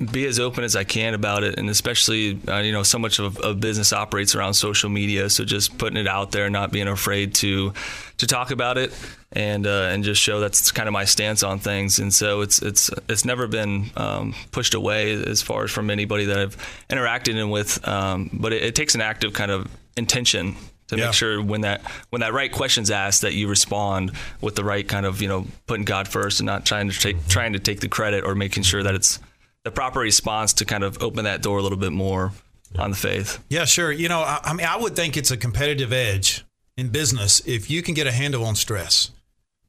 be 0.00 0.26
as 0.26 0.40
open 0.40 0.64
as 0.64 0.76
I 0.76 0.84
can 0.84 1.12
about 1.12 1.44
it, 1.44 1.58
and 1.58 1.68
especially 1.68 2.38
uh, 2.48 2.58
you 2.58 2.72
know 2.72 2.82
so 2.82 2.98
much 2.98 3.18
of, 3.18 3.38
of, 3.38 3.60
business 3.60 3.92
operates 3.92 4.34
around 4.34 4.54
social 4.54 4.88
media, 4.88 5.28
so 5.28 5.44
just 5.44 5.76
putting 5.76 5.98
it 5.98 6.08
out 6.08 6.32
there, 6.32 6.48
not 6.48 6.72
being 6.72 6.88
afraid 6.88 7.34
to 7.36 7.74
to 8.16 8.26
talk 8.26 8.50
about 8.50 8.78
it, 8.78 8.92
and 9.32 9.66
uh, 9.66 9.90
and 9.92 10.02
just 10.02 10.20
show 10.22 10.40
that's 10.40 10.72
kind 10.72 10.88
of 10.88 10.94
my 10.94 11.04
stance 11.04 11.42
on 11.42 11.58
things, 11.58 11.98
and 11.98 12.12
so 12.14 12.40
it's 12.40 12.62
it's 12.62 12.90
it's 13.08 13.26
never 13.26 13.46
been 13.46 13.90
um, 13.96 14.34
pushed 14.52 14.72
away 14.72 15.12
as 15.12 15.42
far 15.42 15.64
as 15.64 15.70
from 15.70 15.90
anybody 15.90 16.24
that 16.26 16.38
I've 16.38 16.56
interacted 16.88 17.36
in 17.36 17.50
with, 17.50 17.86
um, 17.86 18.30
but 18.32 18.54
it, 18.54 18.62
it 18.62 18.74
takes 18.74 18.94
an 18.94 19.02
active 19.02 19.34
kind 19.34 19.50
of 19.50 19.68
intention 19.96 20.56
to 20.88 20.96
yeah. 20.96 21.06
make 21.06 21.14
sure 21.14 21.42
when 21.42 21.60
that 21.60 21.82
when 22.08 22.20
that 22.20 22.32
right 22.32 22.50
question's 22.50 22.90
asked 22.90 23.20
that 23.20 23.34
you 23.34 23.48
respond 23.48 24.12
with 24.40 24.56
the 24.56 24.64
right 24.64 24.88
kind 24.88 25.04
of 25.04 25.20
you 25.20 25.28
know 25.28 25.46
putting 25.66 25.84
God 25.84 26.08
first 26.08 26.40
and 26.40 26.46
not 26.46 26.64
trying 26.64 26.88
to 26.88 26.98
take 26.98 27.28
trying 27.28 27.52
to 27.52 27.58
take 27.58 27.80
the 27.80 27.88
credit 27.88 28.24
or 28.24 28.34
making 28.34 28.62
sure 28.62 28.82
that 28.82 28.94
it's 28.94 29.18
the 29.64 29.70
proper 29.70 30.00
response 30.00 30.52
to 30.54 30.64
kind 30.64 30.84
of 30.84 31.02
open 31.02 31.24
that 31.24 31.42
door 31.42 31.58
a 31.58 31.62
little 31.62 31.78
bit 31.78 31.92
more 31.92 32.32
on 32.78 32.90
the 32.90 32.96
faith. 32.96 33.42
Yeah, 33.48 33.64
sure. 33.64 33.92
You 33.92 34.08
know, 34.08 34.20
I, 34.20 34.40
I 34.44 34.52
mean, 34.54 34.66
I 34.66 34.76
would 34.76 34.96
think 34.96 35.16
it's 35.16 35.30
a 35.30 35.36
competitive 35.36 35.92
edge 35.92 36.44
in 36.76 36.88
business 36.88 37.42
if 37.46 37.70
you 37.70 37.82
can 37.82 37.94
get 37.94 38.06
a 38.06 38.12
handle 38.12 38.44
on 38.44 38.54
stress 38.54 39.10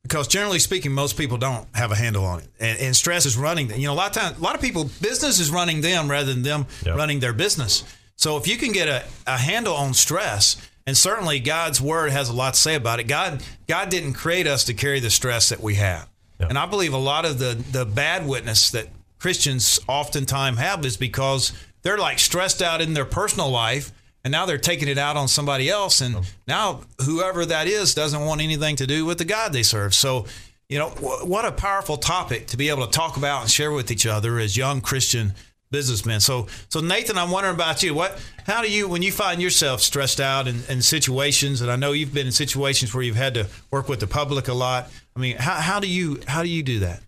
because 0.03 0.27
generally 0.27 0.59
speaking, 0.59 0.91
most 0.91 1.17
people 1.17 1.37
don't 1.37 1.67
have 1.75 1.91
a 1.91 1.95
handle 1.95 2.25
on 2.25 2.39
it, 2.39 2.47
and, 2.59 2.79
and, 2.79 2.95
stress 2.95 3.25
is 3.25 3.37
running 3.37 3.67
them. 3.67 3.79
You 3.79 3.87
know, 3.87 3.93
a 3.93 3.95
lot 3.95 4.15
of 4.15 4.21
times, 4.21 4.37
a 4.37 4.41
lot 4.41 4.55
of 4.55 4.61
people, 4.61 4.85
business 5.01 5.39
is 5.39 5.51
running 5.51 5.81
them 5.81 6.09
rather 6.09 6.33
than 6.33 6.43
them 6.43 6.65
yep. 6.85 6.97
running 6.97 7.19
their 7.19 7.33
business. 7.33 7.83
So 8.15 8.37
if 8.37 8.47
you 8.47 8.57
can 8.57 8.71
get 8.71 8.87
a, 8.87 9.03
a 9.27 9.37
handle 9.37 9.75
on 9.75 9.93
stress, 9.93 10.57
and 10.87 10.97
certainly 10.97 11.39
God's 11.39 11.79
word 11.79 12.11
has 12.11 12.29
a 12.29 12.33
lot 12.33 12.55
to 12.55 12.59
say 12.59 12.75
about 12.75 12.99
it. 12.99 13.03
God 13.03 13.43
God 13.67 13.89
didn't 13.89 14.13
create 14.13 14.47
us 14.47 14.63
to 14.65 14.73
carry 14.73 14.99
the 14.99 15.09
stress 15.09 15.49
that 15.49 15.61
we 15.61 15.75
have. 15.75 16.09
Yeah. 16.39 16.47
And 16.49 16.57
I 16.57 16.65
believe 16.65 16.93
a 16.93 16.97
lot 16.97 17.25
of 17.25 17.39
the 17.39 17.63
the 17.71 17.85
bad 17.85 18.25
witness 18.25 18.71
that 18.71 18.87
Christians 19.21 19.79
oftentimes 19.87 20.57
have 20.57 20.83
is 20.83 20.97
because 20.97 21.53
they're 21.83 21.99
like 21.99 22.17
stressed 22.17 22.59
out 22.59 22.81
in 22.81 22.95
their 22.95 23.05
personal 23.05 23.51
life 23.51 23.91
and 24.23 24.31
now 24.31 24.47
they're 24.47 24.57
taking 24.57 24.87
it 24.87 24.97
out 24.97 25.15
on 25.15 25.27
somebody 25.27 25.69
else 25.69 26.01
and 26.01 26.17
now 26.47 26.81
whoever 27.05 27.45
that 27.45 27.67
is 27.67 27.93
doesn't 27.93 28.25
want 28.25 28.41
anything 28.41 28.75
to 28.77 28.87
do 28.87 29.05
with 29.05 29.19
the 29.19 29.25
God 29.25 29.53
they 29.53 29.61
serve. 29.61 29.93
So, 29.93 30.25
you 30.69 30.79
know, 30.79 30.89
what 30.89 31.45
a 31.45 31.51
powerful 31.51 31.97
topic 31.97 32.47
to 32.47 32.57
be 32.57 32.69
able 32.69 32.83
to 32.87 32.91
talk 32.91 33.15
about 33.15 33.43
and 33.43 33.51
share 33.51 33.71
with 33.71 33.91
each 33.91 34.07
other 34.07 34.39
as 34.39 34.57
young 34.57 34.81
Christian 34.81 35.33
businessmen. 35.69 36.19
So, 36.19 36.47
so 36.69 36.79
Nathan, 36.79 37.19
I'm 37.19 37.29
wondering 37.29 37.53
about 37.53 37.83
you. 37.83 37.93
What, 37.93 38.19
how 38.47 38.63
do 38.63 38.71
you, 38.71 38.87
when 38.87 39.03
you 39.03 39.11
find 39.11 39.39
yourself 39.39 39.81
stressed 39.81 40.19
out 40.19 40.47
in, 40.47 40.63
in, 40.67 40.81
situations, 40.81 41.61
and 41.61 41.69
I 41.69 41.75
know 41.75 41.91
you've 41.91 42.13
been 42.13 42.25
in 42.25 42.31
situations 42.31 42.91
where 42.91 43.03
you've 43.03 43.15
had 43.15 43.35
to 43.35 43.47
work 43.69 43.87
with 43.87 43.99
the 43.99 44.07
public 44.07 44.47
a 44.47 44.53
lot. 44.53 44.89
I 45.15 45.19
mean, 45.19 45.37
how, 45.37 45.61
how 45.61 45.79
do 45.79 45.87
you, 45.87 46.21
how 46.27 46.41
do 46.41 46.49
you 46.49 46.63
do 46.63 46.79
that? 46.79 47.01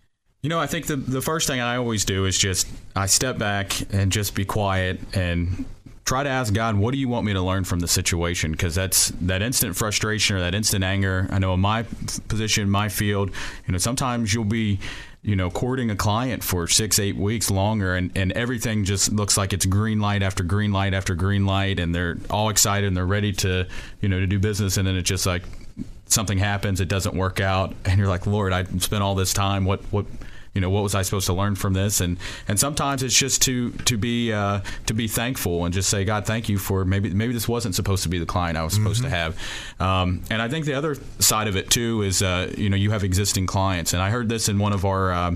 You 0.44 0.50
know, 0.50 0.60
I 0.60 0.66
think 0.66 0.84
the 0.88 0.96
the 0.96 1.22
first 1.22 1.46
thing 1.46 1.60
I 1.60 1.76
always 1.76 2.04
do 2.04 2.26
is 2.26 2.36
just 2.36 2.68
I 2.94 3.06
step 3.06 3.38
back 3.38 3.72
and 3.94 4.12
just 4.12 4.34
be 4.34 4.44
quiet 4.44 5.00
and 5.14 5.64
try 6.04 6.22
to 6.22 6.28
ask 6.28 6.52
God, 6.52 6.76
what 6.76 6.92
do 6.92 6.98
you 6.98 7.08
want 7.08 7.24
me 7.24 7.32
to 7.32 7.40
learn 7.40 7.64
from 7.64 7.80
the 7.80 7.88
situation? 7.88 8.52
Because 8.52 8.74
that's 8.74 9.08
that 9.22 9.40
instant 9.40 9.74
frustration 9.74 10.36
or 10.36 10.40
that 10.40 10.54
instant 10.54 10.84
anger. 10.84 11.28
I 11.30 11.38
know 11.38 11.54
in 11.54 11.60
my 11.60 11.84
position, 12.28 12.68
my 12.68 12.90
field, 12.90 13.30
you 13.66 13.72
know, 13.72 13.78
sometimes 13.78 14.34
you'll 14.34 14.44
be 14.44 14.80
you 15.22 15.34
know, 15.34 15.48
courting 15.48 15.90
a 15.90 15.96
client 15.96 16.44
for 16.44 16.68
six, 16.68 16.98
eight 16.98 17.16
weeks 17.16 17.50
longer, 17.50 17.94
and, 17.94 18.12
and 18.14 18.30
everything 18.32 18.84
just 18.84 19.10
looks 19.10 19.38
like 19.38 19.54
it's 19.54 19.64
green 19.64 19.98
light 19.98 20.22
after 20.22 20.44
green 20.44 20.70
light 20.70 20.92
after 20.92 21.14
green 21.14 21.46
light, 21.46 21.78
and 21.78 21.94
they're 21.94 22.18
all 22.28 22.50
excited 22.50 22.86
and 22.86 22.94
they're 22.94 23.06
ready 23.06 23.32
to, 23.32 23.66
you 24.02 24.10
know, 24.10 24.20
to 24.20 24.26
do 24.26 24.38
business, 24.38 24.76
and 24.76 24.86
then 24.86 24.94
it's 24.94 25.08
just 25.08 25.24
like 25.24 25.42
something 26.04 26.36
happens, 26.36 26.82
it 26.82 26.88
doesn't 26.88 27.14
work 27.14 27.40
out, 27.40 27.74
and 27.86 27.98
you're 27.98 28.08
like, 28.08 28.26
Lord, 28.26 28.52
I 28.52 28.64
spent 28.64 29.02
all 29.02 29.14
this 29.14 29.32
time. 29.32 29.64
What 29.64 29.80
what 29.84 30.04
you 30.54 30.60
know 30.60 30.70
what 30.70 30.82
was 30.82 30.94
I 30.94 31.02
supposed 31.02 31.26
to 31.26 31.32
learn 31.32 31.54
from 31.54 31.72
this? 31.72 32.00
And 32.00 32.18
and 32.48 32.58
sometimes 32.58 33.02
it's 33.02 33.16
just 33.16 33.42
to 33.42 33.70
to 33.72 33.96
be 33.96 34.32
uh, 34.32 34.60
to 34.86 34.94
be 34.94 35.08
thankful 35.08 35.64
and 35.64 35.74
just 35.74 35.88
say 35.88 36.04
God 36.04 36.26
thank 36.26 36.48
you 36.48 36.58
for 36.58 36.84
maybe 36.84 37.10
maybe 37.10 37.32
this 37.32 37.48
wasn't 37.48 37.74
supposed 37.74 38.04
to 38.04 38.08
be 38.08 38.18
the 38.18 38.26
client 38.26 38.56
I 38.56 38.62
was 38.62 38.74
supposed 38.74 39.02
mm-hmm. 39.02 39.10
to 39.10 39.16
have. 39.16 39.38
Um, 39.80 40.22
and 40.30 40.40
I 40.40 40.48
think 40.48 40.66
the 40.66 40.74
other 40.74 40.96
side 41.18 41.48
of 41.48 41.56
it 41.56 41.70
too 41.70 42.02
is 42.02 42.22
uh, 42.22 42.52
you 42.56 42.70
know 42.70 42.76
you 42.76 42.92
have 42.92 43.04
existing 43.04 43.46
clients. 43.46 43.92
And 43.92 44.02
I 44.02 44.10
heard 44.10 44.28
this 44.28 44.48
in 44.48 44.58
one 44.58 44.72
of 44.72 44.84
our 44.84 45.12
uh, 45.12 45.34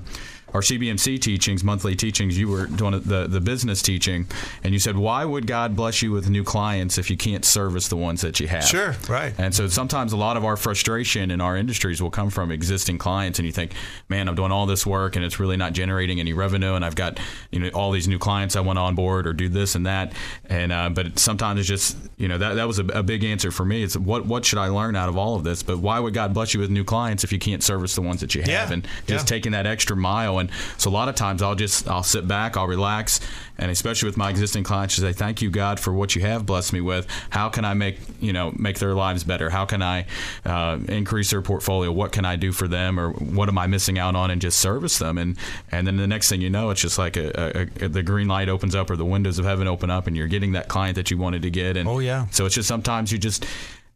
our 0.54 0.60
CBMC 0.60 1.20
teachings, 1.20 1.62
monthly 1.62 1.94
teachings, 1.94 2.38
you 2.38 2.48
were 2.48 2.66
doing 2.66 3.00
the 3.00 3.26
the 3.28 3.40
business 3.40 3.82
teaching, 3.82 4.26
and 4.64 4.72
you 4.72 4.80
said, 4.80 4.96
"Why 4.96 5.24
would 5.24 5.46
God 5.46 5.76
bless 5.76 6.00
you 6.02 6.10
with 6.12 6.30
new 6.30 6.44
clients 6.44 6.96
if 6.98 7.10
you 7.10 7.16
can't 7.16 7.44
service 7.44 7.88
the 7.88 7.96
ones 7.96 8.22
that 8.22 8.40
you 8.40 8.48
have?" 8.48 8.64
Sure, 8.64 8.94
right. 9.08 9.34
And 9.38 9.54
so 9.54 9.68
sometimes 9.68 10.12
a 10.12 10.16
lot 10.16 10.36
of 10.36 10.44
our 10.44 10.56
frustration 10.56 11.30
in 11.30 11.40
our 11.40 11.56
industries 11.56 12.00
will 12.00 12.10
come 12.10 12.30
from 12.30 12.50
existing 12.50 12.98
clients, 12.98 13.38
and 13.38 13.46
you 13.46 13.52
think, 13.52 13.72
"Man, 14.08 14.28
I'm 14.28 14.34
doing 14.34 14.52
all 14.52 14.66
this 14.66 14.86
work 14.86 15.16
and 15.16 15.24
it's 15.24 15.38
really 15.38 15.56
not 15.56 15.72
generating 15.74 16.18
any 16.20 16.32
revenue, 16.32 16.74
and 16.74 16.84
I've 16.84 16.94
got 16.96 17.20
you 17.50 17.60
know 17.60 17.68
all 17.70 17.90
these 17.90 18.08
new 18.08 18.18
clients 18.18 18.56
I 18.56 18.60
want 18.60 18.78
on 18.78 18.94
board 18.94 19.26
or 19.26 19.32
do 19.34 19.48
this 19.48 19.74
and 19.74 19.86
that." 19.86 20.12
And 20.46 20.72
uh, 20.72 20.88
but 20.88 21.18
sometimes 21.18 21.60
it's 21.60 21.68
just 21.68 21.96
you 22.16 22.28
know 22.28 22.38
that 22.38 22.54
that 22.54 22.66
was 22.66 22.78
a, 22.78 22.86
a 22.86 23.02
big 23.02 23.22
answer 23.22 23.50
for 23.50 23.64
me. 23.64 23.82
It's 23.82 23.96
what 23.96 24.24
what 24.26 24.46
should 24.46 24.58
I 24.58 24.68
learn 24.68 24.96
out 24.96 25.08
of 25.10 25.18
all 25.18 25.36
of 25.36 25.44
this? 25.44 25.62
But 25.62 25.78
why 25.78 25.98
would 25.98 26.14
God 26.14 26.32
bless 26.32 26.54
you 26.54 26.60
with 26.60 26.70
new 26.70 26.84
clients 26.84 27.22
if 27.22 27.32
you 27.32 27.38
can't 27.38 27.62
service 27.62 27.94
the 27.94 28.02
ones 28.02 28.20
that 28.20 28.34
you 28.34 28.40
have? 28.40 28.50
Yeah, 28.50 28.72
And 28.72 28.88
just 29.06 29.26
yeah. 29.26 29.36
taking 29.36 29.52
that 29.52 29.66
extra 29.66 29.96
mile. 29.96 30.37
And 30.38 30.50
so 30.76 30.90
a 30.90 30.92
lot 30.92 31.08
of 31.08 31.14
times 31.14 31.42
I'll 31.42 31.54
just 31.54 31.88
I'll 31.88 32.02
sit 32.02 32.26
back, 32.28 32.56
I'll 32.56 32.66
relax, 32.66 33.20
and 33.58 33.70
especially 33.70 34.08
with 34.08 34.16
my 34.16 34.30
existing 34.30 34.64
clients, 34.64 34.94
just 34.96 35.06
say 35.06 35.12
thank 35.12 35.42
you 35.42 35.50
God 35.50 35.80
for 35.80 35.92
what 35.92 36.14
you 36.14 36.22
have 36.22 36.46
blessed 36.46 36.72
me 36.72 36.80
with. 36.80 37.06
How 37.30 37.48
can 37.48 37.64
I 37.64 37.74
make 37.74 37.98
you 38.20 38.32
know 38.32 38.52
make 38.56 38.78
their 38.78 38.94
lives 38.94 39.24
better? 39.24 39.50
How 39.50 39.64
can 39.64 39.82
I 39.82 40.06
uh, 40.44 40.78
increase 40.88 41.30
their 41.30 41.42
portfolio? 41.42 41.90
What 41.92 42.12
can 42.12 42.24
I 42.24 42.36
do 42.36 42.52
for 42.52 42.68
them, 42.68 42.98
or 43.00 43.10
what 43.10 43.48
am 43.48 43.58
I 43.58 43.66
missing 43.66 43.98
out 43.98 44.14
on, 44.16 44.30
and 44.30 44.40
just 44.40 44.58
service 44.58 44.98
them? 44.98 45.18
And 45.18 45.36
and 45.72 45.86
then 45.86 45.96
the 45.96 46.06
next 46.06 46.28
thing 46.28 46.40
you 46.40 46.50
know, 46.50 46.70
it's 46.70 46.80
just 46.80 46.98
like 46.98 47.16
a, 47.16 47.68
a, 47.82 47.84
a, 47.84 47.88
the 47.88 48.02
green 48.02 48.28
light 48.28 48.48
opens 48.48 48.74
up, 48.74 48.90
or 48.90 48.96
the 48.96 49.04
windows 49.04 49.38
of 49.38 49.44
heaven 49.44 49.66
open 49.68 49.90
up, 49.90 50.06
and 50.06 50.16
you're 50.16 50.28
getting 50.28 50.52
that 50.52 50.68
client 50.68 50.94
that 50.96 51.10
you 51.10 51.18
wanted 51.18 51.42
to 51.42 51.50
get. 51.50 51.76
And 51.76 51.88
Oh, 51.88 51.98
yeah. 51.98 52.26
so 52.30 52.46
it's 52.46 52.54
just 52.54 52.68
sometimes 52.68 53.10
you 53.12 53.18
just 53.18 53.44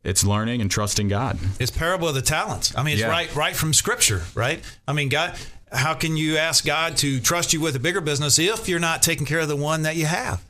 it's 0.05 0.24
learning 0.24 0.61
and 0.61 0.68
trusting 0.68 1.07
God. 1.07 1.38
It's 1.61 1.70
parable 1.70 2.09
of 2.09 2.14
the 2.16 2.22
talents. 2.22 2.74
I 2.76 2.82
mean, 2.82 2.95
it's 2.95 3.03
Yeah. 3.03 3.09
right 3.09 3.32
right 3.36 3.55
from 3.55 3.72
Scripture, 3.72 4.22
right? 4.34 4.61
I 4.88 4.93
mean, 4.93 5.09
God, 5.09 5.34
how 5.72 5.94
can 5.94 6.16
you 6.16 6.36
ask 6.36 6.64
God 6.64 6.96
to 6.98 7.20
trust 7.20 7.52
you 7.52 7.60
with 7.60 7.74
a 7.76 7.80
bigger 7.80 8.00
business 8.00 8.38
if 8.38 8.68
you're 8.68 8.80
not 8.80 9.02
taking 9.02 9.26
care 9.26 9.40
of 9.40 9.48
the 9.48 9.56
one 9.56 9.82
that 9.82 9.96
you 9.96 10.06
have? 10.06 10.44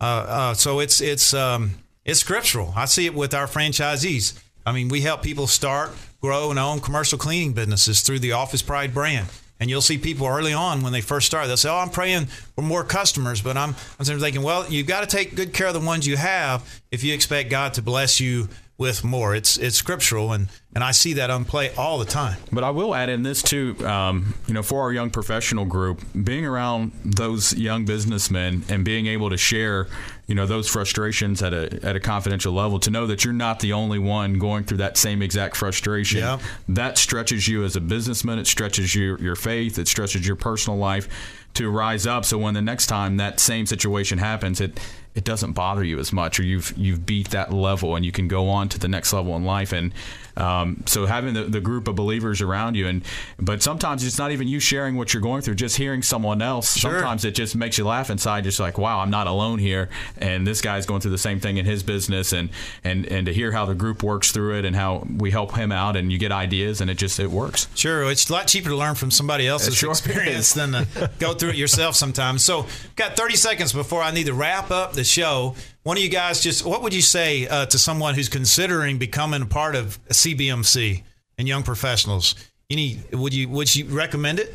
Uh, 0.00 0.04
uh, 0.04 0.54
so 0.54 0.80
it's 0.80 1.00
it's 1.00 1.34
um, 1.34 1.72
it's 2.04 2.20
scriptural. 2.20 2.72
I 2.76 2.84
see 2.84 3.06
it 3.06 3.14
with 3.14 3.34
our 3.34 3.46
franchisees. 3.46 4.40
I 4.64 4.72
mean, 4.72 4.88
we 4.88 5.00
help 5.00 5.22
people 5.22 5.46
start, 5.46 5.90
grow, 6.20 6.50
and 6.50 6.58
own 6.58 6.80
commercial 6.80 7.18
cleaning 7.18 7.52
businesses 7.52 8.02
through 8.02 8.20
the 8.20 8.32
Office 8.32 8.62
Pride 8.62 8.94
brand. 8.94 9.28
And 9.60 9.68
you'll 9.68 9.80
see 9.80 9.98
people 9.98 10.26
early 10.26 10.52
on 10.52 10.82
when 10.82 10.92
they 10.92 11.00
first 11.00 11.26
start, 11.26 11.48
they'll 11.48 11.56
say, 11.56 11.68
"Oh, 11.68 11.78
I'm 11.78 11.90
praying 11.90 12.26
for 12.26 12.62
more 12.62 12.84
customers," 12.84 13.42
but 13.42 13.56
I'm 13.56 13.74
I'm 13.98 14.04
thinking, 14.04 14.42
well, 14.42 14.64
you've 14.68 14.86
got 14.86 15.00
to 15.00 15.16
take 15.16 15.34
good 15.34 15.52
care 15.52 15.66
of 15.66 15.74
the 15.74 15.80
ones 15.80 16.06
you 16.06 16.16
have 16.16 16.80
if 16.92 17.02
you 17.02 17.12
expect 17.12 17.50
God 17.50 17.74
to 17.74 17.82
bless 17.82 18.20
you 18.20 18.48
with 18.78 19.02
more. 19.04 19.34
It's 19.34 19.56
it's 19.58 19.76
scriptural, 19.76 20.32
and 20.32 20.48
and 20.74 20.84
I 20.84 20.92
see 20.92 21.14
that 21.14 21.30
on 21.30 21.44
play 21.44 21.74
all 21.74 21.98
the 21.98 22.04
time. 22.04 22.38
But 22.52 22.62
I 22.64 22.70
will 22.70 22.94
add 22.94 23.08
in 23.08 23.24
this 23.24 23.42
too, 23.42 23.76
um, 23.84 24.34
you 24.46 24.54
know, 24.54 24.62
for 24.62 24.82
our 24.82 24.92
young 24.92 25.10
professional 25.10 25.64
group, 25.64 26.00
being 26.24 26.46
around 26.46 26.92
those 27.04 27.52
young 27.54 27.84
businessmen 27.84 28.62
and 28.68 28.84
being 28.84 29.06
able 29.08 29.30
to 29.30 29.36
share, 29.36 29.88
you 30.28 30.36
know, 30.36 30.46
those 30.46 30.68
frustrations 30.68 31.42
at 31.42 31.52
a 31.52 31.80
at 31.84 31.96
a 31.96 32.00
confidential 32.00 32.52
level, 32.52 32.78
to 32.78 32.90
know 32.90 33.06
that 33.08 33.24
you're 33.24 33.34
not 33.34 33.58
the 33.58 33.72
only 33.72 33.98
one 33.98 34.34
going 34.38 34.62
through 34.62 34.78
that 34.78 34.96
same 34.96 35.22
exact 35.22 35.56
frustration, 35.56 36.20
Yeah. 36.20 36.38
that 36.68 36.96
stretches 36.98 37.48
you 37.48 37.64
as 37.64 37.74
a 37.74 37.80
businessman. 37.80 38.38
It 38.38 38.46
stretches 38.46 38.94
your 38.94 39.18
your 39.20 39.34
faith. 39.36 39.78
It 39.78 39.88
stretches 39.88 40.24
your 40.26 40.36
personal 40.36 40.78
life 40.78 41.08
to 41.54 41.68
rise 41.68 42.06
up. 42.06 42.24
So 42.24 42.38
when 42.38 42.54
the 42.54 42.62
next 42.62 42.86
time 42.86 43.16
that 43.16 43.40
same 43.40 43.66
situation 43.66 44.18
happens, 44.18 44.60
it 44.60 44.78
it 45.18 45.24
doesn't 45.24 45.52
bother 45.52 45.82
you 45.82 45.98
as 45.98 46.12
much, 46.12 46.38
or 46.38 46.44
you've 46.44 46.72
you've 46.76 47.04
beat 47.04 47.30
that 47.30 47.52
level, 47.52 47.96
and 47.96 48.04
you 48.04 48.12
can 48.12 48.28
go 48.28 48.48
on 48.48 48.68
to 48.68 48.78
the 48.78 48.86
next 48.86 49.12
level 49.12 49.34
in 49.34 49.44
life. 49.44 49.72
And 49.72 49.92
um, 50.38 50.84
so 50.86 51.06
having 51.06 51.34
the, 51.34 51.44
the 51.44 51.60
group 51.60 51.88
of 51.88 51.96
believers 51.96 52.40
around 52.40 52.76
you, 52.76 52.86
and 52.86 53.04
but 53.38 53.62
sometimes 53.62 54.04
it's 54.04 54.18
not 54.18 54.30
even 54.30 54.48
you 54.48 54.60
sharing 54.60 54.96
what 54.96 55.12
you're 55.12 55.22
going 55.22 55.42
through, 55.42 55.56
just 55.56 55.76
hearing 55.76 56.02
someone 56.02 56.40
else. 56.40 56.76
Sure. 56.76 56.92
Sometimes 56.92 57.24
it 57.24 57.32
just 57.32 57.56
makes 57.56 57.76
you 57.76 57.84
laugh 57.84 58.08
inside, 58.10 58.44
just 58.44 58.60
like, 58.60 58.78
wow, 58.78 59.00
I'm 59.00 59.10
not 59.10 59.26
alone 59.26 59.58
here, 59.58 59.88
and 60.16 60.46
this 60.46 60.60
guy's 60.60 60.86
going 60.86 61.00
through 61.00 61.10
the 61.10 61.18
same 61.18 61.40
thing 61.40 61.56
in 61.56 61.66
his 61.66 61.82
business, 61.82 62.32
and 62.32 62.50
and 62.84 63.04
and 63.06 63.26
to 63.26 63.34
hear 63.34 63.52
how 63.52 63.64
the 63.64 63.74
group 63.74 64.02
works 64.02 64.30
through 64.30 64.58
it 64.58 64.64
and 64.64 64.76
how 64.76 65.06
we 65.16 65.30
help 65.30 65.54
him 65.56 65.72
out, 65.72 65.96
and 65.96 66.12
you 66.12 66.18
get 66.18 66.32
ideas, 66.32 66.80
and 66.80 66.90
it 66.90 66.94
just 66.94 67.18
it 67.18 67.30
works. 67.30 67.66
Sure, 67.74 68.08
it's 68.10 68.30
a 68.30 68.32
lot 68.32 68.46
cheaper 68.46 68.68
to 68.68 68.76
learn 68.76 68.94
from 68.94 69.10
somebody 69.10 69.46
else's 69.46 69.74
sure 69.76 69.90
experience 69.90 70.52
than 70.52 70.72
to 70.72 71.10
go 71.18 71.34
through 71.34 71.50
it 71.50 71.56
yourself 71.56 71.96
sometimes. 71.96 72.44
So, 72.44 72.66
got 72.96 73.16
30 73.16 73.36
seconds 73.36 73.72
before 73.72 74.02
I 74.02 74.10
need 74.12 74.26
to 74.26 74.34
wrap 74.34 74.70
up 74.70 74.92
the 74.92 75.04
show. 75.04 75.54
One 75.82 75.96
of 75.96 76.02
you 76.02 76.08
guys 76.08 76.40
just, 76.40 76.66
what 76.66 76.82
would 76.82 76.92
you 76.92 77.02
say 77.02 77.46
uh, 77.46 77.66
to 77.66 77.78
someone 77.78 78.14
who's 78.14 78.28
considering 78.28 78.98
becoming 78.98 79.42
a 79.42 79.46
part 79.46 79.74
of 79.74 79.98
CBMC 80.08 81.02
and 81.38 81.48
young 81.48 81.62
professionals? 81.62 82.34
Any, 82.70 82.98
would 83.12 83.32
you 83.32 83.48
would 83.48 83.74
you 83.74 83.86
recommend 83.86 84.38
it? 84.38 84.54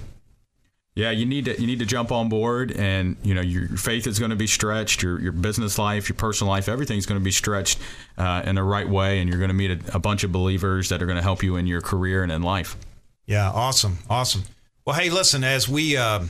Yeah, 0.95 1.09
you 1.09 1.26
need 1.26 1.45
to 1.45 1.59
you 1.59 1.65
need 1.65 1.80
to 1.80 1.88
jump 1.88 2.11
on 2.11 2.30
board, 2.30 2.71
and 2.71 3.17
you 3.24 3.34
know 3.34 3.41
your 3.41 3.67
faith 3.69 4.05
is 4.05 4.19
going 4.19 4.30
to 4.30 4.36
be 4.36 4.45
stretched, 4.45 5.01
your 5.01 5.19
your 5.19 5.32
business 5.32 5.80
life, 5.80 6.07
your 6.07 6.15
personal 6.15 6.51
life, 6.51 6.69
everything's 6.69 7.07
going 7.07 7.19
to 7.19 7.24
be 7.24 7.32
stretched 7.32 7.80
uh, 8.19 8.43
in 8.45 8.53
the 8.53 8.61
right 8.61 8.88
way, 8.88 9.19
and 9.19 9.28
you're 9.28 9.39
going 9.39 9.49
to 9.49 9.55
meet 9.55 9.71
a, 9.71 9.95
a 9.95 9.99
bunch 9.99 10.24
of 10.24 10.32
believers 10.32 10.89
that 10.89 11.01
are 11.01 11.07
going 11.07 11.15
to 11.15 11.24
help 11.24 11.41
you 11.41 11.55
in 11.55 11.65
your 11.65 11.82
career 11.82 12.21
and 12.21 12.32
in 12.32 12.43
life. 12.43 12.78
Yeah, 13.26 13.49
awesome, 13.49 13.97
awesome. 14.07 14.43
Well, 14.86 14.95
hey, 14.95 15.09
listen, 15.09 15.43
as 15.43 15.67
we 15.67 15.97
um, 15.97 16.30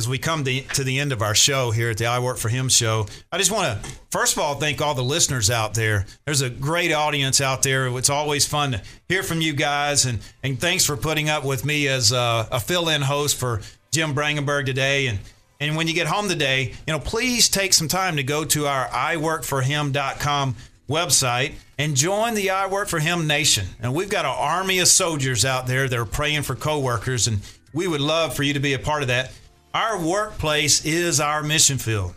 as 0.00 0.08
we 0.08 0.16
come 0.16 0.44
to, 0.44 0.62
to 0.62 0.82
the 0.82 0.98
end 0.98 1.12
of 1.12 1.20
our 1.20 1.34
show 1.34 1.72
here 1.72 1.90
at 1.90 1.98
the 1.98 2.06
I 2.06 2.20
Work 2.20 2.38
for 2.38 2.48
Him 2.48 2.70
show, 2.70 3.06
I 3.30 3.36
just 3.36 3.50
want 3.50 3.82
to 3.84 3.90
first 4.10 4.34
of 4.34 4.42
all 4.42 4.54
thank 4.54 4.80
all 4.80 4.94
the 4.94 5.04
listeners 5.04 5.50
out 5.50 5.74
there. 5.74 6.06
There's 6.24 6.40
a 6.40 6.48
great 6.48 6.90
audience 6.90 7.38
out 7.38 7.62
there. 7.62 7.86
It's 7.98 8.08
always 8.08 8.46
fun 8.46 8.72
to 8.72 8.82
hear 9.10 9.22
from 9.22 9.42
you 9.42 9.52
guys, 9.52 10.06
and 10.06 10.20
and 10.42 10.58
thanks 10.58 10.86
for 10.86 10.96
putting 10.96 11.28
up 11.28 11.44
with 11.44 11.66
me 11.66 11.86
as 11.86 12.12
a, 12.12 12.48
a 12.50 12.60
fill-in 12.60 13.02
host 13.02 13.36
for 13.36 13.60
Jim 13.90 14.14
Brangenberg 14.14 14.64
today. 14.64 15.06
And 15.06 15.18
and 15.60 15.76
when 15.76 15.86
you 15.86 15.92
get 15.92 16.06
home 16.06 16.30
today, 16.30 16.72
you 16.86 16.94
know, 16.94 16.98
please 16.98 17.50
take 17.50 17.74
some 17.74 17.88
time 17.88 18.16
to 18.16 18.22
go 18.22 18.46
to 18.46 18.66
our 18.66 18.86
iworkforhim.com 18.86 20.56
website 20.88 21.52
and 21.76 21.94
join 21.94 22.32
the 22.32 22.48
I 22.48 22.68
Work 22.68 22.88
for 22.88 23.00
Him 23.00 23.26
Nation. 23.26 23.66
And 23.80 23.94
we've 23.94 24.08
got 24.08 24.24
an 24.24 24.34
army 24.34 24.78
of 24.78 24.88
soldiers 24.88 25.44
out 25.44 25.66
there 25.66 25.86
that 25.86 25.98
are 25.98 26.06
praying 26.06 26.44
for 26.44 26.54
coworkers, 26.54 27.26
and 27.26 27.40
we 27.74 27.86
would 27.86 28.00
love 28.00 28.34
for 28.34 28.42
you 28.42 28.54
to 28.54 28.60
be 28.60 28.72
a 28.72 28.78
part 28.78 29.02
of 29.02 29.08
that. 29.08 29.30
Our 29.72 30.00
workplace 30.00 30.84
is 30.84 31.20
our 31.20 31.42
mission 31.42 31.78
field. 31.78 32.14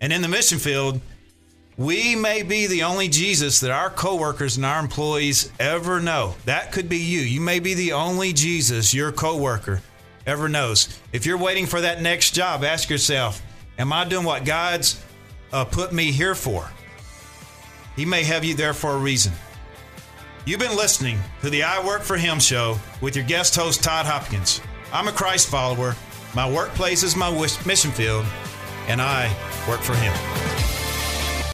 And 0.00 0.12
in 0.12 0.22
the 0.22 0.28
mission 0.28 0.58
field, 0.58 1.00
we 1.76 2.16
may 2.16 2.42
be 2.42 2.66
the 2.66 2.84
only 2.84 3.08
Jesus 3.08 3.60
that 3.60 3.70
our 3.70 3.90
coworkers 3.90 4.56
and 4.56 4.64
our 4.64 4.80
employees 4.80 5.52
ever 5.60 6.00
know. 6.00 6.34
That 6.46 6.72
could 6.72 6.88
be 6.88 6.96
you. 6.96 7.20
You 7.20 7.42
may 7.42 7.60
be 7.60 7.74
the 7.74 7.92
only 7.92 8.32
Jesus 8.32 8.94
your 8.94 9.12
coworker 9.12 9.82
ever 10.26 10.48
knows. 10.48 10.98
If 11.12 11.26
you're 11.26 11.36
waiting 11.36 11.66
for 11.66 11.82
that 11.82 12.00
next 12.00 12.34
job, 12.34 12.64
ask 12.64 12.88
yourself, 12.88 13.42
am 13.78 13.92
I 13.92 14.04
doing 14.06 14.24
what 14.24 14.46
God's 14.46 15.02
uh, 15.52 15.66
put 15.66 15.92
me 15.92 16.12
here 16.12 16.34
for? 16.34 16.70
He 17.94 18.06
may 18.06 18.24
have 18.24 18.42
you 18.42 18.54
there 18.54 18.74
for 18.74 18.92
a 18.92 18.98
reason. 18.98 19.34
You've 20.46 20.60
been 20.60 20.76
listening 20.76 21.18
to 21.42 21.50
the 21.50 21.62
I 21.62 21.84
Work 21.84 22.02
for 22.02 22.16
Him 22.16 22.40
show 22.40 22.78
with 23.02 23.16
your 23.16 23.24
guest 23.26 23.54
host, 23.54 23.82
Todd 23.84 24.06
Hopkins. 24.06 24.62
I'm 24.92 25.08
a 25.08 25.12
Christ 25.12 25.48
follower. 25.48 25.94
My 26.36 26.46
workplace 26.46 27.02
is 27.02 27.16
my 27.16 27.30
mission 27.64 27.90
field, 27.90 28.26
and 28.88 29.00
I 29.00 29.34
work 29.66 29.80
for 29.80 29.94
Him. 29.94 30.75